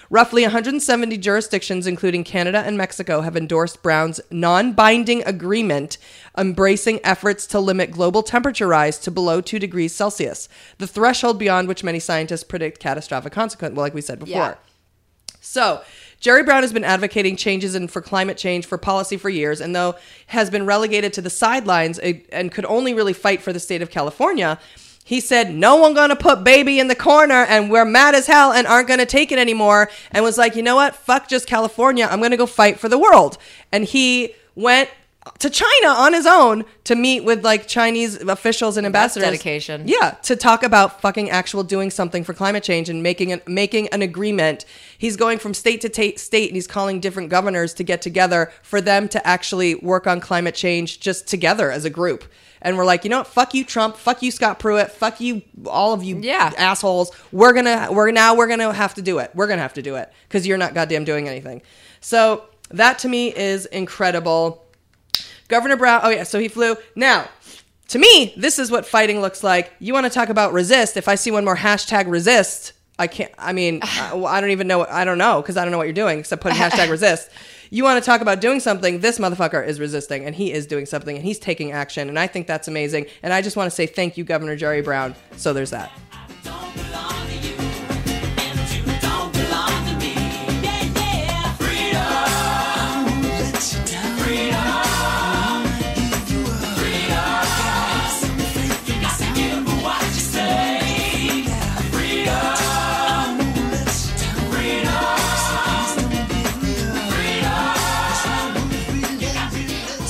Roughly 0.10 0.44
170 0.44 1.18
jurisdictions 1.18 1.88
including 1.88 2.24
Canada 2.24 2.60
and 2.60 2.78
Mexico 2.78 3.22
have 3.22 3.38
endorsed 3.38 3.84
Brown's 3.84 4.20
non-binding 4.32 5.24
agreement 5.24 5.98
embracing 6.38 7.00
efforts 7.04 7.48
to 7.48 7.60
limit 7.60 7.92
global 7.92 8.24
temperature 8.24 8.68
rise 8.68 8.98
to 9.00 9.12
below 9.12 9.42
2 9.42 9.60
degrees 9.60 9.94
Celsius, 9.94 10.50
the 10.78 10.88
threshold 10.88 11.40
beyond 11.40 11.68
which 11.68 11.84
many 11.84 12.00
scientists 12.00 12.44
predict 12.44 12.80
catastrophic 12.80 13.34
consequences, 13.34 13.76
well, 13.76 13.86
like 13.86 13.94
we 13.94 14.02
said 14.02 14.20
before. 14.20 14.34
Yeah. 14.34 14.56
So, 15.42 15.82
Jerry 16.20 16.44
Brown 16.44 16.64
has 16.64 16.74
been 16.74 16.84
advocating 16.84 17.36
changes 17.36 17.76
in 17.76 17.88
for 17.88 18.02
climate 18.02 18.38
change 18.38 18.66
for 18.66 18.78
policy 18.78 19.18
for 19.18 19.30
years, 19.30 19.62
and 19.62 19.76
though 19.76 19.96
has 20.28 20.50
been 20.50 20.66
relegated 20.66 21.14
to 21.14 21.22
the 21.22 21.30
sidelines 21.30 22.00
eh, 22.02 22.22
and 22.32 22.52
could 22.52 22.66
only 22.66 22.94
really 22.94 23.14
fight 23.14 23.42
for 23.42 23.54
the 23.54 23.60
state 23.60 23.82
of 23.82 23.92
California, 23.92 24.60
he 25.04 25.20
said, 25.20 25.54
"No 25.54 25.76
one 25.76 25.94
gonna 25.94 26.16
put 26.16 26.44
baby 26.44 26.80
in 26.80 26.88
the 26.88 26.96
corner, 26.96 27.46
and 27.46 27.70
we're 27.70 27.86
mad 27.86 28.16
as 28.16 28.26
hell 28.26 28.52
and 28.52 28.66
aren't 28.66 28.88
gonna 28.88 29.06
take 29.06 29.32
it 29.32 29.38
anymore." 29.38 29.92
And 30.12 30.24
was 30.24 30.38
like, 30.38 30.56
"You 30.56 30.64
know 30.64 30.76
what? 30.76 30.96
Fuck 30.96 31.28
just 31.28 31.46
California. 31.46 32.08
I'm 32.10 32.22
gonna 32.22 32.38
go 32.38 32.48
fight 32.48 32.80
for 32.80 32.90
the 32.90 32.98
world." 32.98 33.38
And 33.72 33.84
he 33.84 34.34
went 34.56 34.90
to 35.40 35.50
China 35.50 35.88
on 35.88 36.14
his 36.14 36.26
own 36.28 36.66
to 36.84 36.96
meet 36.96 37.22
with 37.24 37.44
like 37.44 37.68
Chinese 37.68 38.22
officials 38.22 38.78
and 38.78 38.86
ambassadors. 38.86 39.26
dedication. 39.28 39.88
Yeah, 39.88 40.12
to 40.24 40.36
talk 40.36 40.62
about 40.64 41.02
fucking 41.02 41.30
actual 41.32 41.64
doing 41.64 41.90
something 41.90 42.24
for 42.24 42.34
climate 42.34 42.64
change 42.64 42.90
and 42.90 43.02
making 43.02 43.32
an 43.32 43.42
making 43.48 43.88
an 43.90 44.02
agreement. 44.02 44.66
He's 44.98 45.16
going 45.18 45.40
from 45.40 45.54
state 45.54 45.82
to 45.82 45.90
ta- 45.90 46.18
state 46.18 46.50
and 46.50 46.56
he's 46.56 46.68
calling 46.68 47.00
different 47.00 47.30
governors 47.30 47.74
to 47.76 47.84
get 47.84 48.02
together 48.02 48.52
for 48.62 48.82
them 48.82 49.08
to 49.10 49.28
actually 49.28 49.76
work 49.76 50.06
on 50.08 50.20
climate 50.20 50.56
change 50.56 51.00
just 51.00 51.28
together 51.28 51.72
as 51.72 51.86
a 51.86 51.90
group. 51.90 52.24
and 52.62 52.78
we're 52.78 52.86
like, 52.86 53.04
you 53.04 53.10
know 53.12 53.20
what? 53.20 53.28
Fuck 53.28 53.54
you, 53.54 53.64
Trump. 53.64 53.96
Fuck 53.96 54.24
you, 54.24 54.32
Scott 54.32 54.58
Pruitt. 54.58 54.90
Fuck 54.92 55.20
you, 55.22 55.44
all 55.68 55.94
of 55.94 56.04
you 56.04 56.18
Yeah. 56.22 56.52
assholes. 56.58 57.12
We're 57.32 57.54
gonna 57.54 57.90
we're 57.92 58.12
now 58.12 58.36
we're 58.36 58.48
gonna 58.48 58.74
have 58.74 58.94
to 58.96 59.02
do 59.02 59.20
it. 59.20 59.32
We're 59.36 59.48
gonna 59.48 59.62
have 59.62 59.74
to 59.74 59.82
do 59.84 59.96
it 59.96 60.12
because 60.28 60.46
you're 60.48 60.58
not 60.58 60.74
goddamn 60.74 61.04
doing 61.04 61.28
anything. 61.28 61.62
So 62.00 62.44
that 62.72 62.98
to 63.00 63.08
me 63.08 63.36
is 63.36 63.66
incredible. 63.68 64.65
Governor 65.48 65.78
Brown. 65.78 66.02
Oh 66.04 66.10
yeah, 66.10 66.24
so 66.24 66.40
he 66.40 66.48
flew. 66.48 66.76
Now, 66.96 67.28
to 67.90 68.00
me, 68.00 68.34
this 68.38 68.60
is 68.60 68.72
what 68.72 68.86
fighting 68.86 69.22
looks 69.22 69.44
like. 69.44 69.72
You 69.80 69.94
want 69.94 70.06
to 70.06 70.10
talk 70.10 70.30
about 70.30 70.54
resist? 70.54 70.98
If 70.98 71.08
I 71.08 71.16
see 71.16 71.32
one 71.32 71.46
more 71.46 71.56
hashtag 71.56 72.10
resist, 72.10 72.74
I 72.98 73.08
can't. 73.08 73.32
I 73.38 73.54
mean, 73.54 73.80
I, 73.84 74.18
I 74.18 74.42
don't 74.42 74.52
even 74.52 74.68
know. 74.68 74.80
What, 74.80 74.90
I 74.92 75.06
don't 75.06 75.18
know 75.18 75.42
because 75.42 75.58
I 75.58 75.64
don't 75.64 75.72
know 75.72 75.78
what 75.78 75.88
you're 75.88 75.94
doing 75.94 76.20
except 76.20 76.42
putting 76.42 76.58
hashtag 76.62 76.90
resist. 76.90 77.30
You 77.70 77.84
want 77.84 78.02
to 78.02 78.06
talk 78.06 78.22
about 78.22 78.42
doing 78.42 78.60
something? 78.60 79.00
This 79.00 79.20
motherfucker 79.20 79.66
is 79.66 79.80
resisting, 79.80 80.26
and 80.26 80.36
he 80.36 80.52
is 80.52 80.68
doing 80.68 80.86
something, 80.86 81.16
and 81.16 81.26
he's 81.26 81.40
taking 81.40 81.72
action, 81.72 82.10
and 82.10 82.18
I 82.18 82.28
think 82.28 82.48
that's 82.48 82.68
amazing. 82.68 83.08
And 83.24 83.34
I 83.34 83.42
just 83.42 83.58
want 83.58 83.68
to 83.68 83.76
say 83.76 83.88
thank 83.88 84.18
you, 84.18 84.24
Governor 84.24 84.56
Jerry 84.56 84.82
Brown. 84.82 85.16
So 85.36 85.52
there's 85.52 85.72
that. 85.72 85.92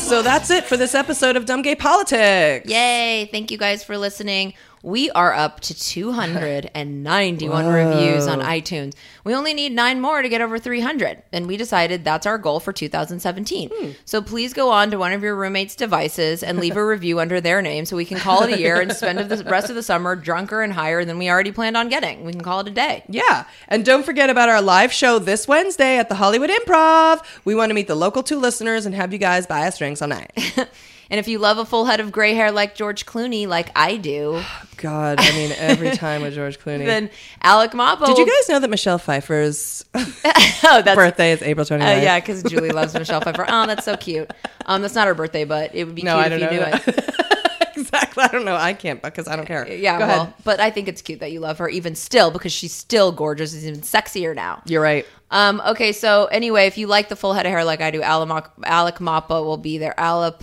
So 0.05 0.21
that's 0.21 0.51
it 0.51 0.65
for 0.65 0.77
this 0.77 0.93
episode 0.93 1.35
of 1.35 1.45
Dumb 1.47 1.63
Gay 1.63 1.73
Politics. 1.73 2.69
Yay! 2.69 3.27
Thank 3.31 3.49
you 3.49 3.57
guys 3.57 3.83
for 3.83 3.97
listening. 3.97 4.53
We 4.85 5.09
are 5.09 5.33
up 5.33 5.61
to 5.61 5.73
291 5.73 7.65
reviews 7.73 8.27
on 8.27 8.39
iTunes. 8.39 8.93
We 9.23 9.33
only 9.33 9.55
need 9.55 9.71
nine 9.71 9.99
more 9.99 10.21
to 10.21 10.29
get 10.29 10.41
over 10.41 10.59
300, 10.59 11.23
and 11.33 11.47
we 11.47 11.57
decided 11.57 12.05
that's 12.05 12.27
our 12.27 12.37
goal 12.37 12.59
for 12.59 12.71
2017. 12.71 13.71
Hmm. 13.73 13.89
So 14.05 14.21
please 14.21 14.53
go 14.53 14.69
on 14.69 14.91
to 14.91 14.99
one 14.99 15.11
of 15.11 15.23
your 15.23 15.35
roommates' 15.35 15.75
devices 15.75 16.43
and 16.43 16.59
leave 16.59 16.77
a 16.77 16.85
review 16.95 17.19
under 17.19 17.41
their 17.41 17.63
name 17.63 17.85
so 17.85 17.95
we 17.95 18.05
can 18.05 18.19
call 18.19 18.43
it 18.43 18.53
a 18.53 18.59
year 18.59 18.79
and 18.79 18.93
spend 18.93 19.17
the 19.17 19.43
rest 19.45 19.71
of 19.71 19.75
the 19.75 19.81
summer 19.81 20.15
drunker 20.15 20.61
and 20.61 20.71
higher 20.71 21.03
than 21.03 21.17
we 21.17 21.31
already 21.31 21.51
planned 21.51 21.75
on 21.75 21.89
getting. 21.89 22.23
We 22.23 22.33
can 22.33 22.41
call 22.41 22.59
it 22.59 22.67
a 22.67 22.71
day. 22.71 23.03
Yeah. 23.09 23.45
And 23.67 23.83
don't 23.83 24.05
forget 24.05 24.29
about 24.29 24.49
our 24.49 24.61
live 24.61 24.93
show 24.93 25.17
this 25.17 25.47
Wednesday 25.47 25.97
at 25.97 26.09
the 26.09 26.15
Hollywood 26.15 26.51
Improv. 26.51 27.25
We 27.43 27.55
want 27.55 27.71
to 27.71 27.73
meet 27.73 27.87
the 27.87 27.95
local 27.95 28.21
two 28.21 28.37
listeners 28.37 28.85
and 28.85 28.93
have 28.93 29.11
you 29.11 29.17
guys 29.17 29.47
buy 29.47 29.65
us 29.65 29.79
drinks 29.79 30.03
all 30.03 30.09
night. 30.09 30.31
And 31.09 31.19
if 31.19 31.27
you 31.27 31.37
love 31.39 31.57
a 31.57 31.65
full 31.65 31.85
head 31.85 31.99
of 31.99 32.11
gray 32.11 32.33
hair 32.33 32.51
like 32.51 32.75
George 32.75 33.05
Clooney, 33.05 33.47
like 33.47 33.69
I 33.75 33.97
do, 33.97 34.41
God, 34.77 35.19
I 35.19 35.31
mean, 35.31 35.51
every 35.57 35.91
time 35.91 36.21
with 36.21 36.33
George 36.33 36.59
Clooney. 36.63 36.85
then 36.85 37.09
Alec 37.41 37.73
Mapa. 37.73 38.05
Did 38.07 38.17
you 38.17 38.25
guys 38.25 38.49
know 38.49 38.59
that 38.59 38.69
Michelle 38.69 38.97
Pfeiffer's 38.97 39.85
oh, 39.93 40.81
birthday 40.95 41.31
is 41.31 41.41
April 41.41 41.65
29th? 41.65 41.81
Uh, 41.81 42.01
yeah, 42.01 42.19
because 42.19 42.43
Julie 42.43 42.71
loves 42.71 42.93
Michelle 42.93 43.21
Pfeiffer. 43.21 43.45
Oh, 43.47 43.67
that's 43.67 43.85
so 43.85 43.95
cute. 43.97 44.31
Um, 44.65 44.81
that's 44.81 44.95
not 44.95 45.07
her 45.07 45.13
birthday, 45.13 45.45
but 45.45 45.73
it 45.75 45.85
would 45.85 45.95
be 45.95 46.01
No, 46.01 46.21
cute 46.21 46.31
I 46.31 46.35
if 46.35 46.51
you 46.51 46.59
know 46.59 46.65
knew 46.65 46.71
it. 46.73 47.44
exactly. 47.81 48.23
I 48.23 48.27
don't 48.29 48.45
know. 48.45 48.55
I 48.55 48.73
can't 48.73 49.01
because 49.01 49.27
I 49.27 49.35
don't 49.35 49.45
care. 49.45 49.67
Yeah, 49.71 49.99
Go 49.99 50.07
well, 50.07 50.21
ahead. 50.23 50.33
but 50.43 50.59
I 50.59 50.69
think 50.71 50.87
it's 50.87 51.01
cute 51.01 51.19
that 51.19 51.31
you 51.31 51.39
love 51.39 51.57
her 51.59 51.69
even 51.69 51.95
still 51.95 52.31
because 52.31 52.51
she's 52.51 52.73
still 52.73 53.11
gorgeous. 53.11 53.53
She's 53.53 53.67
even 53.67 53.81
sexier 53.81 54.35
now. 54.35 54.61
You're 54.65 54.81
right. 54.81 55.05
Um, 55.31 55.61
okay, 55.67 55.91
so 55.91 56.25
anyway, 56.25 56.67
if 56.67 56.77
you 56.77 56.87
like 56.87 57.09
the 57.09 57.15
full 57.15 57.33
head 57.33 57.45
of 57.45 57.51
hair 57.51 57.63
like 57.65 57.81
I 57.81 57.91
do, 57.91 58.01
Alec, 58.01 58.45
Alec 58.63 59.01
Mapa 59.01 59.43
will 59.43 59.57
be 59.57 59.77
there. 59.77 59.99
Alec 59.99 60.35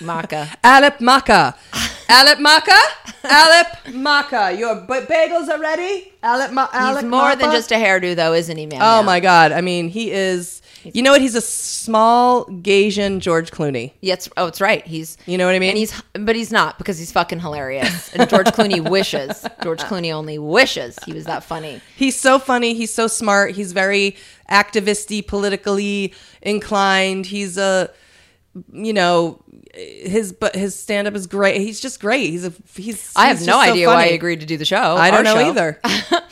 Maka. 0.00 0.48
Alep 0.64 1.00
Maka. 1.00 1.56
Alep 2.08 2.38
Maka? 2.38 2.78
Alep 3.24 3.94
Maka. 3.94 4.52
Your 4.56 4.76
b- 4.76 5.06
bagels 5.06 5.48
are 5.48 5.58
ready? 5.58 6.12
Ma- 6.22 6.68
Alec 6.72 7.02
He's 7.02 7.10
more 7.10 7.34
than 7.36 7.50
just 7.50 7.72
a 7.72 7.76
hairdo, 7.76 8.14
though, 8.14 8.34
isn't 8.34 8.56
he, 8.56 8.66
man? 8.66 8.80
Oh 8.82 9.02
my 9.02 9.18
God. 9.18 9.50
I 9.52 9.60
mean, 9.62 9.88
he 9.88 10.10
is. 10.10 10.62
You 10.94 11.02
know 11.02 11.12
what? 11.12 11.20
He's 11.20 11.34
a 11.34 11.40
small 11.40 12.46
Gaysian 12.46 13.20
George 13.20 13.50
Clooney. 13.50 13.92
Yes. 14.00 14.26
it's, 14.26 14.34
oh, 14.36 14.46
it's 14.46 14.60
right. 14.60 14.86
He's 14.86 15.16
You 15.26 15.38
know 15.38 15.46
what 15.46 15.54
I 15.54 15.58
mean? 15.58 15.70
and 15.70 15.78
he's 15.78 16.00
but 16.14 16.36
he's 16.36 16.52
not 16.52 16.78
because 16.78 16.98
he's 16.98 17.12
fucking 17.12 17.40
hilarious. 17.40 18.14
And 18.14 18.28
George 18.28 18.46
Clooney 18.48 18.80
wishes. 18.90 19.44
George 19.62 19.80
Clooney 19.80 20.12
only 20.12 20.38
wishes 20.38 20.98
he 21.04 21.12
was 21.12 21.24
that 21.24 21.44
funny. 21.44 21.80
He's 21.96 22.16
so 22.16 22.38
funny. 22.38 22.74
He's 22.74 22.92
so 22.92 23.06
smart. 23.06 23.52
He's 23.54 23.72
very 23.72 24.16
activisty, 24.50 25.26
politically 25.26 26.14
inclined. 26.42 27.26
He's 27.26 27.58
a, 27.58 27.90
you 28.72 28.92
know, 28.92 29.42
his 29.74 30.32
but 30.32 30.54
his 30.54 30.78
stand 30.78 31.06
up 31.06 31.14
is 31.14 31.26
great. 31.26 31.60
He's 31.60 31.80
just 31.80 32.00
great. 32.00 32.30
He's 32.30 32.44
a 32.44 32.52
he's. 32.74 33.12
I 33.16 33.28
have 33.28 33.38
he's 33.38 33.46
no 33.46 33.54
just 33.54 33.66
so 33.66 33.72
idea 33.72 33.86
why 33.88 34.08
he 34.08 34.14
agreed 34.14 34.40
to 34.40 34.46
do 34.46 34.56
the 34.56 34.64
show. 34.64 34.96
I 34.96 35.10
don't 35.10 35.24
know 35.24 35.34
show. 35.34 35.48
either. 35.48 35.80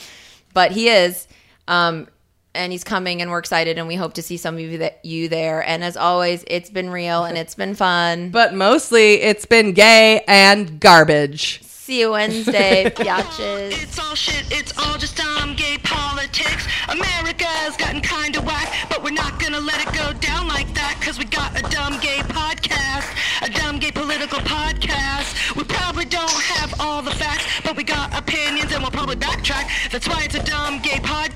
but 0.54 0.72
he 0.72 0.88
is. 0.88 1.28
Um, 1.68 2.08
and 2.56 2.72
he's 2.72 2.84
coming, 2.84 3.22
and 3.22 3.30
we're 3.30 3.38
excited, 3.38 3.78
and 3.78 3.86
we 3.86 3.94
hope 3.94 4.14
to 4.14 4.22
see 4.22 4.36
some 4.36 4.54
of 4.54 4.60
you, 4.60 4.78
that, 4.78 5.04
you 5.04 5.28
there. 5.28 5.62
And 5.66 5.84
as 5.84 5.96
always, 5.96 6.44
it's 6.46 6.70
been 6.70 6.90
real 6.90 7.24
and 7.24 7.36
it's 7.38 7.54
been 7.54 7.74
fun. 7.74 8.30
But 8.36 8.54
mostly, 8.54 9.14
it's 9.22 9.46
been 9.46 9.72
gay 9.72 10.22
and 10.28 10.78
garbage. 10.80 11.62
See 11.62 12.00
you 12.00 12.10
Wednesday, 12.12 12.90
biatches. 12.96 13.80
It's 13.82 13.98
all 13.98 14.14
shit, 14.14 14.44
it's 14.50 14.76
all 14.78 14.98
just 14.98 15.16
dumb 15.16 15.54
gay 15.54 15.78
politics. 15.84 16.66
America's 16.88 17.76
gotten 17.78 18.00
kinda 18.00 18.40
whack, 18.42 18.72
but 18.88 19.02
we're 19.04 19.10
not 19.12 19.38
gonna 19.40 19.60
let 19.60 19.80
it 19.86 19.94
go 19.94 20.12
down 20.18 20.48
like 20.48 20.72
that, 20.74 20.98
cause 21.00 21.18
we 21.18 21.24
got 21.24 21.56
a 21.58 21.62
dumb 21.70 21.98
gay 22.00 22.18
podcast, 22.34 23.06
a 23.46 23.50
dumb 23.50 23.78
gay 23.78 23.92
political 23.92 24.40
podcast. 24.40 25.54
We 25.56 25.62
probably 25.64 26.04
don't 26.06 26.30
have 26.58 26.74
all 26.80 27.02
the 27.02 27.12
facts, 27.12 27.44
but 27.64 27.76
we 27.76 27.84
got 27.84 28.16
opinions 28.18 28.72
and 28.72 28.82
we'll 28.82 28.90
probably 28.90 29.16
backtrack. 29.16 29.70
That's 29.92 30.08
why 30.08 30.24
it's 30.24 30.34
a 30.34 30.42
dumb 30.42 30.80
gay 30.82 30.98
podcast, 30.98 31.35